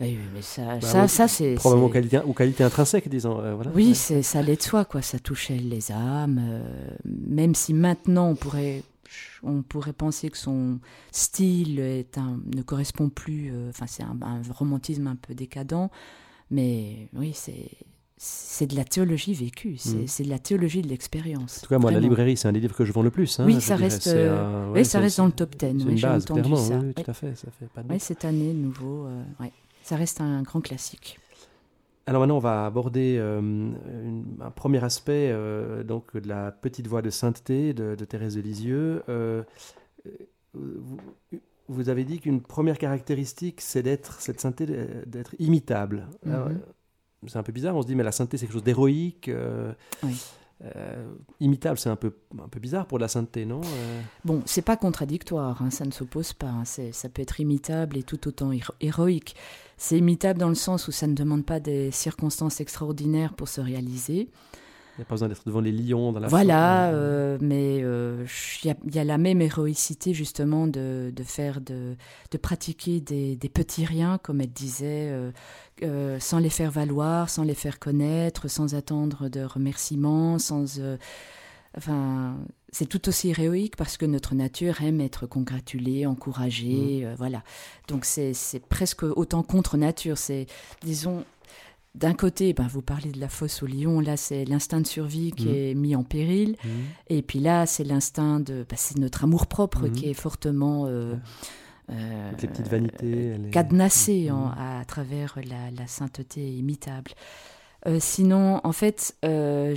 Oui, 0.00 0.18
mais 0.32 0.40
ça, 0.40 0.64
bah 0.64 0.80
ça, 0.80 1.08
ça 1.08 1.28
c'est. 1.28 1.54
Probablement 1.56 1.88
aux 1.88 1.90
qualités, 1.90 2.18
ou 2.24 2.32
qualité 2.32 2.64
intrinsèque, 2.64 3.08
disons. 3.08 3.38
Euh, 3.40 3.54
voilà. 3.54 3.70
Oui, 3.74 3.94
ça 3.94 4.38
allait 4.38 4.56
de 4.56 4.62
soi, 4.62 4.86
quoi. 4.86 5.02
Ça 5.02 5.18
touchait 5.18 5.58
les 5.58 5.92
âmes. 5.92 6.40
Euh, 6.42 6.90
même 7.04 7.54
si 7.54 7.74
maintenant, 7.74 8.30
on 8.30 8.34
pourrait, 8.34 8.82
on 9.42 9.60
pourrait 9.60 9.92
penser 9.92 10.30
que 10.30 10.38
son 10.38 10.80
style 11.12 11.80
est 11.80 12.16
un, 12.16 12.40
ne 12.54 12.62
correspond 12.62 13.10
plus. 13.10 13.50
Euh, 13.52 13.68
enfin, 13.68 13.86
c'est 13.86 14.02
un, 14.02 14.16
romantisme 14.50 15.06
un 15.06 15.16
peu 15.16 15.34
décadent. 15.34 15.90
Mais 16.50 17.08
oui, 17.14 17.32
c'est. 17.34 17.70
C'est 18.22 18.66
de 18.66 18.76
la 18.76 18.84
théologie 18.84 19.32
vécue, 19.32 19.78
c'est 19.78 20.20
mm. 20.20 20.24
de 20.26 20.28
la 20.28 20.38
théologie 20.38 20.82
de 20.82 20.88
l'expérience. 20.88 21.56
En 21.56 21.60
tout 21.62 21.68
cas, 21.70 21.78
moi, 21.78 21.90
la 21.90 22.00
librairie, 22.00 22.36
c'est 22.36 22.48
un 22.48 22.52
des 22.52 22.60
livres 22.60 22.76
que 22.76 22.84
je 22.84 22.92
vends 22.92 23.00
le 23.00 23.10
plus. 23.10 23.40
Hein, 23.40 23.46
oui, 23.46 23.62
ça 23.62 23.76
reste, 23.76 24.14
oui, 24.74 24.84
ça 24.84 25.00
reste 25.00 25.16
dans 25.16 25.24
le 25.24 25.32
top 25.32 25.56
10. 25.56 25.58
C'est 25.58 25.90
une 25.90 25.98
base, 25.98 26.26
clairement, 26.26 26.56
ça. 26.56 26.80
Oui, 26.80 26.92
tout 26.92 27.10
à 27.10 27.14
fait. 27.14 27.34
Ça 27.34 27.48
fait 27.50 27.70
pas 27.74 27.82
de 27.82 27.90
oui, 27.90 27.98
cette 27.98 28.26
année, 28.26 28.52
nouveau. 28.52 29.06
ouais 29.40 29.50
ça 29.82 29.96
reste 29.96 30.20
un 30.20 30.42
grand 30.42 30.60
classique. 30.60 31.18
Alors 32.06 32.20
maintenant, 32.20 32.36
on 32.36 32.40
va 32.40 32.64
aborder 32.64 33.16
euh, 33.18 33.70
un 34.40 34.50
premier 34.50 34.82
aspect 34.84 35.30
euh, 35.32 35.82
donc 35.82 36.16
de 36.16 36.28
la 36.28 36.52
petite 36.52 36.86
voix 36.86 37.02
de 37.02 37.10
sainteté 37.10 37.74
de, 37.74 37.94
Thérèse 37.96 38.36
de 38.36 38.40
Lisieux. 38.40 39.02
Euh, 39.08 39.42
vous, 41.70 41.88
avez 41.88 42.04
dit 42.04 42.20
qu'une 42.20 42.40
première 42.40 42.78
caractéristique, 42.78 43.60
c'est 43.60 43.82
d'être 43.82 44.20
cette 44.20 44.40
sainteté, 44.40 44.66
d'être 45.06 45.34
imitable. 45.38 46.08
Mhm. 46.24 46.60
C'est 47.26 47.38
un 47.38 47.42
peu 47.42 47.52
bizarre. 47.52 47.76
On 47.76 47.82
se 47.82 47.86
dit, 47.86 47.94
mais 47.94 48.02
la 48.02 48.12
sainteté, 48.12 48.38
c'est 48.38 48.46
quelque 48.46 48.54
chose 48.54 48.64
d'héroïque. 48.64 49.30
Oui. 50.02 50.16
Euh, 50.62 51.06
imitable, 51.40 51.78
c'est 51.78 51.88
un 51.88 51.96
peu, 51.96 52.12
un 52.38 52.48
peu 52.48 52.60
bizarre 52.60 52.86
pour 52.86 52.98
la 52.98 53.08
sainteté, 53.08 53.46
non 53.46 53.62
euh? 53.62 54.02
Bon, 54.26 54.42
c'est 54.44 54.62
pas 54.62 54.76
contradictoire, 54.76 55.62
hein, 55.62 55.70
ça 55.70 55.86
ne 55.86 55.90
s'oppose 55.90 56.34
pas. 56.34 56.48
Hein, 56.48 56.64
ça 56.64 57.08
peut 57.08 57.22
être 57.22 57.40
imitable 57.40 57.96
et 57.96 58.02
tout 58.02 58.28
autant 58.28 58.50
héroïque. 58.80 59.36
C'est 59.78 59.96
imitable 59.96 60.38
dans 60.38 60.50
le 60.50 60.54
sens 60.54 60.88
où 60.88 60.92
ça 60.92 61.06
ne 61.06 61.14
demande 61.14 61.46
pas 61.46 61.60
des 61.60 61.90
circonstances 61.90 62.60
extraordinaires 62.60 63.32
pour 63.32 63.48
se 63.48 63.62
réaliser. 63.62 64.28
Il 65.00 65.04
n'y 65.04 65.06
a 65.06 65.08
pas 65.08 65.14
besoin 65.14 65.28
d'être 65.28 65.46
devant 65.46 65.60
les 65.60 65.72
lions 65.72 66.12
dans 66.12 66.20
la 66.20 66.28
Voilà, 66.28 66.90
euh, 66.90 67.38
mais 67.40 67.78
il 67.78 68.94
y, 68.94 68.98
a 68.98 69.04
la 69.04 69.18
même 69.18 69.40
héroïcité 69.40 70.12
justement 70.12 70.66
de, 70.66 71.10
de 71.14 71.22
faire, 71.22 71.60
de, 71.60 71.96
de 72.30 72.38
pratiquer 72.38 73.00
des, 73.00 73.34
des, 73.34 73.48
petits 73.48 73.86
riens, 73.86 74.18
comme 74.18 74.40
elle 74.40 74.52
disait, 74.52 75.10
euh, 75.82 76.18
sans 76.20 76.38
les 76.38 76.50
faire 76.50 76.70
valoir, 76.70 77.30
sans 77.30 77.42
les 77.42 77.54
faire 77.54 77.78
connaître, 77.78 78.48
sans 78.48 78.74
attendre 78.74 79.28
de 79.28 79.42
remerciements, 79.42 80.38
sans... 80.38 80.78
Euh, 80.78 80.98
enfin, 81.76 82.36
c'est 82.70 82.86
tout 82.86 83.08
aussi 83.08 83.30
héroïque 83.30 83.76
parce 83.76 83.96
que 83.96 84.04
notre 84.04 84.34
nature 84.34 84.82
aime 84.82 85.00
être 85.00 85.26
congratulée, 85.26 86.04
encouragée, 86.04 87.02
mmh. 87.02 87.04
euh, 87.06 87.14
voilà. 87.16 87.42
Donc 87.88 88.04
c'est 88.04 88.34
presque 88.68 89.04
autant 89.04 89.42
contre 89.42 89.78
nature. 89.78 90.18
C'est, 90.18 90.46
disons, 90.82 91.24
d'un 91.94 92.14
côté, 92.14 92.52
ben, 92.52 92.66
vous 92.68 92.82
parlez 92.82 93.10
de 93.10 93.20
la 93.20 93.28
fosse 93.28 93.62
au 93.62 93.66
lion, 93.66 94.00
là 94.00 94.16
c'est 94.16 94.44
l'instinct 94.44 94.80
de 94.80 94.86
survie 94.86 95.32
qui 95.32 95.46
mmh. 95.46 95.54
est 95.54 95.74
mis 95.74 95.96
en 95.96 96.04
péril, 96.04 96.56
mmh. 96.62 96.68
et 97.08 97.22
puis 97.22 97.40
là 97.40 97.66
c'est 97.66 97.84
l'instinct 97.84 98.40
de, 98.40 98.64
ben, 98.68 98.76
c'est 98.76 98.98
notre 98.98 99.24
amour 99.24 99.46
propre 99.48 99.88
qui 99.88 100.08
est 100.08 100.14
fortement 100.14 100.86
euh, 101.92 102.30
les 102.40 102.48
petites 102.48 102.68
vanités. 102.68 103.36
Cadenassées 103.50 104.30
mm. 104.30 104.54
à, 104.58 104.84
travers 104.84 105.38
la, 105.44 105.86
sainteté 105.86 106.40
imitable. 106.40 107.12
Euh, 107.86 107.98
sinon, 108.00 108.60
en 108.62 108.72
fait, 108.72 109.16
euh, 109.24 109.74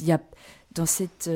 il 0.00 0.06
y 0.06 0.12
a 0.12 0.20
dans 0.74 0.86
cette 0.86 1.30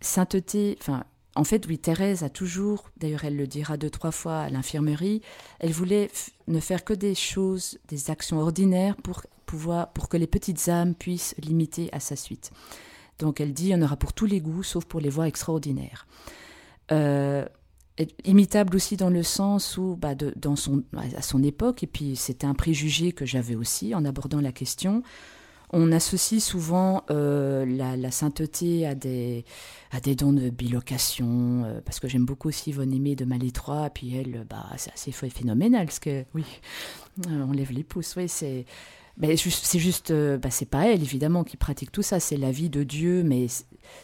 sainteté, 0.00 0.78
enfin, 0.80 1.04
en 1.34 1.44
fait, 1.44 1.66
oui, 1.66 1.78
Thérèse 1.78 2.22
a 2.22 2.30
toujours, 2.30 2.90
d'ailleurs, 2.96 3.24
elle 3.24 3.36
le 3.36 3.46
dira 3.46 3.76
deux, 3.76 3.90
trois 3.90 4.10
fois 4.12 4.40
à 4.40 4.50
l'infirmerie, 4.50 5.20
elle 5.58 5.72
voulait 5.72 6.10
ne 6.48 6.60
faire 6.60 6.84
que 6.84 6.94
des 6.94 7.14
choses, 7.14 7.78
des 7.88 8.10
actions 8.10 8.40
ordinaires 8.40 8.96
pour, 8.96 9.22
pouvoir, 9.50 9.92
pour 9.92 10.08
que 10.08 10.16
les 10.16 10.28
petites 10.28 10.68
âmes 10.68 10.94
puissent 10.94 11.34
l'imiter 11.38 11.88
à 11.92 11.98
sa 11.98 12.14
suite. 12.14 12.52
Donc 13.18 13.40
elle 13.40 13.52
dit, 13.52 13.66
il 13.66 13.70
y 13.70 13.74
en 13.74 13.82
aura 13.82 13.96
pour 13.96 14.12
tous 14.12 14.26
les 14.26 14.40
goûts, 14.40 14.62
sauf 14.62 14.84
pour 14.84 15.00
les 15.00 15.10
voies 15.10 15.26
extraordinaires. 15.26 16.06
Euh, 16.92 17.44
imitable 18.24 18.76
aussi 18.76 18.96
dans 18.96 19.10
le 19.10 19.24
sens 19.24 19.76
où, 19.76 19.96
bah, 19.96 20.14
de, 20.14 20.32
dans 20.36 20.56
son, 20.56 20.84
à 21.16 21.22
son 21.22 21.42
époque, 21.42 21.82
et 21.82 21.88
puis 21.88 22.14
c'était 22.14 22.46
un 22.46 22.54
préjugé 22.54 23.12
que 23.12 23.26
j'avais 23.26 23.56
aussi 23.56 23.94
en 23.94 24.04
abordant 24.04 24.40
la 24.40 24.52
question, 24.52 25.02
on 25.72 25.92
associe 25.92 26.42
souvent 26.42 27.04
euh, 27.10 27.64
la, 27.66 28.10
sainteté 28.10 28.86
à 28.86 28.94
des, 28.94 29.44
à 29.92 30.00
des 30.00 30.14
dons 30.14 30.32
de 30.32 30.50
bilocation, 30.50 31.64
euh, 31.64 31.80
parce 31.84 32.00
que 32.00 32.08
j'aime 32.08 32.24
beaucoup 32.24 32.48
aussi 32.48 32.70
Yvonne 32.70 32.92
Aimée 32.92 33.16
de 33.16 33.24
Malétroit, 33.24 33.90
puis 33.90 34.16
elle, 34.16 34.46
bah, 34.48 34.66
c'est 34.76 34.92
assez 34.92 35.12
phénoménal, 35.12 35.86
parce 35.86 36.00
que, 36.00 36.24
oui, 36.34 36.44
euh, 37.28 37.44
on 37.48 37.52
lève 37.52 37.72
les 37.72 37.84
pouces, 37.84 38.14
oui, 38.16 38.28
c'est 38.28 38.64
mais 39.20 39.36
c'est 39.36 39.78
juste, 39.78 40.12
bah, 40.12 40.50
c'est 40.50 40.68
pas 40.68 40.88
elle 40.88 41.02
évidemment 41.02 41.44
qui 41.44 41.56
pratique 41.56 41.92
tout 41.92 42.02
ça, 42.02 42.20
c'est 42.20 42.36
la 42.36 42.50
vie 42.50 42.70
de 42.70 42.82
Dieu, 42.82 43.22
mais 43.22 43.46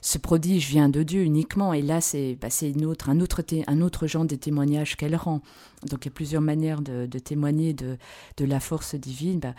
ce 0.01 0.19
prodige 0.19 0.69
vient 0.69 0.89
de 0.89 1.03
Dieu 1.03 1.23
uniquement. 1.23 1.73
Et 1.73 1.83
là, 1.83 2.01
c'est 2.01 2.37
bah, 2.41 2.49
une 2.63 2.85
autre, 2.85 3.09
un, 3.09 3.21
autre 3.21 3.43
un 3.67 3.81
autre 3.81 4.07
genre 4.07 4.25
de 4.25 4.37
témoignage 4.37 4.97
qu'elle 4.97 5.17
rend. 5.17 5.41
Donc 5.89 6.05
il 6.05 6.09
y 6.09 6.13
a 6.13 6.15
plusieurs 6.15 6.43
manières 6.43 6.81
de, 6.81 7.07
témoigner 7.19 7.73
de, 7.73 7.97
de, 8.37 8.45
la 8.45 8.61
force 8.61 8.95
divine. 8.95 9.41
Bah, 9.41 9.55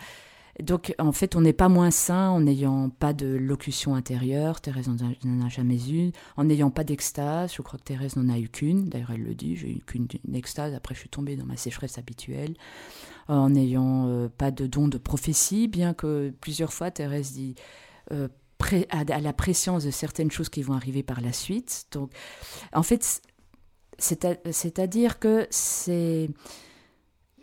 donc 0.62 0.94
en 0.98 1.12
fait, 1.12 1.36
on 1.36 1.40
n'est 1.40 1.52
pas 1.52 1.68
moins 1.68 1.90
saint 1.90 2.30
en 2.30 2.40
n'ayant 2.40 2.90
pas 2.90 3.12
de 3.12 3.26
locution 3.26 3.94
intérieure. 3.94 4.60
Thérèse 4.60 4.88
n'en 4.88 5.46
a 5.46 5.48
jamais 5.48 5.78
eu. 5.90 6.12
En 6.36 6.44
n'ayant 6.44 6.70
pas 6.70 6.84
d'extase. 6.84 7.52
Je 7.54 7.62
crois 7.62 7.78
que 7.78 7.84
Thérèse 7.84 8.16
n'en 8.16 8.28
a 8.28 8.38
eu 8.38 8.48
qu'une. 8.48 8.88
D'ailleurs, 8.88 9.12
elle 9.12 9.22
le 9.22 9.34
dit. 9.34 9.56
J'ai 9.56 9.70
eu 9.70 9.78
qu'une 9.78 10.08
extase. 10.34 10.74
Après, 10.74 10.94
je 10.94 11.00
suis 11.00 11.08
tombée 11.08 11.36
dans 11.36 11.46
ma 11.46 11.56
sécheresse 11.56 11.98
habituelle 11.98 12.54
en 13.28 13.50
n'ayant 13.50 14.08
euh, 14.08 14.28
pas 14.28 14.50
de 14.50 14.66
don 14.66 14.88
de 14.88 14.98
prophétie, 14.98 15.68
bien 15.68 15.94
que 15.94 16.32
plusieurs 16.40 16.72
fois 16.72 16.90
Thérèse 16.90 17.32
dit 17.32 17.54
euh, 18.12 18.28
à, 18.90 19.04
la 19.04 19.32
préscience 19.32 19.84
de 19.84 19.90
certaines 19.90 20.30
choses 20.30 20.48
qui 20.48 20.62
vont 20.62 20.74
arriver 20.74 21.02
par 21.02 21.20
la 21.20 21.32
suite. 21.32 21.86
Donc, 21.92 22.10
en 22.72 22.82
fait, 22.82 23.22
c'est-à-dire 23.98 25.18
que 25.18 25.46
c'est 25.50 26.30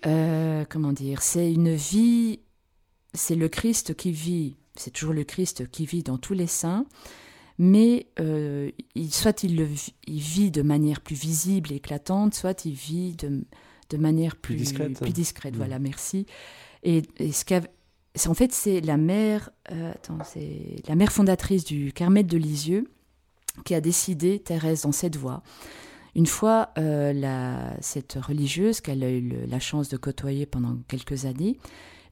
euh, 0.06 0.66
comment 0.70 0.94
dire, 0.94 1.22
c'est 1.22 1.52
une 1.52 1.74
vie, 1.74 2.40
c'est 3.16 3.36
le 3.36 3.50
Christ 3.50 3.96
qui 3.96 4.12
vit, 4.12 4.56
c'est 4.76 4.92
toujours 4.92 5.14
le 5.14 5.24
Christ 5.24 5.70
qui 5.70 5.86
vit 5.86 6.04
dans 6.04 6.18
tous 6.18 6.34
les 6.34 6.48
saints, 6.48 6.86
mais 7.58 8.08
il, 8.96 9.14
soit 9.14 9.44
il, 9.44 9.56
le, 9.56 9.68
il 10.08 10.20
vit 10.20 10.52
de 10.52 10.62
manière 10.62 11.02
plus 11.02 11.16
visible 11.16 11.72
et 11.72 11.76
éclatante, 11.76 12.34
soit 12.34 12.66
il 12.66 12.74
vit 12.74 13.16
de, 13.16 13.46
de 13.90 13.98
manière 13.98 14.36
plus, 14.36 14.56
discrète. 14.56 15.00
Plus 15.00 15.14
discrète 15.14 15.54
mm. 15.54 15.58
Voilà, 15.58 15.80
merci. 15.80 16.26
Et, 16.84 17.04
ce 17.20 18.30
en 18.30 18.34
fait, 18.34 18.54
c'est 18.54 18.80
la 18.82 18.98
mère, 18.98 19.50
attends, 19.66 20.20
c'est 20.24 20.82
la 20.88 20.96
mère 20.96 21.12
fondatrice 21.12 21.66
du 21.66 21.92
Carmel 21.92 22.26
de 22.26 22.38
Lisieux 22.38 22.90
qui 23.66 23.74
a 23.74 23.82
décidé, 23.82 24.40
Thérèse, 24.40 24.82
dans 24.82 24.92
cette 24.92 25.16
voie. 25.16 25.44
Une 26.16 26.26
fois, 26.26 26.74
cette 27.82 28.14
religieuse 28.14 28.80
qu'elle 28.82 29.04
a 29.04 29.10
eu 29.12 29.34
la 29.48 29.60
chance 29.60 29.90
de 29.90 29.98
côtoyer 29.98 30.46
pendant 30.46 30.78
quelques 30.88 31.26
années, 31.26 31.58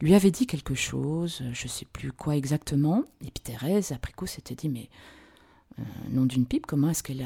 lui 0.04 0.16
avait 0.16 0.32
dit 0.32 0.48
quelque 0.48 0.76
chose, 0.76 1.42
je 1.54 1.64
ne 1.64 1.70
sais 1.70 1.86
plus 1.86 2.12
quoi 2.12 2.36
exactement. 2.36 3.04
Et 3.22 3.32
puis 3.32 3.42
Thérèse, 3.44 3.92
après 3.92 4.12
coup, 4.12 4.28
s'était 4.28 4.56
dit, 4.56 4.68
mais 4.68 4.90
euh, 5.80 5.84
nom 6.10 6.26
d'une 6.26 6.46
pipe, 6.46 6.66
comment 6.66 6.90
est-ce 6.90 7.04
qu'elle 7.04 7.22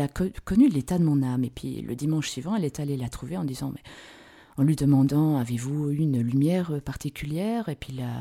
a, 0.00 0.08
connu 0.44 0.68
l'état 0.68 0.98
de 0.98 1.04
mon 1.04 1.22
âme? 1.22 1.44
Et 1.44 1.50
puis 1.50 1.80
le 1.80 1.96
dimanche 1.96 2.28
suivant, 2.28 2.54
elle 2.54 2.64
est 2.64 2.80
allée 2.80 2.96
la 2.96 3.08
trouver 3.08 3.36
en 3.36 3.44
disant, 3.44 3.72
en 4.56 4.62
lui 4.62 4.76
demandant, 4.76 5.36
avez-vous 5.38 5.90
une 5.90 6.20
lumière 6.20 6.80
particulière? 6.82 7.68
Et 7.68 7.76
puis 7.76 7.92
la, 7.92 8.12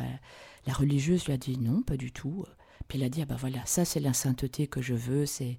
la 0.66 0.74
religieuse 0.74 1.26
lui 1.26 1.34
a 1.34 1.38
dit, 1.38 1.58
non, 1.60 1.82
pas 1.82 1.98
du 1.98 2.12
tout. 2.12 2.46
Puis 2.88 2.98
elle 2.98 3.06
a 3.06 3.10
dit, 3.10 3.22
ah 3.22 3.26
ben 3.26 3.36
voilà, 3.36 3.60
ça 3.66 3.86
c'est 3.86 4.00
la 4.00 4.14
sainteté 4.14 4.68
que 4.68 4.82
je 4.82 4.94
veux, 4.94 5.26
c'est 5.26 5.58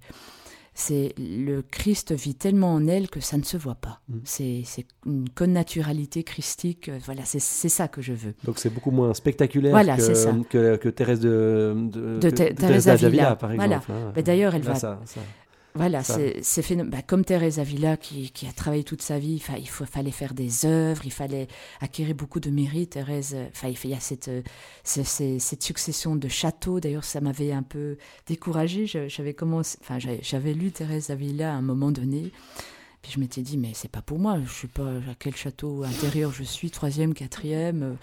c'est 0.79 1.13
le 1.17 1.61
Christ 1.61 2.13
vit 2.13 2.35
tellement 2.35 2.73
en 2.73 2.87
elle 2.87 3.09
que 3.09 3.19
ça 3.19 3.37
ne 3.37 3.43
se 3.43 3.57
voit 3.57 3.75
pas. 3.75 3.99
Mm. 4.07 4.17
C'est 4.23 4.85
une 5.05 5.29
connaturalité 5.29 6.23
christique. 6.23 6.89
Euh, 6.89 6.99
voilà, 7.05 7.23
c'est 7.25 7.39
ça 7.39 7.87
que 7.87 8.01
je 8.01 8.13
veux. 8.13 8.33
Donc 8.45 8.59
c'est 8.59 8.69
beaucoup 8.69 8.91
moins 8.91 9.13
spectaculaire 9.13 9.73
que, 10.49 10.77
que, 10.77 10.89
Thérèse 10.89 11.19
de, 11.19 11.75
de, 11.91 12.29
Thérèse 12.29 12.85
d'Avila, 12.85 13.35
par 13.35 13.51
exemple. 13.51 13.83
Voilà. 13.87 14.01
Hein. 14.15 14.21
D'ailleurs, 14.23 14.55
elle 14.55 14.61
va. 14.61 14.75
Ça, 14.75 14.99
voilà, 15.75 16.03
c'est 16.03 16.41
bah, 16.85 17.01
comme 17.01 17.23
Thérèse 17.23 17.59
Avila 17.59 17.95
qui, 17.95 18.31
qui, 18.31 18.47
a 18.47 18.51
travaillé 18.51 18.83
toute 18.83 19.01
sa 19.01 19.19
vie. 19.19 19.41
Il 19.57 19.69
faut, 19.69 19.85
fallait 19.85 20.11
faire 20.11 20.33
des 20.33 20.65
œuvres, 20.65 21.03
il 21.05 21.11
fallait 21.11 21.47
acquérir 21.79 22.15
beaucoup 22.15 22.39
de 22.39 22.49
mérite. 22.49 22.91
Thérèse, 22.91 23.35
enfin, 23.51 23.69
il 23.69 23.89
y 23.89 23.93
a 23.93 23.99
cette, 23.99 24.31
cette 24.83 25.63
succession 25.63 26.15
de 26.15 26.27
châteaux. 26.27 26.79
D'ailleurs, 26.79 27.03
ça 27.03 27.21
m'avait 27.21 27.51
un 27.51 27.63
peu 27.63 27.97
découragée. 28.25 28.87
J'avais 28.87 29.33
commencé, 29.33 29.77
enfin, 29.81 29.99
j'avais 29.99 30.53
lu 30.53 30.71
Thérèse 30.71 31.11
Avila 31.11 31.53
à 31.53 31.55
un 31.55 31.61
moment 31.61 31.91
donné. 31.91 32.31
Puis 33.01 33.13
je 33.13 33.19
m'étais 33.19 33.41
dit, 33.41 33.57
mais 33.57 33.71
c'est 33.73 33.91
pas 33.91 34.01
pour 34.01 34.19
moi. 34.19 34.39
Je 34.45 34.51
sais 34.51 34.67
pas 34.67 34.89
à 34.89 35.15
quel 35.19 35.35
château 35.35 35.83
intérieur 35.83 36.33
je 36.33 36.43
suis, 36.43 36.71
troisième, 36.71 37.13
quatrième 37.13 37.97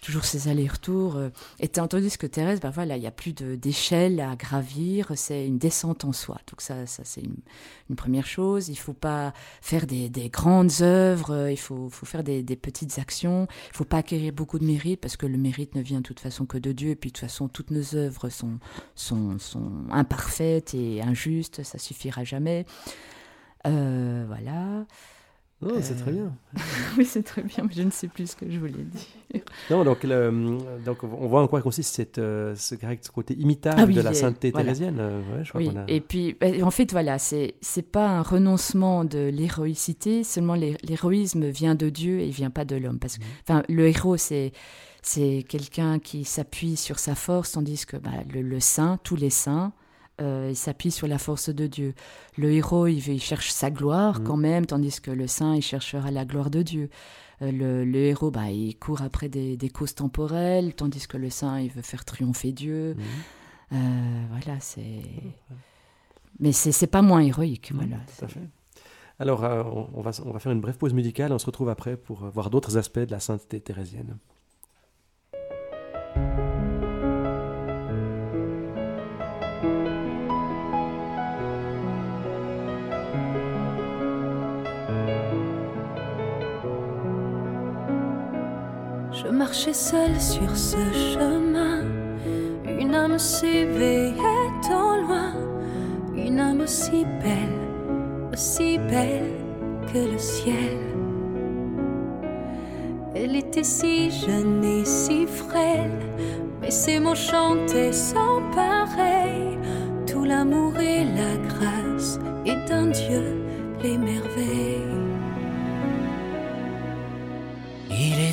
toujours 0.00 0.24
ces 0.24 0.48
allers-retours. 0.48 1.16
Euh, 1.16 1.30
et 1.60 1.68
tandis 1.68 2.16
que 2.16 2.26
Thérèse, 2.26 2.60
ben 2.60 2.70
voilà, 2.70 2.96
il 2.96 3.00
n'y 3.00 3.06
a 3.06 3.12
plus 3.12 3.32
d'échelle 3.32 4.20
à 4.20 4.36
gravir, 4.36 5.12
c'est 5.16 5.46
une 5.46 5.58
descente 5.58 6.04
en 6.04 6.12
soi. 6.12 6.38
Donc 6.48 6.60
ça, 6.60 6.86
ça 6.86 7.02
c'est 7.04 7.22
une, 7.22 7.96
première 7.96 8.26
chose. 8.26 8.68
Il 8.68 8.72
ne 8.72 8.76
faut 8.76 8.92
pas 8.92 9.32
faire 9.60 9.86
des, 9.86 10.10
grandes 10.30 10.82
œuvres, 10.82 11.32
euh, 11.32 11.52
il 11.52 11.58
faut, 11.58 11.88
faut 11.88 12.06
faire 12.06 12.22
des, 12.22 12.42
petites 12.56 12.98
actions. 12.98 13.46
Il 13.66 13.72
ne 13.72 13.76
faut 13.76 13.84
pas 13.84 13.98
acquérir 13.98 14.32
beaucoup 14.32 14.58
de 14.58 14.64
mérite 14.64 15.00
parce 15.00 15.16
que 15.16 15.26
le 15.26 15.38
mérite 15.38 15.74
ne 15.74 15.82
vient 15.82 15.98
de 15.98 16.06
toute 16.06 16.20
façon 16.20 16.46
que 16.46 16.58
de 16.58 16.72
Dieu. 16.72 16.90
Et 16.90 16.96
puis 16.96 17.10
de 17.10 17.14
toute 17.14 17.28
façon, 17.28 17.48
toutes 17.48 17.70
nos 17.70 17.94
œuvres 17.94 18.28
sont, 18.28 18.58
sont, 18.94 19.38
sont 19.38 19.72
imparfaites 19.90 20.74
et 20.74 21.02
injustes, 21.02 21.62
ça 21.62 21.78
suffira 21.78 22.24
jamais. 22.24 22.66
Euh, 23.66 24.24
voilà. 24.26 24.86
Non, 25.62 25.74
c'est 25.80 25.94
très 25.94 26.12
bien. 26.12 26.36
oui, 26.98 27.06
c'est 27.06 27.22
très 27.22 27.42
bien, 27.42 27.64
mais 27.64 27.74
je 27.74 27.82
ne 27.82 27.90
sais 27.90 28.08
plus 28.08 28.30
ce 28.30 28.36
que 28.36 28.50
je 28.50 28.58
voulais 28.58 28.72
dire. 28.72 29.40
Non, 29.70 29.84
donc, 29.84 30.04
donc 30.84 31.02
on 31.02 31.26
voit 31.28 31.42
en 31.42 31.48
quoi 31.48 31.62
consiste 31.62 31.94
cette, 31.94 32.18
euh, 32.18 32.54
ce, 32.54 32.74
côté 33.10 33.34
imitable 33.34 33.80
ah 33.80 33.86
de 33.86 34.00
la 34.02 34.12
sainteté 34.12 34.52
thérésienne. 34.52 34.98
Euh, 35.00 35.22
oui, 35.54 35.70
et 35.88 36.02
puis 36.02 36.36
bah, 36.38 36.48
en 36.62 36.70
fait, 36.70 36.92
voilà, 36.92 37.18
c'est 37.18 37.54
pas 37.90 38.06
un 38.06 38.22
renoncement 38.22 39.06
de 39.06 39.30
l'héroïcité, 39.30 40.24
seulement 40.24 40.54
l'héroïsme 40.54 41.46
vient 41.48 41.74
de 41.74 41.88
Dieu 41.88 42.20
et 42.20 42.26
il 42.26 42.32
vient 42.32 42.50
pas 42.50 42.66
de 42.66 42.76
l'homme. 42.76 42.98
Parce 42.98 43.16
que 43.16 43.52
mhm. 43.52 43.62
le 43.70 43.88
héros, 43.88 44.18
c'est 44.18 44.52
c'est 45.00 45.44
quelqu'un 45.48 46.00
qui 46.00 46.24
s'appuie 46.24 46.76
sur 46.76 46.98
sa 46.98 47.14
force, 47.14 47.52
tandis 47.52 47.86
que 47.86 47.96
bah, 47.96 48.10
le, 48.34 48.42
le 48.42 48.60
saint, 48.60 48.98
tous 49.04 49.16
les 49.16 49.30
saints, 49.30 49.72
euh, 50.20 50.48
il 50.50 50.56
s'appuie 50.56 50.90
sur 50.90 51.06
la 51.06 51.18
force 51.18 51.50
de 51.50 51.66
Dieu. 51.66 51.94
Le 52.38 52.50
héros, 52.50 52.86
il, 52.86 53.20
cherche 53.20 53.50
sa 53.50 53.70
gloire 53.70 54.20
mm. 54.20 54.24
quand 54.24 54.36
même, 54.36 54.66
tandis 54.66 55.00
que 55.00 55.10
le 55.10 55.26
saint, 55.26 55.54
il 55.54 55.62
cherchera 55.62 56.10
la 56.10 56.24
gloire 56.24 56.50
de 56.50 56.62
Dieu. 56.62 56.88
Euh, 57.42 57.84
le, 57.84 57.96
héros, 57.96 58.30
bah, 58.30 58.50
il 58.50 58.78
court 58.78 59.02
après 59.02 59.28
des, 59.28 59.70
causes 59.70 59.94
temporelles, 59.94 60.74
tandis 60.74 61.06
que 61.06 61.18
le 61.18 61.28
saint, 61.28 61.60
il 61.60 61.70
veut 61.70 61.82
faire 61.82 62.04
triompher 62.04 62.52
Dieu. 62.52 62.94
Mm. 62.94 63.02
Euh, 63.72 64.24
voilà, 64.30 64.60
c'est. 64.60 65.02
Mais 66.38 66.52
c'est 66.52 66.86
pas 66.86 67.02
moins 67.02 67.20
héroïque. 67.20 67.72
Mm, 67.72 67.76
voilà. 67.76 67.96
Alors, 69.18 69.42
on, 69.94 70.02
va, 70.02 70.10
on 70.24 70.30
va 70.30 70.38
faire 70.38 70.52
une 70.52 70.60
brève 70.60 70.76
pause 70.76 70.92
musicale. 70.94 71.32
On 71.32 71.38
se 71.38 71.46
retrouve 71.46 71.68
après 71.68 71.96
pour 71.96 72.26
voir 72.26 72.50
d'autres 72.50 72.76
aspects 72.76 73.00
de 73.00 73.10
la 73.10 73.20
sainteté 73.20 73.60
thérésienne. 73.60 74.16
Je 89.46 89.48
marchais 89.48 89.74
seule 89.74 90.20
sur 90.20 90.56
ce 90.56 90.76
chemin, 90.92 91.84
une 92.80 92.96
âme 92.96 93.16
s'éveillait 93.16 94.16
au 94.70 95.06
loin, 95.06 95.34
une 96.16 96.40
âme 96.40 96.62
aussi 96.62 97.04
belle, 97.22 98.32
aussi 98.32 98.76
belle 98.76 99.30
que 99.92 99.98
le 99.98 100.18
ciel. 100.18 100.80
Elle 103.14 103.36
était 103.36 103.62
si 103.62 104.10
jeune 104.10 104.64
et 104.64 104.84
si 104.84 105.26
frêle, 105.26 106.00
mais 106.60 106.72
ses 106.72 106.98
mots 106.98 107.14
chantaient 107.14 107.92
sans 107.92 108.42
pareil, 108.50 109.60
tout 110.08 110.24
l'amour 110.24 110.76
et 110.80 111.04
la 111.04 111.36
grâce 111.46 112.18
et 112.44 112.56
d'un 112.68 112.86
Dieu 112.86 113.44
les 113.80 113.96
merveilles. 113.96 114.95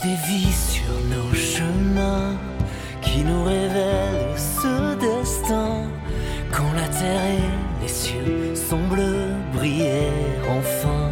Des 0.04 0.16
vies 0.28 0.52
sur 0.52 0.94
nos 1.14 1.34
chemins 1.34 2.36
qui 3.02 3.24
nous 3.24 3.44
révèlent 3.44 4.36
ce 4.36 4.96
destin. 4.96 5.88
Quand 6.52 6.72
la 6.76 6.88
terre 6.88 7.26
et 7.38 7.82
les 7.82 7.88
cieux 7.88 8.54
semblent 8.54 9.38
briller 9.54 10.12
enfin. 10.58 11.10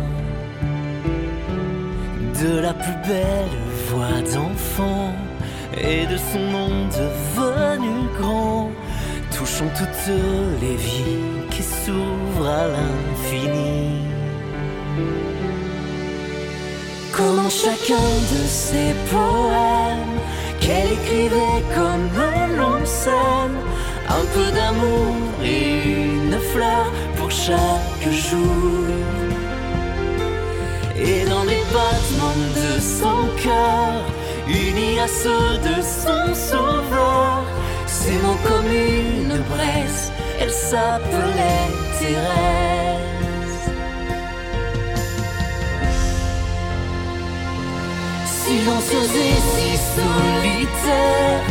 De 2.41 2.59
la 2.59 2.73
plus 2.73 2.97
belle 3.07 3.57
voix 3.87 4.19
d'enfant 4.33 5.13
et 5.77 6.05
de 6.05 6.17
son 6.17 6.43
nom 6.57 6.71
devenu 6.99 7.93
grand, 8.19 8.71
touchons 9.37 9.69
toutes 9.77 10.13
les 10.61 10.75
vies 10.75 11.47
qui 11.49 11.63
s'ouvrent 11.63 12.49
à 12.49 12.67
l'infini. 12.67 14.01
Comment 17.13 17.49
chacun 17.49 18.09
de 18.31 18.47
ses 18.47 18.93
poèmes 19.09 20.19
qu'elle 20.61 20.93
écrivait 20.93 21.61
comme 21.75 22.09
l'on 22.57 22.85
s'aime, 22.85 23.57
un 24.07 24.25
peu 24.33 24.51
d'amour 24.51 25.15
et 25.43 25.83
une 25.83 26.39
fleur 26.53 26.91
pour 27.17 27.29
chaque 27.29 28.09
jour. 28.09 28.85
Et 30.97 31.25
dans 31.25 31.43
les 31.43 31.63
battements 31.73 32.41
de 32.55 32.79
son 32.79 33.27
cœur, 33.43 33.93
unis 34.47 34.99
à 34.99 35.07
ceux 35.07 35.57
de 35.69 35.81
son 35.81 36.33
sauveur, 36.33 37.43
ses 37.87 38.17
mots 38.23 38.39
comme 38.47 38.71
une 38.71 39.37
braise, 39.53 40.11
elle 40.39 40.51
s'appelait 40.51 41.67
Thérèse. 41.99 42.80
Silencieuse 48.61 49.15
et 49.15 49.37
si 49.51 49.77
solitaire 49.95 51.41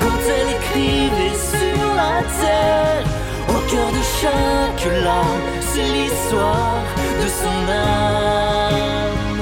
quand 0.00 0.20
elle 0.36 0.50
écrivait 0.56 1.38
sur 1.52 1.94
la 1.94 2.22
terre. 2.40 3.04
Au 3.48 3.58
cœur 3.70 3.90
de 3.98 4.02
chaque 4.20 4.84
larme, 5.02 5.46
c'est 5.72 5.88
l'histoire 5.96 6.84
de 7.22 7.28
son 7.40 7.60
âme. 7.72 9.40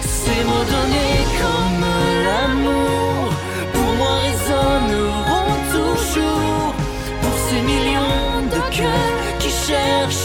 Ces 0.00 0.44
mots 0.44 0.66
donnés 0.74 1.24
comme 1.40 1.84
l'amour, 2.26 3.32
pour 3.72 3.90
moi 3.98 4.14
résonneront 4.26 5.56
toujours 5.76 6.74
pour 7.22 7.36
ces 7.48 7.62
millions 7.62 8.42
de 8.54 8.76
cœurs 8.76 9.18
qui 9.38 9.50
cherchent 9.50 10.21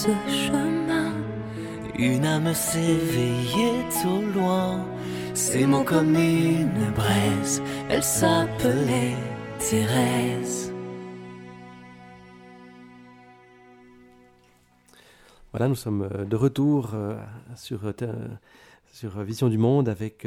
ce 0.00 0.08
chemin. 0.28 1.12
Une 1.98 2.24
âme 2.24 2.54
s'éveillait 2.54 3.84
au 4.06 4.22
loin, 4.32 4.86
s'aimant 5.34 5.84
comme 5.84 6.14
une 6.14 6.90
braise, 6.94 7.62
elle 7.90 8.02
s'appelait 8.02 9.16
Thérèse. 9.58 10.72
Voilà, 15.52 15.68
nous 15.68 15.74
sommes 15.74 16.08
euh, 16.14 16.24
de 16.24 16.36
retour 16.36 16.92
euh, 16.94 17.18
sur, 17.54 17.80
euh, 17.84 17.92
sur 18.92 19.20
Vision 19.20 19.48
du 19.48 19.58
Monde 19.58 19.88
avec 19.90 20.26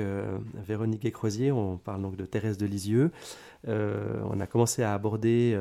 Véronique 0.67 1.11
Croisier. 1.11 1.51
On 1.51 1.78
parle 1.78 2.03
donc 2.03 2.15
de 2.15 2.26
Thérèse 2.26 2.57
de 2.57 2.67
Lisieux. 2.67 3.11
On 3.68 4.39
a 4.39 4.47
commencé 4.47 4.84
à 4.84 4.93
aborder 4.93 5.59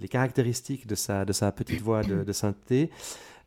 les 0.00 0.08
caractéristiques 0.08 0.86
de 0.86 0.94
sa, 0.94 1.24
de 1.24 1.32
sa 1.32 1.52
petite 1.52 1.80
voix 1.80 2.02
de, 2.02 2.32
sainteté. 2.32 2.90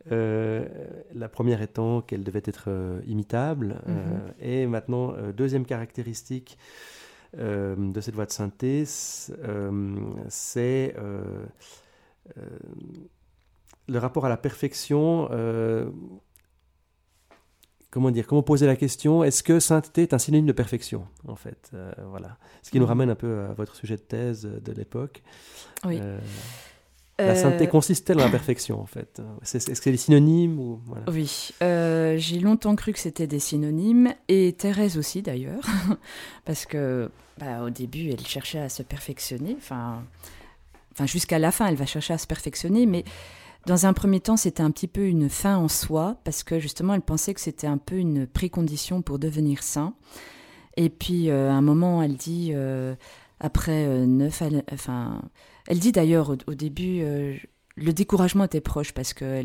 la 0.10 1.30
première 1.30 1.62
étant 1.62 2.02
qu'elle 2.02 2.24
devait 2.24 2.44
être 2.46 2.70
imitable. 3.06 3.82
Mhm. 3.86 4.22
et 4.42 4.68
maintenant, 4.68 5.14
deuxième 5.36 5.66
caractéristique 5.66 6.58
de 7.38 8.02
cette 8.02 8.16
voix 8.16 8.26
de 8.26 8.32
sainteté, 8.32 8.86
c'est 8.86 10.96
le 13.88 14.00
rapport 14.00 14.26
à 14.26 14.30
la 14.30 14.38
perfection, 14.38 15.30
euh, 15.32 15.90
comment 17.92 18.12
dire, 18.12 18.28
comment 18.28 18.44
poser 18.44 18.66
la 18.66 18.76
question 18.76 19.24
Est-ce 19.24 19.44
que 19.44 19.60
sainteté 19.60 20.04
est 20.04 20.14
un 20.14 20.18
synonyme 20.18 20.46
de 20.46 20.52
perfection, 20.52 21.08
en 21.28 21.36
fait 21.36 21.70
euh, 21.74 21.92
Voilà. 22.10 22.38
Ce 22.64 22.72
qui 22.72 22.80
nous 22.80 22.86
mm. 22.86 22.90
ramène 22.90 23.10
un 23.10 23.16
peu 23.16 23.46
à 23.50 23.54
votre 23.54 23.76
sujet 23.76 23.96
de 23.96 24.02
thèse 24.02 24.44
de 24.44 24.72
l'époque. 24.72 25.24
Oui. 25.86 26.00
Euh, 26.02 26.20
la 27.20 27.36
sainteté 27.36 27.68
consiste-t-elle 27.68 28.18
dans 28.18 28.26
la 28.26 28.30
perfection, 28.30 28.80
en 28.80 28.86
fait? 28.86 29.20
Est-ce 29.42 29.66
que 29.68 29.74
c'est 29.74 29.92
des 29.92 29.98
synonymes 29.98 30.60
ou, 30.60 30.80
Oui, 31.08 31.52
j'ai 31.60 32.40
longtemps 32.40 32.76
cru 32.76 32.94
que 32.94 33.00
c'était 33.00 33.26
des 33.26 33.40
synonymes, 33.40 34.14
et 34.28 34.54
Thérèse 34.54 34.98
aussi 34.98 35.24
d'ailleurs, 35.24 35.64
parce 36.46 36.68
que 36.68 37.10
bah, 37.40 37.64
au 37.64 37.72
début, 37.72 38.10
elle 38.10 38.26
cherchait 38.26 38.60
à 38.60 38.70
se 38.70 38.84
perfectionner, 38.84 39.56
enfin, 39.58 40.04
enfin 40.92 41.08
jusqu'à 41.08 41.40
la 41.40 41.52
fin, 41.52 41.68
elle 41.68 41.76
va 41.76 41.86
chercher 41.86 42.14
à 42.14 42.18
se 42.20 42.28
perfectionner, 42.28 42.86
mais 42.86 43.04
dans 43.66 43.86
un 43.86 43.94
premier 43.94 44.20
temps, 44.20 44.38
c'était 44.38 44.64
un 44.64 44.72
petit 44.72 44.88
peu 44.88 45.06
une 45.08 45.30
fin 45.30 45.58
en 45.58 45.68
soi, 45.68 46.18
parce 46.24 46.44
que 46.44 46.60
justement, 46.60 46.94
elle 46.94 47.02
pensait 47.02 47.34
que 47.34 47.42
c'était 47.42 47.68
un 47.68 47.78
peu 47.78 47.98
une 47.98 48.26
précondition 48.26 49.02
pour 49.02 49.20
devenir 49.20 49.64
saint. 49.64 49.94
Et 50.78 50.90
puis, 50.90 51.30
euh, 51.30 51.50
à 51.50 51.54
un 51.54 51.62
moment, 51.62 52.02
elle 52.02 52.16
dit, 52.16 52.52
euh, 52.54 52.96
après 53.40 53.86
euh, 53.86 54.06
neuf, 54.06 54.42
enfin, 54.72 55.22
elle 55.68 55.80
dit 55.80 55.92
d'ailleurs 55.92 56.30
au, 56.30 56.54
début, 56.54 57.02
le 57.76 57.94
découragement 57.94 58.46
était 58.46 58.62
proche, 58.62 58.94
parce 58.94 59.14
que 59.14 59.44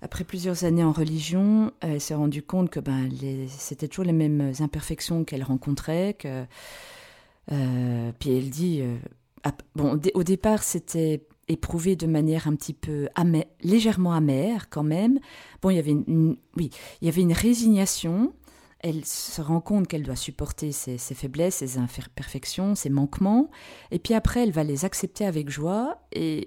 après 0.00 0.24
plusieurs 0.24 0.64
années 0.64 0.82
en 0.82 0.92
religion, 0.92 1.72
elle 1.80 2.00
s'est 2.00 2.14
rendue 2.14 2.42
compte 2.42 2.70
que 2.70 2.80
ben, 2.80 3.10
c'était 3.48 3.86
toujours 3.86 4.04
les 4.06 4.12
mêmes 4.12 4.52
imperfections 4.60 5.24
qu'elle 5.24 5.42
rencontrait. 5.42 6.16
Que, 6.18 6.44
puis 8.18 8.36
elle 8.36 8.50
dit, 8.50 8.82
bon, 9.76 10.00
au 10.14 10.22
départ, 10.22 10.62
c'était 10.62 11.26
éprouvé 11.48 11.96
de 11.96 12.06
manière 12.06 12.46
un 12.46 12.54
petit 12.54 12.72
peu 12.72 13.08
légèrement 13.60 14.12
amère 14.12 14.68
quand 14.70 14.82
même. 14.82 15.18
Bon, 15.60 15.70
il 15.70 15.76
y 15.76 15.78
avait 15.78 15.90
une, 15.92 16.36
oui, 16.56 16.70
il 17.00 17.06
y 17.06 17.08
avait 17.08 17.22
une 17.22 17.32
résignation. 17.32 18.32
Elle 18.80 19.04
se 19.04 19.40
rend 19.40 19.60
compte 19.60 19.86
qu'elle 19.86 20.02
doit 20.02 20.16
supporter 20.16 20.72
ses, 20.72 20.98
faiblesses, 20.98 21.56
ses 21.56 21.78
imperfections, 21.78 22.74
ses 22.74 22.90
manquements, 22.90 23.48
et 23.92 24.00
puis 24.00 24.12
après 24.12 24.42
elle 24.42 24.50
va 24.50 24.64
les 24.64 24.84
accepter 24.84 25.24
avec 25.24 25.50
joie, 25.50 26.02
et, 26.10 26.46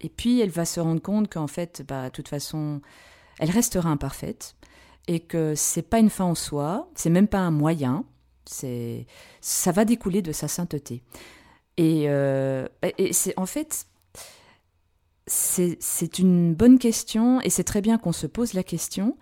et 0.00 0.08
puis 0.08 0.40
elle 0.40 0.48
va 0.48 0.64
se 0.64 0.80
rendre 0.80 1.02
compte 1.02 1.30
qu'en 1.30 1.46
fait, 1.46 1.84
bah, 1.86 2.06
de 2.06 2.10
toute 2.10 2.28
façon, 2.28 2.80
elle 3.38 3.50
restera 3.50 3.90
imparfaite, 3.90 4.56
et 5.08 5.20
que 5.20 5.54
c'est 5.54 5.82
pas 5.82 5.98
une 5.98 6.08
fin 6.08 6.24
en 6.24 6.34
soi, 6.34 6.88
c'est 6.94 7.10
même 7.10 7.28
pas 7.28 7.40
un 7.40 7.50
moyen, 7.50 8.06
ça 8.46 9.72
va 9.72 9.84
découler 9.84 10.22
de 10.22 10.32
sa 10.32 10.48
sainteté. 10.48 11.02
Et, 11.76 12.04
euh, 12.08 12.66
et 12.96 13.12
c'est 13.12 13.38
en 13.38 13.46
fait 13.46 13.87
c'est 15.28 16.18
une 16.18 16.54
bonne 16.54 16.78
question 16.78 17.40
et 17.42 17.50
c'est 17.50 17.64
très 17.64 17.80
bien 17.80 17.98
qu'on 17.98 18.12
se 18.12 18.26
pose 18.26 18.54
la 18.54 18.62
question 18.62 19.16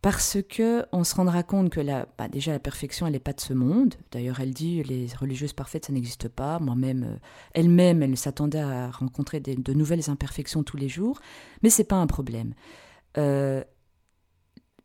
parce 0.00 0.38
que 0.48 0.86
on 0.92 1.02
se 1.02 1.14
rendra 1.16 1.42
compte 1.42 1.70
que 1.70 1.80
la, 1.80 2.06
bah 2.16 2.28
déjà 2.28 2.52
la 2.52 2.60
perfection 2.60 3.06
elle 3.06 3.14
n'est 3.14 3.18
pas 3.18 3.32
de 3.32 3.40
ce 3.40 3.52
monde. 3.52 3.94
D'ailleurs 4.12 4.40
elle 4.40 4.54
dit 4.54 4.82
les 4.84 5.08
religieuses 5.18 5.52
parfaites 5.52 5.86
ça 5.86 5.92
n'existe 5.92 6.28
pas. 6.28 6.58
Moi-même 6.60 7.04
euh, 7.04 7.18
elle-même 7.54 8.02
elle, 8.02 8.16
s'attendait 8.16 8.60
à 8.60 8.90
rencontrer 8.90 9.40
de 9.40 9.72
nouvelles 9.72 10.08
imperfections 10.08 10.62
tous 10.62 10.76
les 10.76 10.88
jours, 10.88 11.20
mais 11.62 11.70
c'est 11.70 11.84
pas 11.84 11.96
un 11.96 12.06
problème. 12.06 12.54
Euh, 13.16 13.64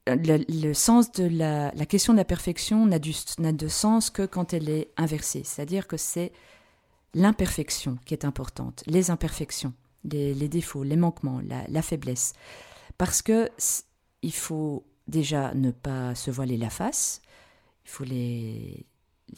le, 0.07 0.73
sens 0.73 1.11
de 1.11 1.25
la, 1.25 1.71
question 1.85 2.13
de 2.13 2.17
la 2.17 2.25
perfection 2.25 2.85
n'a 2.85 2.99
de 2.99 3.67
sens 3.67 4.09
que 4.09 4.25
quand 4.25 4.53
elle 4.53 4.69
est 4.69 4.89
inversée, 4.97 5.43
c'est-à-dire 5.45 5.87
que 5.87 5.95
c'est 5.95 6.33
l'imperfection 7.13 7.97
qui 8.05 8.13
est 8.13 8.25
importante, 8.25 8.83
les 8.87 9.11
imperfections 9.11 9.73
les, 10.03 10.49
défauts, 10.49 10.83
les 10.83 10.95
manquements, 10.95 11.41
la, 11.67 11.81
faiblesse. 11.81 12.33
Parce 12.97 13.21
que 13.21 13.49
il 14.21 14.33
faut 14.33 14.85
déjà 15.07 15.53
ne 15.53 15.71
pas 15.71 16.15
se 16.15 16.31
voiler 16.31 16.57
la 16.57 16.69
face, 16.69 17.21
il 17.85 17.89
faut 17.89 18.03
les, 18.03 18.85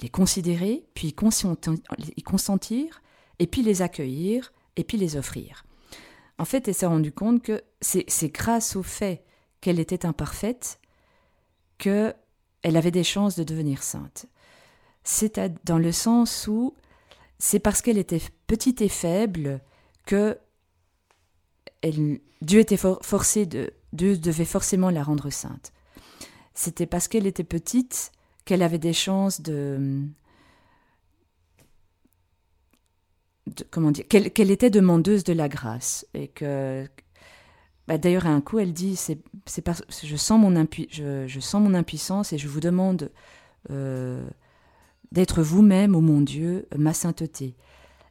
les 0.01 0.09
considérer, 0.09 0.86
puis 0.93 1.07
y 1.09 2.24
consentir, 2.24 3.01
et 3.39 3.47
puis 3.47 3.63
les 3.63 3.82
accueillir, 3.82 4.53
et 4.76 4.84
puis 4.84 4.97
les 4.97 5.16
offrir. 5.16 5.66
En 6.38 6.45
fait, 6.45 6.68
elle 6.68 6.76
s'est 6.76 6.86
rendue 6.86 7.11
compte 7.11 7.41
que 7.41 7.63
c'est 7.82 8.30
grâce 8.30 8.76
au 8.76 8.84
fait 8.84 9.24
qu'elle 9.61 9.80
était 9.80 10.05
imparfaite 10.05 10.80
que 11.78 12.13
elle 12.61 12.78
avait 12.78 12.91
des 12.91 13.03
chances 13.03 13.36
de 13.36 13.43
devenir 13.43 13.84
sainte. 13.84 14.26
C'est 15.03 15.39
dans 15.66 15.78
le 15.78 15.91
sens 15.91 16.47
où 16.47 16.76
c'est 17.38 17.59
parce 17.59 17.82
qu'elle 17.82 17.97
était 17.97 18.22
petite 18.47 18.82
et 18.82 18.89
faible 18.89 19.61
que 20.05 20.38
Dieu 21.91 22.59
était 22.59 22.77
forcé 22.77 23.45
de, 23.45 23.71
Dieu 23.93 24.17
devait 24.17 24.45
forcément 24.45 24.89
la 24.89 25.03
rendre 25.03 25.29
sainte. 25.29 25.71
C'était 26.53 26.86
parce 26.86 27.07
qu'elle 27.07 27.27
était 27.27 27.43
petite 27.43 28.11
qu'elle 28.45 28.61
avait 28.61 28.79
des 28.79 28.93
chances 28.93 29.41
de, 29.41 30.03
comment 33.71 33.91
dire, 33.91 34.07
qu'elle 34.07 34.51
était 34.51 34.69
demandeuse 34.69 35.23
de 35.23 35.33
la 35.33 35.49
grâce 35.49 36.05
et 36.13 36.27
que 36.27 36.88
bah, 37.88 37.97
d'ailleurs 37.97 38.27
à 38.27 38.29
un 38.29 38.41
coup 38.41 38.59
elle 38.59 38.73
dit 38.73 38.95
c'est 38.95 39.19
je 39.47 40.15
sens 40.15 40.39
mon 40.39 40.67
je, 40.91 41.25
je, 41.27 41.39
sens 41.39 41.61
mon 41.61 41.73
impuissance 41.73 42.33
et 42.33 42.38
je 42.38 42.47
vous 42.47 42.59
demande 42.59 43.11
euh, 43.71 44.27
d'être 45.11 45.41
vous-même, 45.41 45.95
ô 45.95 46.01
mon 46.01 46.21
Dieu, 46.21 46.67
ma 46.75 46.93
sainteté. 46.93 47.55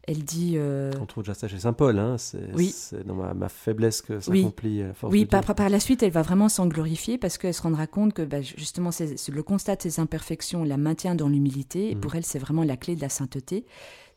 Elle 0.07 0.23
dit. 0.23 0.55
Euh... 0.57 0.91
On 1.01 1.07
trouve 1.07 1.25
déjà 1.25 1.35
ça 1.35 1.49
chez 1.49 1.59
Saint 1.59 1.73
Paul, 1.73 1.99
hein, 1.99 2.19
c'est 2.19 2.53
oui. 2.55 2.75
dans 3.07 3.15
ma, 3.15 3.49
faiblesse 3.49 4.03
que 4.03 4.21
s'accomplit 4.21 4.81
oui. 4.81 4.87
la 4.87 4.95
force 4.95 5.13
Oui, 5.13 5.25
par, 5.25 5.43
par, 5.43 5.69
la 5.69 5.81
suite, 5.81 6.03
elle 6.03 6.13
va 6.13 6.23
vraiment 6.23 6.49
s'en 6.49 6.67
glorifier 6.67 7.17
parce 7.17 7.39
qu'elle 7.39 7.55
se 7.55 7.63
rendra 7.63 7.87
compte 7.87 8.13
que 8.13 8.23
bah, 8.23 8.43
justement, 8.43 8.91
le 9.01 9.43
constat 9.43 9.77
de 9.77 9.83
ses 9.83 10.01
imperfections 10.01 10.65
la 10.65 10.77
maintient 10.77 11.15
dans 11.15 11.29
l'humilité. 11.29 11.91
Et 11.91 11.95
mm. 11.95 12.01
pour 12.01 12.15
elle, 12.15 12.25
c'est 12.25 12.39
vraiment 12.39 12.65
la 12.65 12.77
clé 12.77 12.97
de 12.97 13.01
la 13.01 13.09
sainteté. 13.09 13.65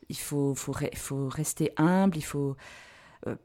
Il 0.09 0.17
faut, 0.17 0.55
faut, 0.55 0.73
faut 0.95 1.29
rester 1.29 1.71
humble, 1.77 2.17
il 2.17 2.23
faut. 2.23 2.55
Euh, 3.25 3.35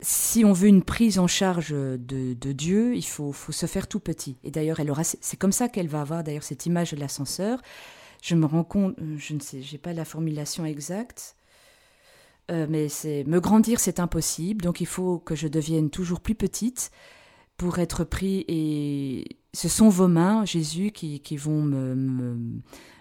si 0.00 0.44
on 0.44 0.52
veut 0.52 0.68
une 0.68 0.82
prise 0.82 1.18
en 1.18 1.26
charge 1.26 1.70
de, 1.70 1.96
de 1.98 2.52
Dieu, 2.52 2.96
il 2.96 3.04
faut, 3.04 3.32
faut, 3.32 3.52
se 3.52 3.66
faire 3.66 3.88
tout 3.88 4.00
petit. 4.00 4.36
Et 4.42 4.50
d'ailleurs, 4.50 4.80
elle 4.80 4.90
aura, 4.90 5.04
c'est 5.04 5.36
comme 5.38 5.52
ça 5.52 5.68
qu'elle 5.68 5.88
va 5.88 6.00
avoir 6.00 6.24
d'ailleurs 6.24 6.42
cette 6.42 6.66
image 6.66 6.92
de 6.92 6.96
l'ascenseur. 6.96 7.62
Je 8.22 8.34
me 8.34 8.46
rends 8.46 8.64
compte, 8.64 8.98
euh, 8.98 9.16
je 9.16 9.34
ne 9.34 9.40
sais, 9.40 9.62
j'ai 9.62 9.78
pas 9.78 9.92
la 9.92 10.04
formulation 10.04 10.64
exacte. 10.66 11.36
Euh, 12.52 12.66
mais 12.68 12.88
c'est 12.88 13.24
me 13.24 13.40
grandir, 13.40 13.80
c'est 13.80 13.98
impossible. 13.98 14.62
Donc 14.62 14.80
il 14.80 14.86
faut 14.86 15.18
que 15.18 15.34
je 15.34 15.48
devienne 15.48 15.90
toujours 15.90 16.20
plus 16.20 16.34
petite 16.34 16.90
pour 17.56 17.78
être 17.78 18.04
pris. 18.04 18.44
Et 18.48 19.38
ce 19.54 19.68
sont 19.68 19.88
vos 19.88 20.08
mains, 20.08 20.44
Jésus, 20.44 20.90
qui, 20.90 21.36
vont 21.36 21.62
me, 21.62 21.94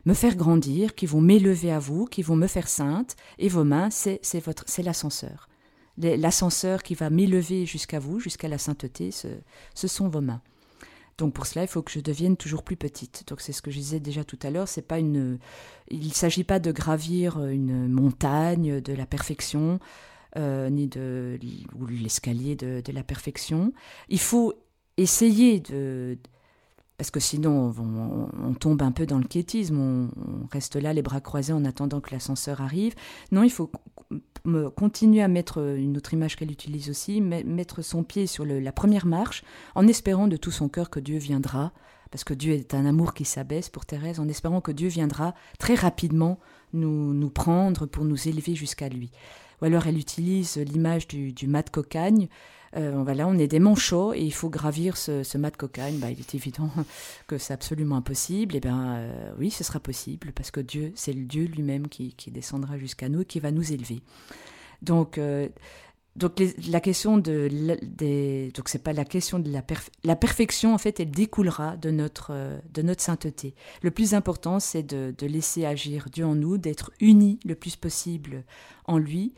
me, 0.06 0.14
faire 0.14 0.36
grandir, 0.36 0.96
qui 0.96 1.06
vont 1.06 1.22
m'élever 1.22 1.72
à 1.72 1.80
vous, 1.80 2.06
qui 2.06 2.22
vont 2.22 2.36
me 2.36 2.48
faire 2.48 2.68
sainte. 2.68 3.16
Et 3.40 3.50
vos 3.50 3.64
mains, 3.64 3.90
c'est 3.90 4.40
votre, 4.40 4.64
c'est 4.68 4.84
l'ascenseur. 4.84 5.50
L'ascenseur 5.98 6.82
qui 6.84 6.96
va 6.96 7.10
m'élever 7.10 7.66
jusqu'à 7.66 8.00
vous, 8.00 8.20
jusqu'à 8.20 8.48
la 8.48 8.58
sainteté, 8.58 9.12
ce, 9.12 9.28
ce 9.76 9.88
sont 9.88 10.08
vos 10.08 10.22
mains. 10.22 10.42
Donc 11.22 11.34
pour 11.34 11.46
cela, 11.46 11.62
il 11.62 11.68
faut 11.68 11.84
que 11.84 11.92
je 11.92 12.00
devienne 12.00 12.36
toujours 12.36 12.64
plus 12.64 12.76
petite. 12.76 13.26
Donc 13.28 13.42
c'est 13.42 13.52
ce 13.52 13.62
que 13.62 13.70
je 13.70 13.78
disais 13.78 14.00
déjà 14.00 14.24
tout 14.24 14.40
à 14.42 14.50
l'heure. 14.50 14.68
C'est 14.68 14.82
pas 14.82 14.98
une, 14.98 15.38
il 15.92 16.08
ne 16.08 16.14
s'agit 16.14 16.44
pas 16.44 16.58
de 16.58 16.72
gravir 16.72 17.46
une 17.46 17.88
montagne 17.88 18.82
de 18.82 18.92
la 18.92 19.06
perfection, 19.06 19.80
euh, 20.36 20.72
ni 20.72 20.88
de 20.88 21.38
ou 21.78 21.86
l'escalier 21.86 22.56
de, 22.56 22.82
la 22.92 23.04
perfection. 23.04 23.72
Il 24.10 24.20
faut 24.20 24.56
essayer 24.98 25.60
de, 25.60 26.18
parce 27.02 27.10
que 27.10 27.20
sinon 27.20 27.74
on, 28.44 28.54
tombe 28.54 28.84
un 28.84 28.92
peu 28.92 29.08
dans 29.08 29.18
le 29.18 29.24
quiétisme. 29.24 29.80
On, 29.80 30.10
reste 30.52 30.76
là 30.76 30.94
les 30.94 31.02
bras 31.02 31.20
croisés 31.20 31.52
en 31.52 31.66
attendant 31.66 32.00
que 32.00 32.12
l'ascenseur 32.12 32.62
arrive. 32.62 32.94
Non, 33.32 33.42
il 33.42 33.50
faut 33.50 33.72
continuer 34.76 35.24
à 35.24 35.28
mettre 35.28 35.76
une 35.78 35.98
autre 35.98 36.14
image 36.14 36.36
qu'elle 36.36 36.52
utilise 36.52 36.92
aussi, 36.92 37.20
me- 37.20 37.42
mettre 37.42 37.82
son 37.82 38.04
pied 38.04 38.28
sur 38.28 38.46
la 38.46 38.72
première 38.72 39.08
marche, 39.08 39.44
en 39.74 39.88
espérant 39.88 40.28
de 40.28 40.38
tout 40.38 40.52
son 40.52 40.70
cœur 40.70 40.92
que 40.92 41.00
Dieu 41.00 41.18
viendra, 41.18 41.72
parce 42.12 42.24
que 42.24 42.36
Dieu 42.36 42.54
est 42.54 42.76
un 42.76 42.86
amour 42.86 43.16
qui 43.16 43.26
s'abaisse 43.26 43.70
pour 43.70 43.88
Thérèse, 43.88 44.20
en 44.20 44.28
espérant 44.28 44.62
que 44.62 44.72
Dieu 44.72 44.90
viendra 44.90 45.34
très 45.58 45.74
rapidement 45.74 46.38
nous, 46.72 47.16
nous 47.16 47.30
prendre 47.32 47.88
pour 47.88 48.06
nous 48.06 48.28
élever 48.28 48.54
jusqu'à 48.54 48.90
lui. 48.90 49.10
Ou 49.64 49.66
alors 49.66 49.88
elle 49.88 49.98
utilise 49.98 50.58
l'image 50.58 51.08
du, 51.08 51.34
du 51.34 51.48
mât 51.48 51.64
de 51.64 51.72
cocagne. 51.72 52.28
Euh, 52.78 52.94
on 52.96 53.38
est 53.38 53.48
des 53.48 53.60
manchots 53.60 54.14
et 54.14 54.22
il 54.22 54.34
faut 54.34 54.50
gravir 54.50 54.96
ce, 54.96 55.24
ce 55.24 55.38
mât 55.38 55.52
de 55.52 55.58
cocagne. 55.58 55.98
Bah, 55.98 56.10
il 56.10 56.20
est 56.20 56.36
évident 56.36 56.70
que 57.28 57.38
c'est 57.38 57.54
absolument 57.54 57.98
impossible. 57.98 58.56
Et 58.56 58.60
bien 58.60 58.96
euh, 58.96 59.32
oui, 59.40 59.52
ce 59.52 59.64
sera 59.64 59.80
possible 59.80 60.32
parce 60.34 60.52
que 60.52 60.62
Dieu, 60.62 60.92
c'est 60.96 61.14
le 61.14 61.26
Dieu 61.26 61.46
lui-même 61.46 61.88
qui, 61.88 62.16
descendra 62.32 62.78
jusqu'à 62.78 63.10
nous 63.10 63.22
et 63.22 63.26
qui 63.26 63.40
va 63.40 63.52
nous 63.52 63.74
élever. 63.74 64.02
Donc, 64.82 65.18
euh, 65.18 65.50
donc 66.16 66.42
la 66.70 66.82
question 66.82 67.18
de 67.18 67.48
la- 67.52 67.76
donc 68.52 68.68
c'est 68.68 68.84
pas 68.84 68.92
la 68.94 69.06
question 69.06 69.40
de 69.40 69.50
la 69.50 69.64
la 70.04 70.16
perfection 70.18 70.74
en 70.74 70.78
fait 70.78 71.00
elle 71.00 71.10
découlera 71.12 71.78
de 71.78 71.90
notre 71.90 72.32
euh, 72.34 72.60
de 72.74 72.82
notre 72.82 73.02
sainteté. 73.02 73.56
Le 73.82 73.92
plus 73.92 74.14
important 74.14 74.60
c'est 74.60 74.84
de, 74.84 75.14
de 75.18 75.26
laisser 75.28 75.66
agir 75.66 76.08
Dieu 76.12 76.26
en 76.26 76.36
nous, 76.36 76.58
d'être 76.58 76.92
unis 77.00 77.40
le 77.46 77.56
plus 77.56 77.78
possible 77.78 78.44
en 78.86 78.98
lui 78.98 79.34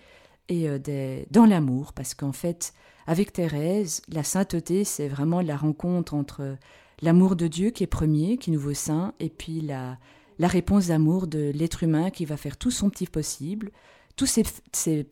et 0.49 0.67
des- 0.79 1.27
dans 1.29 1.45
l'amour 1.45 1.93
parce 1.93 2.15
qu'en 2.15 2.31
fait 2.33 2.73
avec 3.07 3.33
Thérèse 3.33 4.01
la 4.09 4.23
sainteté 4.23 4.83
c'est 4.83 5.07
vraiment 5.07 5.41
la 5.41 5.57
rencontre 5.57 6.13
entre 6.13 6.57
l'amour 7.01 7.35
de 7.35 7.47
Dieu 7.47 7.69
qui 7.71 7.83
est 7.83 7.87
premier, 7.87 8.37
qui 8.37 8.51
nous 8.51 8.59
veut 8.59 8.73
saint 8.73 9.13
et 9.19 9.29
puis 9.29 9.61
la 9.61 9.97
réponse 10.39 10.87
d'amour 10.87 11.27
de 11.27 11.51
l'être 11.53 11.83
humain 11.83 12.09
qui 12.09 12.25
va 12.25 12.37
faire 12.37 12.57
tout 12.57 12.71
son 12.71 12.89
petit 12.89 13.07
possible, 13.07 13.71
tous 14.15 14.25
ces, 14.25 15.03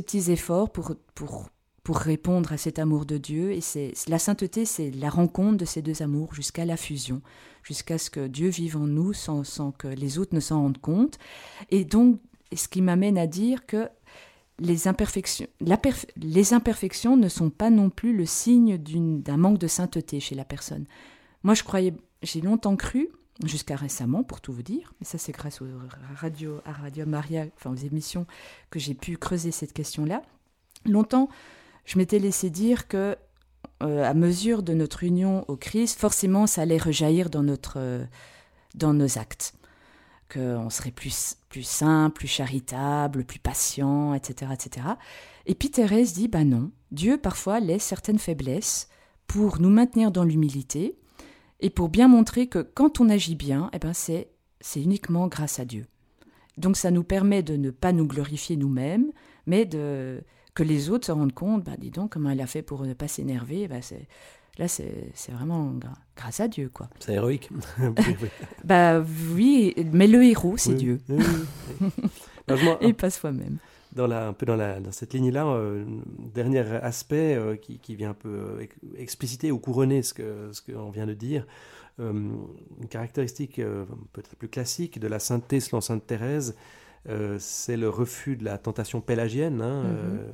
petits 0.00 0.30
efforts 0.30 0.70
pour, 0.70 0.94
pour, 1.14 1.48
pour 1.82 1.96
répondre 1.98 2.52
à 2.52 2.56
cet 2.56 2.78
amour 2.78 3.04
de 3.06 3.18
Dieu. 3.18 3.52
Et 3.52 3.60
c'est 3.60 3.92
la 4.08 4.18
sainteté, 4.18 4.64
c'est 4.64 4.90
la 4.90 5.10
rencontre 5.10 5.58
de 5.58 5.64
ces 5.64 5.82
deux 5.82 6.02
amours 6.02 6.34
jusqu'à 6.34 6.64
la 6.64 6.76
fusion, 6.76 7.20
jusqu'à 7.62 7.98
ce 7.98 8.10
que 8.10 8.26
Dieu 8.26 8.48
vive 8.48 8.76
en 8.76 8.86
nous 8.86 9.12
sans 9.12 9.72
que 9.72 9.88
les 9.88 10.18
autres 10.18 10.34
ne 10.34 10.40
s'en 10.40 10.62
rendent 10.62 10.80
compte. 10.80 11.18
Et 11.70 11.84
donc, 11.84 12.20
ce 12.54 12.68
qui 12.68 12.82
m'amène 12.82 13.18
à 13.18 13.26
dire 13.26 13.66
que 13.66 13.88
les 14.62 14.88
imperfections, 14.88 15.46
les 16.16 16.54
imperfections 16.54 17.16
ne 17.16 17.28
sont 17.28 17.50
pas 17.50 17.70
non 17.70 17.90
plus 17.90 18.16
le 18.16 18.26
signe 18.26 18.78
d'un 18.78 19.36
manque 19.36 19.58
de 19.58 19.66
sainteté 19.66 20.20
chez 20.20 20.34
la 20.34 20.44
personne. 20.44 20.86
Moi, 21.42 21.54
je 21.54 21.64
croyais, 21.64 21.94
j'ai 22.22 22.40
longtemps 22.40 22.76
cru, 22.76 23.08
jusqu'à 23.44 23.74
récemment, 23.74 24.22
pour 24.22 24.40
tout 24.40 24.52
vous 24.52 24.62
dire, 24.62 24.92
mais 25.00 25.06
ça 25.06 25.18
c'est 25.18 25.32
grâce 25.32 25.60
aux 25.60 25.66
radio, 26.14 26.60
à 26.64 26.72
Radio 26.72 27.06
Maria, 27.06 27.46
enfin 27.56 27.70
aux 27.70 27.76
émissions, 27.76 28.26
que 28.70 28.78
j'ai 28.78 28.94
pu 28.94 29.16
creuser 29.16 29.50
cette 29.50 29.72
question-là. 29.72 30.22
Longtemps, 30.86 31.28
je 31.84 31.98
m'étais 31.98 32.20
laissé 32.20 32.48
dire 32.48 32.86
que, 32.86 33.16
euh, 33.82 34.04
à 34.04 34.14
mesure 34.14 34.62
de 34.62 34.74
notre 34.74 35.02
union 35.02 35.44
au 35.48 35.56
Christ, 35.56 35.98
forcément, 35.98 36.46
ça 36.46 36.62
allait 36.62 36.78
rejaillir 36.78 37.30
dans 37.30 37.42
notre, 37.42 37.74
euh, 37.78 38.04
dans 38.76 38.94
nos 38.94 39.18
actes, 39.18 39.54
qu'on 40.32 40.70
serait 40.70 40.90
plus, 40.90 41.36
plus 41.48 41.62
simple, 41.62 42.14
plus 42.16 42.28
charitable, 42.28 43.24
plus 43.24 43.38
patient, 43.38 44.14
etc., 44.14 44.52
etc. 44.54 44.86
Et 45.46 45.54
puis 45.54 45.70
Thérèse 45.70 46.12
dit, 46.12 46.28
bah 46.28 46.44
non, 46.44 46.70
Dieu 46.90 47.16
parfois 47.18 47.60
laisse 47.60 47.82
certaines 47.82 48.18
faiblesses 48.18 48.88
pour 49.26 49.60
nous 49.60 49.70
maintenir 49.70 50.10
dans 50.10 50.24
l'humilité 50.24 50.96
et 51.60 51.70
pour 51.70 51.88
bien 51.88 52.08
montrer 52.08 52.48
que 52.48 52.58
quand 52.58 53.00
on 53.00 53.08
agit 53.08 53.36
bien, 53.36 53.70
eh 53.72 53.78
ben 53.78 53.92
c'est 53.92 54.28
c'est 54.60 54.82
uniquement 54.82 55.26
grâce 55.26 55.58
à 55.58 55.64
Dieu. 55.64 55.86
Donc 56.56 56.76
ça 56.76 56.90
nous 56.90 57.02
permet 57.02 57.42
de 57.42 57.56
ne 57.56 57.70
pas 57.70 57.92
nous 57.92 58.06
glorifier 58.06 58.56
nous-mêmes, 58.56 59.10
mais 59.46 59.64
de 59.64 60.22
que 60.54 60.62
les 60.62 60.90
autres 60.90 61.06
se 61.06 61.12
rendent 61.12 61.32
compte, 61.32 61.64
bah 61.64 61.76
dis 61.78 61.90
donc 61.90 62.12
comment 62.12 62.30
elle 62.30 62.40
a 62.40 62.46
fait 62.46 62.62
pour 62.62 62.84
ne 62.84 62.94
pas 62.94 63.08
s'énerver, 63.08 63.68
bah 63.68 63.80
c'est 63.80 64.06
là 64.58 64.68
c'est 64.68 65.12
vraiment 65.32 65.72
grâce 66.16 66.40
à 66.40 66.48
Dieu 66.48 66.70
quoi. 66.72 66.88
C'est 67.00 67.14
héroïque. 67.14 67.48
Bah 68.64 69.02
oui, 69.34 69.74
mais 69.92 70.06
le 70.06 70.22
héros 70.24 70.56
c'est 70.56 70.70
Oui, 70.70 70.76
Dieu 70.76 71.00
oui, 71.08 71.16
oui. 71.80 71.88
Alors, 72.48 72.60
je 72.60 72.64
m'en- 72.64 72.80
et 72.80 72.92
pas 72.92 73.10
soi-même. 73.10 73.58
dans 73.94 74.06
la, 74.06 74.28
un 74.28 74.32
peu 74.32 74.46
dans, 74.46 74.56
la, 74.56 74.80
dans 74.80 74.92
cette 74.92 75.12
ligne-là, 75.14 75.46
euh, 75.46 75.84
dernier 76.34 76.60
aspect 76.60 77.34
euh, 77.34 77.56
qui, 77.56 77.78
qui 77.78 77.94
vient 77.96 78.10
un 78.10 78.14
peu 78.14 78.28
euh, 78.28 78.60
ex- 78.60 78.76
expliciter 78.98 79.50
ou 79.52 79.58
couronner 79.58 80.02
ce 80.02 80.14
que 80.14 80.50
ce 80.52 80.62
qu'on 80.62 80.90
vient 80.90 81.06
de 81.06 81.14
dire, 81.14 81.46
une 81.98 82.48
caractéristique 82.90 83.60
peut-être 84.12 84.34
plus 84.36 84.48
classique 84.48 84.98
de 84.98 85.06
la 85.08 85.18
sainteté 85.18 85.60
selon 85.60 85.80
sainte 85.80 86.06
Thérèse, 86.06 86.56
c'est 87.38 87.76
le 87.76 87.88
refus 87.88 88.36
de 88.36 88.44
la 88.44 88.58
tentation 88.58 89.00
pélagienne. 89.00 89.60
hein, 89.60 89.84
euh, 89.84 90.32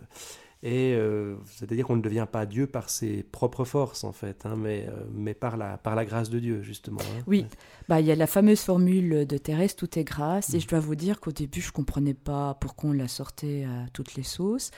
et 0.63 0.95
euh, 0.95 1.37
c'est-à-dire 1.47 1.87
qu'on 1.87 1.95
ne 1.97 2.03
devient 2.03 2.27
pas 2.31 2.45
Dieu 2.45 2.67
par 2.67 2.91
ses 2.91 3.23
propres 3.23 3.65
forces 3.65 4.03
en 4.03 4.13
fait, 4.13 4.45
hein, 4.45 4.57
mais, 4.57 4.87
euh, 4.89 5.05
mais 5.13 5.33
par, 5.33 5.57
la, 5.57 5.79
par 5.79 5.95
la 5.95 6.05
grâce 6.05 6.31
de 6.31 6.41
Dieu 6.41 6.63
justement. 6.63 7.01
hein. 7.01 7.23
Oui, 7.29 7.47
bah 7.89 8.01
il 8.01 8.07
y 8.07 8.11
a 8.11 8.17
la 8.17 8.27
fameuse 8.27 8.61
formule 8.61 9.25
de 9.25 9.39
Thérèse 9.39 9.77
tout 9.77 9.99
est 9.99 10.05
grâce 10.05 10.55
et 10.55 10.61
je 10.61 10.67
dois 10.67 10.81
vous 10.81 10.97
dire 10.97 11.21
qu'au 11.21 11.31
début 11.31 11.61
je 11.61 11.71
comprenais 11.71 12.15
pas 12.15 12.55
pourquoi 12.61 12.91
on 12.91 12.93
la 12.93 13.07
sortait 13.07 13.65
à 13.65 13.89
toutes 13.93 14.17
les 14.17 14.25
sauces. 14.25 14.73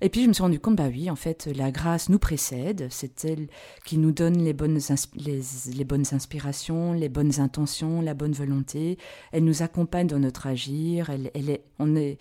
Et 0.00 0.10
puis 0.10 0.22
je 0.22 0.28
me 0.28 0.32
suis 0.32 0.42
rendu 0.42 0.60
compte 0.60 0.76
bah 0.76 0.88
oui, 0.88 1.10
en 1.10 1.16
fait 1.16 1.46
la 1.56 1.72
grâce 1.72 2.08
nous 2.08 2.18
précède, 2.20 2.86
c'est 2.90 3.24
elle 3.24 3.48
qui 3.84 3.98
nous 3.98 4.12
donne 4.12 4.38
les 4.38 4.52
bonnes 4.52 4.78
les, 5.16 5.40
les 5.74 5.84
bonnes 5.84 6.04
inspirations, 6.12 6.92
les 6.92 7.08
bonnes 7.08 7.40
intentions, 7.40 8.00
la 8.00 8.14
bonne 8.14 8.32
volonté, 8.32 8.96
elle 9.32 9.44
nous 9.44 9.62
accompagne 9.62 10.06
dans 10.06 10.20
notre 10.20 10.46
agir, 10.46 11.10
elle, 11.10 11.32
elle 11.34 11.50
est 11.50 11.64
on 11.80 11.96
est 11.96 12.18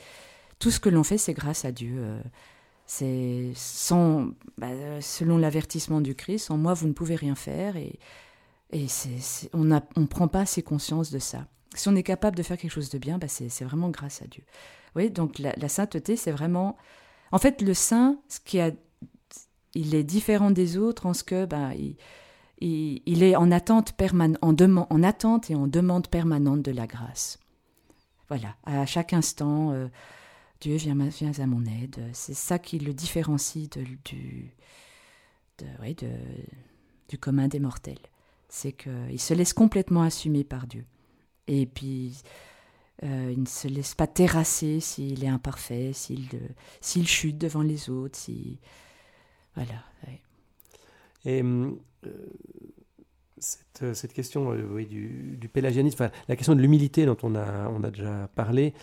tout 0.58 0.72
ce 0.72 0.80
que 0.80 0.90
l'on 0.90 1.04
fait 1.04 1.20
c'est 1.20 1.34
grâce 1.34 1.66
à 1.66 1.72
Dieu. 1.72 2.02
C'est 2.86 3.52
sans, 3.56 4.30
bah, 4.58 4.68
selon 5.02 5.38
l'avertissement 5.38 6.02
du 6.02 6.16
Christ, 6.16 6.52
en 6.52 6.58
moi 6.58 6.74
vous 6.74 6.88
ne 6.88 6.94
pouvez 6.94 7.16
rien 7.16 7.36
faire 7.36 7.78
et, 7.78 8.00
et 8.72 8.88
c'est- 8.88 9.50
on 9.54 9.64
ne 9.64 9.80
on 9.96 10.06
prend 10.06 10.28
pas 10.28 10.42
assez 10.42 10.62
conscience 10.62 11.12
de 11.12 11.20
ça. 11.20 11.48
Si 11.74 11.90
on 11.90 11.96
est 11.96 12.04
capable 12.04 12.38
de 12.38 12.44
faire 12.44 12.58
quelque 12.58 12.72
chose 12.72 12.90
de 12.90 12.98
bien, 12.98 13.18
bah, 13.18 13.28
c'est, 13.28 13.64
vraiment 13.64 13.90
grâce 13.90 14.22
à 14.22 14.28
Dieu. 14.28 14.44
Oui, 14.96 15.10
donc 15.10 15.40
la, 15.40 15.68
sainteté, 15.70 16.16
c'est 16.16 16.32
vraiment... 16.32 16.78
En 17.32 17.38
fait, 17.38 17.62
le 17.62 17.74
saint, 17.74 18.18
ce 18.30 18.40
qui 18.40 18.62
a, 18.62 18.72
il 19.74 19.94
est 19.94 20.04
différent 20.04 20.52
des 20.52 20.78
autres 20.78 21.06
en 21.06 21.14
ce 21.14 21.24
que 21.24 21.46
bah, 21.46 21.74
il, 21.76 21.98
il, 22.60 23.02
il 23.06 23.24
est 23.24 23.36
en 23.36 23.52
attente, 23.52 23.94
perman- 23.98 24.38
en, 24.42 24.56
en 24.56 25.04
attente 25.04 25.52
et 25.52 25.56
en 25.56 25.68
demande 25.68 26.08
permanente 26.08 26.62
de 26.62 26.72
la 26.72 26.88
grâce. 26.88 27.40
Voilà, 28.30 28.56
à 28.66 28.86
chaque 28.86 29.12
instant, 29.12 29.72
euh, 29.72 29.88
Dieu 30.66 30.78
vient, 30.78 30.96
ma- 30.96 31.10
vient 31.10 31.32
à 31.38 31.46
mon 31.46 31.64
aide. 31.64 32.10
C'est 32.14 32.34
ça 32.34 32.58
qui 32.58 32.80
le 32.80 32.92
différencie 32.92 33.70
du, 33.70 34.52
oui, 35.80 35.96
du 37.08 37.18
commun 37.20 37.48
des 37.48 37.60
mortels. 37.60 38.00
C'est 38.50 38.72
qu'il 38.72 39.22
se 39.22 39.36
laisse 39.36 39.54
complètement 39.54 40.02
assumer 40.02 40.44
par 40.44 40.66
Dieu. 40.66 40.84
Et 41.46 41.68
puis, 41.68 42.18
euh, 43.04 43.32
il 43.32 43.42
ne 43.42 43.46
se 43.46 43.68
laisse 43.68 43.94
pas 43.94 44.08
terrasser 44.08 44.80
s'il 44.80 45.24
est 45.24 45.28
imparfait, 45.28 45.92
s'il 45.94 47.08
chute 47.08 47.38
devant 47.38 47.62
les 47.62 47.92
autres. 47.92 48.18
Voilà. 49.54 49.84
Et 51.26 51.44
euh, 51.44 51.76
cette, 53.38 54.14
question 54.14 54.52
euh, 54.52 54.84
du, 54.84 55.48
pélagianisme, 55.54 56.10
la 56.28 56.36
question 56.36 56.56
de 56.56 56.62
l'humilité 56.62 57.06
dont 57.06 57.18
on 57.22 57.36
a 57.36 57.92
déjà 57.92 58.28
parlé, 58.34 58.74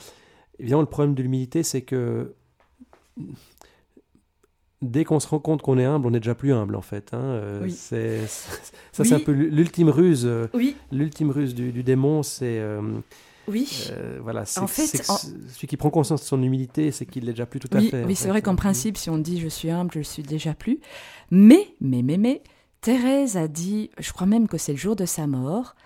évidemment, 0.58 0.82
le 0.82 0.86
problème 0.88 1.14
de 1.14 1.22
l'humilité, 1.22 1.62
c'est 1.62 1.82
que 1.82 2.34
dès 4.80 5.04
qu'on 5.04 5.20
se 5.20 5.28
rend 5.28 5.38
compte 5.38 5.62
qu'on 5.62 5.78
est 5.78 5.84
humble, 5.84 6.06
on 6.06 6.10
n'est 6.10 6.20
déjà 6.20 6.34
plus 6.34 6.52
humble, 6.52 6.74
en 6.74 6.82
fait. 6.82 7.14
hein, 7.14 7.20
euh, 7.20 7.60
Oui. 7.62 7.70
c'est- 7.72 8.26
c'est- 8.26 8.72
ça, 8.92 9.02
Oui. 9.02 9.08
c'est 9.08 9.14
un 9.14 9.20
peu 9.20 9.32
l'ultime 9.32 9.88
ruse. 9.88 10.26
euh, 10.26 10.48
Oui, 10.54 10.76
L'ultime 10.90 11.30
ruse 11.30 11.54
du, 11.54 11.70
du 11.72 11.82
démon, 11.84 12.22
c'est 12.24 12.58
euh, 12.58 12.80
oui. 13.46 13.90
voilà, 14.20 14.44
c'est 14.44 14.60
En 14.60 14.66
fait, 14.66 14.86
c'est 14.86 15.08
en- 15.08 15.16
celui 15.16 15.68
qui 15.68 15.76
prend 15.76 15.90
conscience 15.90 16.22
de 16.22 16.26
son 16.26 16.42
humilité, 16.42 16.90
c'est 16.90 17.06
qu'il 17.06 17.24
l'est 17.26 17.32
déjà 17.32 17.46
plus 17.46 17.60
tout 17.60 17.68
à 17.72 17.80
fait. 17.80 18.04
oui 18.04 18.16
c'est 18.16 18.24
fait. 18.24 18.30
vrai 18.30 18.42
qu'en 18.42 18.54
Mm. 18.54 18.56
principe, 18.56 18.96
si 18.96 19.08
on 19.08 19.18
dit 19.18 19.40
je 19.40 19.48
suis 19.48 19.70
humble, 19.70 19.92
je 19.92 19.98
le 19.98 20.04
suis 20.04 20.22
déjà 20.24 20.52
plus. 20.54 20.80
Mais, 21.30 21.68
mais, 21.80 22.02
mais, 22.02 22.18
mais, 22.18 22.42
Thérèse 22.80 23.36
a 23.36 23.46
dit, 23.46 23.90
je 24.00 24.12
crois 24.12 24.26
même 24.26 24.48
que 24.48 24.58
c'est 24.58 24.72
le 24.72 24.78
jour 24.78 24.96
de 24.96 25.06
sa 25.06 25.28
mort, 25.28 25.76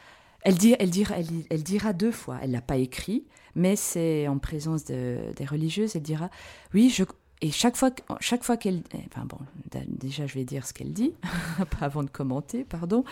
elle, 0.40 0.54
dit, 0.54 0.74
elle, 0.78 0.88
dira, 0.88 1.16
elle, 1.18 1.26
elle 1.50 1.62
dira 1.62 1.92
deux 1.92 2.12
fois, 2.12 2.38
elle 2.40 2.52
l'a 2.52 2.62
pas 2.62 2.76
écrit, 2.78 3.26
mais 3.56 3.74
c'est 3.74 4.28
en 4.28 4.38
présence 4.38 4.84
de, 4.84 5.18
des 5.34 5.44
religieuses, 5.44 5.96
elle 5.96 6.02
dira, 6.02 6.30
oui, 6.74 6.90
je... 6.90 7.02
Et 7.42 7.50
chaque 7.50 7.76
fois, 7.76 7.90
que- 7.90 8.02
chaque 8.20 8.44
fois 8.44 8.56
qu'elle... 8.56 8.82
Enfin 9.10 9.26
bon, 9.26 9.38
déjà 9.88 10.26
je 10.26 10.34
vais 10.34 10.44
dire 10.44 10.66
ce 10.66 10.72
qu'elle 10.72 10.92
dit, 10.92 11.12
pas 11.78 11.86
avant 11.86 12.02
de 12.02 12.10
commenter, 12.10 12.64
pardon. 12.64 13.04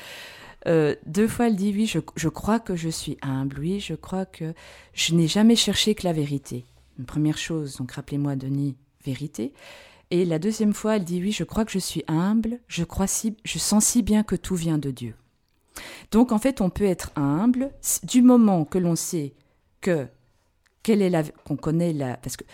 Euh, 0.66 0.94
deux 1.06 1.28
fois 1.28 1.48
elle 1.48 1.56
dit, 1.56 1.72
oui, 1.74 1.86
je, 1.86 2.28
crois 2.28 2.60
que 2.60 2.76
je 2.76 2.88
suis 2.88 3.16
humble, 3.22 3.58
oui, 3.58 3.80
je 3.80 3.94
crois 3.94 4.24
que 4.26 4.54
je 4.92 5.14
n'ai 5.14 5.28
jamais 5.28 5.56
cherché 5.56 5.94
que 5.94 6.06
la 6.06 6.12
vérité. 6.12 6.64
Une 6.98 7.06
première 7.06 7.38
chose, 7.38 7.76
donc 7.76 7.92
rappelez-moi 7.92 8.36
Denis, 8.36 8.76
vérité. 9.04 9.52
Et 10.10 10.24
la 10.24 10.38
deuxième 10.38 10.74
fois, 10.74 10.96
elle 10.96 11.04
dit 11.04 11.20
oui, 11.20 11.32
je 11.32 11.44
crois 11.44 11.64
que 11.64 11.72
je 11.72 11.78
suis 11.78 12.04
humble, 12.06 12.60
je 12.68 12.84
crois 12.84 13.06
si, 13.06 13.36
je 13.44 13.58
sens 13.58 13.84
si 13.84 14.02
bien 14.02 14.22
que 14.22 14.36
tout 14.36 14.56
vient 14.56 14.78
de 14.78 14.90
Dieu. 14.90 15.14
Donc 16.10 16.32
en 16.32 16.38
fait, 16.38 16.60
on 16.60 16.70
peut 16.70 16.84
être 16.84 17.10
humble 17.16 17.70
du 18.04 18.22
moment 18.22 18.64
que 18.64 18.78
l'on 18.78 18.96
sait 18.96 19.34
que 19.80 20.06
quelle 20.84 21.02
est 21.02 21.10
la 21.10 21.24
qu'on 21.24 21.56
connaît 21.56 21.92
la 21.92 22.16
parce 22.18 22.36
que 22.36 22.44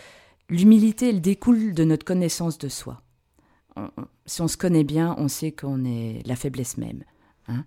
l'humilité 0.48 1.10
elle 1.10 1.20
découle 1.20 1.74
de 1.74 1.84
notre 1.84 2.06
connaissance 2.06 2.56
de 2.56 2.68
soi. 2.68 3.02
si 4.24 4.40
on 4.40 4.48
se 4.48 4.56
connaît 4.56 4.84
bien, 4.84 5.14
on 5.18 5.28
sait 5.28 5.52
qu'on 5.52 5.84
est 5.84 6.22
la 6.26 6.36
faiblesse 6.36 6.78
même, 6.78 7.04
hein, 7.48 7.64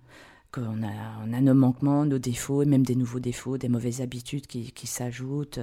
qu'on 0.50 0.82
a, 0.82 1.24
on 1.24 1.32
a 1.32 1.40
nos 1.40 1.54
manquements, 1.54 2.04
nos 2.04 2.18
défauts 2.18 2.62
et 2.62 2.66
même 2.66 2.84
des 2.84 2.96
nouveaux 2.96 3.20
défauts, 3.20 3.58
des 3.58 3.68
mauvaises 3.68 4.00
habitudes 4.00 4.46
qui, 4.48 4.72
qui 4.72 4.86
s'ajoutent. 4.88 5.60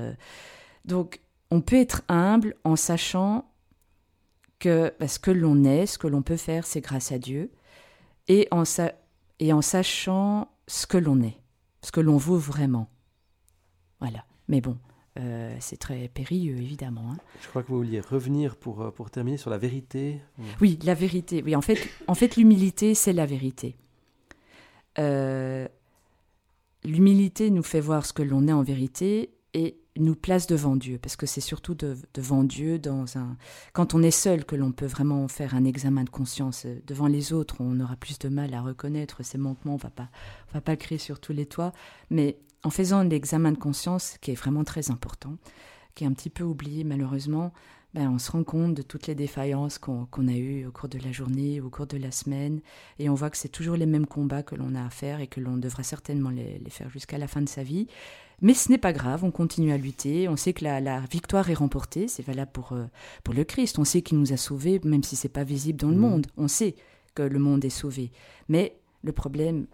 Donc 0.85 1.19
on 1.49 1.61
peut 1.61 1.75
être 1.75 2.03
humble 2.07 2.55
en 2.63 2.77
sachant 2.77 3.51
que 4.59 4.93
ce 5.05 5.19
que 5.19 5.31
l'on 5.31 5.63
est, 5.63 5.87
ce 5.87 5.97
que 5.97 6.07
l'on 6.07 6.21
peut 6.21 6.37
faire, 6.37 6.65
c'est 6.65 6.81
grâce 6.81 7.11
à 7.11 7.17
Dieu, 7.17 7.51
et 8.27 8.47
en, 8.51 8.63
et 9.39 9.51
en 9.51 9.61
sachant 9.61 10.47
ce 10.67 10.85
que 10.85 10.97
l'on 10.97 11.21
est, 11.21 11.37
ce 11.81 11.91
que 11.91 11.99
l'on 11.99 12.17
vaut 12.17 12.37
vraiment. 12.37 12.87
Voilà. 13.99 14.23
Mais 14.47 14.61
bon, 14.61 14.77
euh, 15.19 15.55
c'est 15.59 15.77
très 15.77 16.07
périlleux, 16.07 16.57
évidemment. 16.57 17.11
Hein. 17.11 17.17
Je 17.41 17.47
crois 17.49 17.63
que 17.63 17.67
vous 17.67 17.77
vouliez 17.77 17.99
revenir 17.99 18.55
pour, 18.55 18.81
euh, 18.81 18.91
pour 18.91 19.09
terminer 19.09 19.37
sur 19.37 19.49
la 19.49 19.57
vérité. 19.57 20.21
Oui, 20.61 20.79
la 20.83 20.93
vérité. 20.93 21.43
Oui, 21.43 21.55
en 21.55 21.61
fait, 21.61 21.77
en 22.07 22.15
fait 22.15 22.37
l'humilité, 22.37 22.95
c'est 22.95 23.11
la 23.11 23.25
vérité. 23.25 23.75
Euh, 24.99 25.67
l'humilité 26.85 27.49
nous 27.49 27.63
fait 27.63 27.81
voir 27.81 28.05
ce 28.05 28.13
que 28.13 28.23
l'on 28.23 28.47
est 28.47 28.53
en 28.53 28.63
vérité 28.63 29.33
et 29.53 29.77
nous 29.97 30.15
place 30.15 30.47
devant 30.47 30.77
Dieu, 30.77 30.97
parce 30.97 31.17
que 31.17 31.25
c'est 31.25 31.41
surtout 31.41 31.75
devant 32.13 32.45
Dieu, 32.45 32.79
dans 32.79 33.17
un... 33.17 33.35
quand 33.73 33.93
on 33.93 34.01
est 34.01 34.09
seul, 34.09 34.45
que 34.45 34.55
l'on 34.55 34.71
peut 34.71 34.85
vraiment 34.85 35.27
faire 35.27 35.53
un 35.53 35.65
examen 35.65 36.05
de 36.05 36.09
conscience. 36.09 36.65
Devant 36.87 37.07
les 37.07 37.33
autres, 37.33 37.57
on 37.59 37.77
aura 37.81 37.97
plus 37.97 38.17
de 38.17 38.29
mal 38.29 38.53
à 38.53 38.61
reconnaître 38.61 39.23
ses 39.23 39.37
manquements, 39.37 39.73
on 39.73 39.77
va 39.77 39.89
pas, 39.89 40.09
on 40.49 40.53
va 40.53 40.61
pas 40.61 40.77
crier 40.77 40.97
sur 40.97 41.19
tous 41.19 41.33
les 41.33 41.45
toits, 41.45 41.73
mais 42.09 42.37
en 42.63 42.69
faisant 42.69 43.03
l'examen 43.03 43.51
de 43.51 43.57
conscience, 43.57 44.17
qui 44.21 44.31
est 44.31 44.35
vraiment 44.35 44.63
très 44.63 44.91
important, 44.91 45.35
qui 45.95 46.03
est 46.03 46.07
un 46.07 46.13
petit 46.13 46.29
peu 46.29 46.43
oublié 46.43 46.83
malheureusement, 46.83 47.51
ben, 47.93 48.09
on 48.09 48.19
se 48.19 48.31
rend 48.31 48.45
compte 48.45 48.73
de 48.73 48.81
toutes 48.81 49.07
les 49.07 49.15
défaillances 49.15 49.77
qu'on 49.77 50.27
a 50.27 50.33
eues 50.33 50.65
au 50.65 50.71
cours 50.71 50.87
de 50.87 50.97
la 50.99 51.11
journée, 51.11 51.59
au 51.59 51.69
cours 51.69 51.87
de 51.87 51.97
la 51.97 52.11
semaine, 52.11 52.61
et 52.99 53.09
on 53.09 53.15
voit 53.15 53.29
que 53.29 53.37
c'est 53.37 53.49
toujours 53.49 53.75
les 53.75 53.85
mêmes 53.85 54.05
combats 54.05 54.43
que 54.43 54.55
l'on 54.55 54.75
a 54.75 54.85
à 54.85 54.89
faire 54.89 55.19
et 55.19 55.27
que 55.27 55.41
l'on 55.41 55.57
devra 55.57 55.83
certainement 55.83 56.29
les, 56.29 56.59
les 56.59 56.69
faire 56.69 56.89
jusqu'à 56.89 57.17
la 57.17 57.27
fin 57.27 57.41
de 57.41 57.49
sa 57.49 57.63
vie. 57.63 57.87
Mais 58.41 58.55
ce 58.55 58.71
n'est 58.71 58.79
pas 58.79 58.93
grave, 58.93 59.23
on 59.23 59.29
continue 59.29 59.71
à 59.71 59.77
lutter, 59.77 60.27
on 60.27 60.35
sait 60.35 60.53
que 60.53 60.63
la, 60.63 60.99
victoire 61.01 61.49
est 61.49 61.55
remportée, 61.55 62.07
c'est 62.07 62.25
valable 62.25 62.51
pour, 62.51 62.71
euh, 62.71 62.85
pour 63.23 63.33
le 63.33 63.43
Christ, 63.43 63.77
on 63.77 63.83
sait 63.83 64.01
qu'il 64.01 64.19
nous 64.19 64.33
a 64.33 64.37
sauvés, 64.37 64.79
même 64.83 65.03
si 65.03 65.15
c'est 65.15 65.29
pas 65.29 65.43
visible 65.43 65.79
dans 65.79 65.89
le 65.89 65.95
mmh. 65.95 65.99
monde, 65.99 66.27
on 66.37 66.47
sait 66.47 66.75
que 67.13 67.21
le 67.21 67.39
monde 67.39 67.63
est 67.63 67.69
sauvé. 67.69 68.11
Mais 68.49 68.79
le 69.03 69.11
problème, 69.11 69.67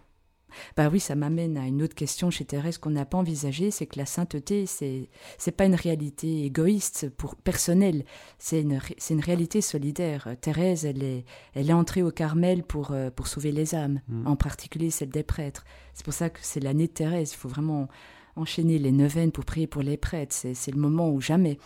bah 0.76 0.90
oui, 0.92 1.00
ça 1.00 1.16
m'amène 1.16 1.58
à 1.58 1.68
une 1.68 1.82
autre 1.82 1.96
question 1.96 2.30
chez 2.30 2.46
Thérèse 2.46 2.78
qu'on 2.78 2.90
n'a 2.90 3.06
pas 3.06 3.18
envisagée, 3.18 3.72
c'est 3.72 3.86
que 3.86 4.00
la 4.00 4.06
sainteté, 4.06 4.66
c'est 4.66 5.10
c'est 5.38 5.52
pas 5.52 5.66
une 5.66 5.76
réalité 5.76 6.46
égoïste 6.46 7.10
pour 7.10 7.36
personnelle, 7.36 8.06
c'est 8.38 8.62
une 8.62 8.80
c'est 8.98 9.14
une 9.14 9.22
réalité 9.22 9.62
solidaire. 9.62 10.36
Thérèse, 10.42 10.86
elle 10.86 11.04
est 11.04 11.26
elle 11.54 11.70
est 11.70 11.74
entrée 11.74 12.04
au 12.04 12.12
Carmel 12.12 12.64
pour 12.64 12.92
euh, 12.92 13.10
pour 13.10 13.28
sauver 13.28 13.52
les 13.52 13.76
âmes, 13.76 14.02
mmh. 14.08 14.28
en 14.28 14.36
particulier 14.36 14.90
celles 14.90 15.10
des 15.10 15.24
prêtres. 15.24 15.66
C'est 15.94 16.04
pour 16.04 16.14
ça 16.14 16.30
que 16.30 16.40
c'est 16.42 16.60
l'année 16.60 16.88
de 16.88 16.94
Thérèse. 16.94 17.34
Il 17.34 17.38
faut 17.38 17.50
vraiment 17.50 17.88
enchaîner 18.36 18.78
les 18.78 18.92
neuvaines 18.92 19.32
pour 19.32 19.46
prier 19.46 19.68
pour 19.68 19.82
les 19.82 19.98
prêtres. 19.98 20.36
C'est 20.36 20.72
le 20.72 20.80
moment 20.80 21.10
où 21.10 21.22
jamais. 21.22 21.58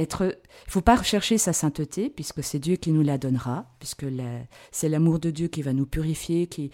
Il 0.00 0.26
ne 0.26 0.32
faut 0.66 0.80
pas 0.80 0.96
rechercher 0.96 1.38
sa 1.38 1.52
sainteté, 1.52 2.10
puisque 2.10 2.42
c'est 2.42 2.58
Dieu 2.58 2.76
qui 2.76 2.92
nous 2.92 3.02
la 3.02 3.18
donnera, 3.18 3.66
puisque 3.78 4.06
c'est 4.70 4.88
l'amour 4.88 5.18
de 5.18 5.30
Dieu 5.30 5.48
qui 5.48 5.62
va 5.62 5.72
nous 5.72 5.86
purifier, 5.86 6.46
qui, 6.46 6.70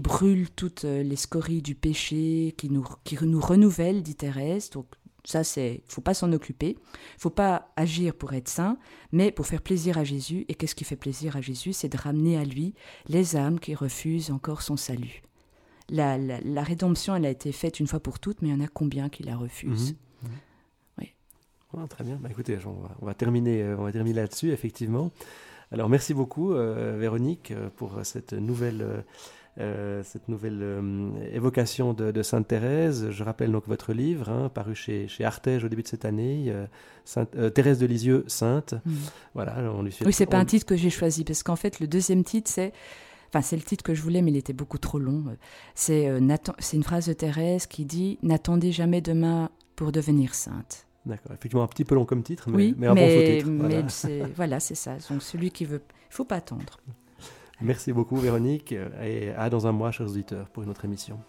brûle 0.00 0.50
toutes 0.50 0.84
les 0.84 1.16
scories 1.16 1.62
du 1.62 1.74
péché, 1.74 2.54
qui 2.56 2.70
nous, 2.70 3.40
renouvelle, 3.40 4.02
dit 4.02 4.14
Thérèse. 4.14 4.70
Donc 4.70 4.86
ça, 5.24 5.44
c'est, 5.44 5.82
faut 5.86 6.00
pas 6.00 6.14
s'en 6.14 6.32
occuper. 6.32 6.78
Faut 7.18 7.30
pas 7.30 7.72
agir 7.76 8.14
pour 8.14 8.32
être 8.32 8.48
saint, 8.48 8.78
mais 9.12 9.30
pour 9.30 9.46
faire 9.46 9.62
plaisir 9.62 9.98
à 9.98 10.04
Jésus. 10.04 10.46
Et 10.48 10.54
qu'est-ce 10.54 10.74
qui 10.74 10.84
fait 10.84 10.96
plaisir 10.96 11.36
à 11.36 11.40
Jésus? 11.40 11.72
C'est 11.72 11.90
de 11.90 11.98
ramener 11.98 12.38
à 12.38 12.44
lui 12.44 12.74
les 13.08 13.36
âmes 13.36 13.60
qui 13.60 13.74
refusent 13.74 14.30
encore 14.30 14.62
son 14.62 14.76
salut 14.76 15.22
la, 15.90 16.62
rédemption, 16.62 17.16
elle 17.16 17.26
a 17.26 17.30
été 17.30 17.52
faite 17.52 17.80
une 17.80 17.86
fois 17.86 18.00
pour 18.00 18.18
toutes, 18.18 18.42
mais 18.42 18.48
il 18.48 18.52
y 18.52 18.54
en 18.54 18.64
a 18.64 18.68
combien 18.68 19.08
qui 19.08 19.22
la 19.22 19.36
refusent? 19.36 19.92
Mhm. 19.92 19.96
Ah, 21.76 21.86
très 21.88 22.04
bien. 22.04 22.18
Bah, 22.20 22.28
écoutez, 22.30 22.58
on 22.66 23.04
va, 23.04 23.14
terminer, 23.14 23.62
euh, 23.62 23.76
on 23.78 23.84
va 23.84 23.92
terminer 23.92 24.20
là-dessus, 24.20 24.52
effectivement. 24.52 25.10
Alors, 25.72 25.88
merci 25.88 26.14
beaucoup, 26.14 26.52
euh, 26.52 26.96
Véronique, 26.98 27.52
euh, 27.52 27.68
pour 27.76 28.00
cette 28.04 28.32
nouvelle. 28.32 29.04
cette 30.02 30.28
nouvelle 30.28 30.64
évocation 31.32 31.92
de, 31.92 32.22
Sainte 32.22 32.48
Thérèse. 32.48 33.10
Je 33.10 33.22
rappelle 33.22 33.52
donc 33.52 33.66
votre 33.66 33.92
livre, 33.92 34.30
hein, 34.30 34.48
paru 34.48 34.74
chez, 34.74 35.06
chez 35.06 35.22
Artege 35.22 35.64
au 35.64 35.68
début 35.68 35.82
de 35.82 35.88
cette 35.88 36.06
année, 36.06 36.50
Thérèse 37.54 37.78
de 37.78 37.84
Lisieux, 37.84 38.24
Sainte. 38.26 38.74
Mhm. 38.86 38.96
Voilà, 39.34 39.56
on 39.74 39.82
lui 39.82 39.94
Oui, 40.06 40.14
c'est 40.14 40.24
pas 40.24 40.38
un 40.38 40.46
titre 40.46 40.64
que 40.64 40.76
j'ai 40.76 40.88
choisi, 40.88 41.24
parce 41.24 41.42
qu'en 41.42 41.56
fait, 41.56 41.78
le 41.78 41.86
deuxième 41.86 42.24
titre, 42.24 42.50
c'est 42.50 42.72
Enfin, 43.32 43.42
c'est 43.42 43.56
le 43.56 43.62
titre 43.62 43.84
que 43.84 43.94
je 43.94 44.02
voulais, 44.02 44.22
mais 44.22 44.32
il 44.32 44.36
était 44.36 44.52
beaucoup 44.52 44.78
trop 44.78 44.98
long. 44.98 45.24
C'est 45.76 46.08
euh, 46.08 46.18
une 46.18 46.82
phrase 46.82 47.06
de 47.06 47.12
Thérèse 47.12 47.66
qui 47.66 47.84
dit 47.84 48.18
N'attendez 48.22 48.72
jamais 48.72 49.00
demain 49.00 49.50
pour 49.76 49.92
devenir 49.92 50.34
sainte. 50.34 50.86
D'accord, 51.06 51.32
effectivement 51.32 51.62
un 51.62 51.68
petit 51.68 51.84
peu 51.84 51.94
long 51.94 52.04
comme 52.04 52.22
titre, 52.22 52.50
mais, 52.50 52.56
oui, 52.56 52.74
mais 52.76 52.86
un 52.86 52.94
bon 52.94 53.08
titre. 53.08 53.50
Voilà. 53.50 53.82
Mais 54.04 54.22
voilà, 54.36 54.60
c'est 54.60 54.74
ça. 54.74 54.96
Donc 55.08 55.22
celui 55.22 55.50
qui 55.50 55.64
veut, 55.64 55.82
il 56.10 56.14
faut 56.14 56.24
pas 56.24 56.36
attendre. 56.36 56.78
Merci 57.62 57.92
beaucoup 57.92 58.16
Véronique 58.16 58.74
et 59.02 59.30
à 59.30 59.50
dans 59.50 59.66
un 59.66 59.72
mois, 59.72 59.90
chers 59.92 60.08
auditeurs, 60.08 60.48
pour 60.48 60.62
une 60.62 60.70
autre 60.70 60.84
émission. 60.84 61.20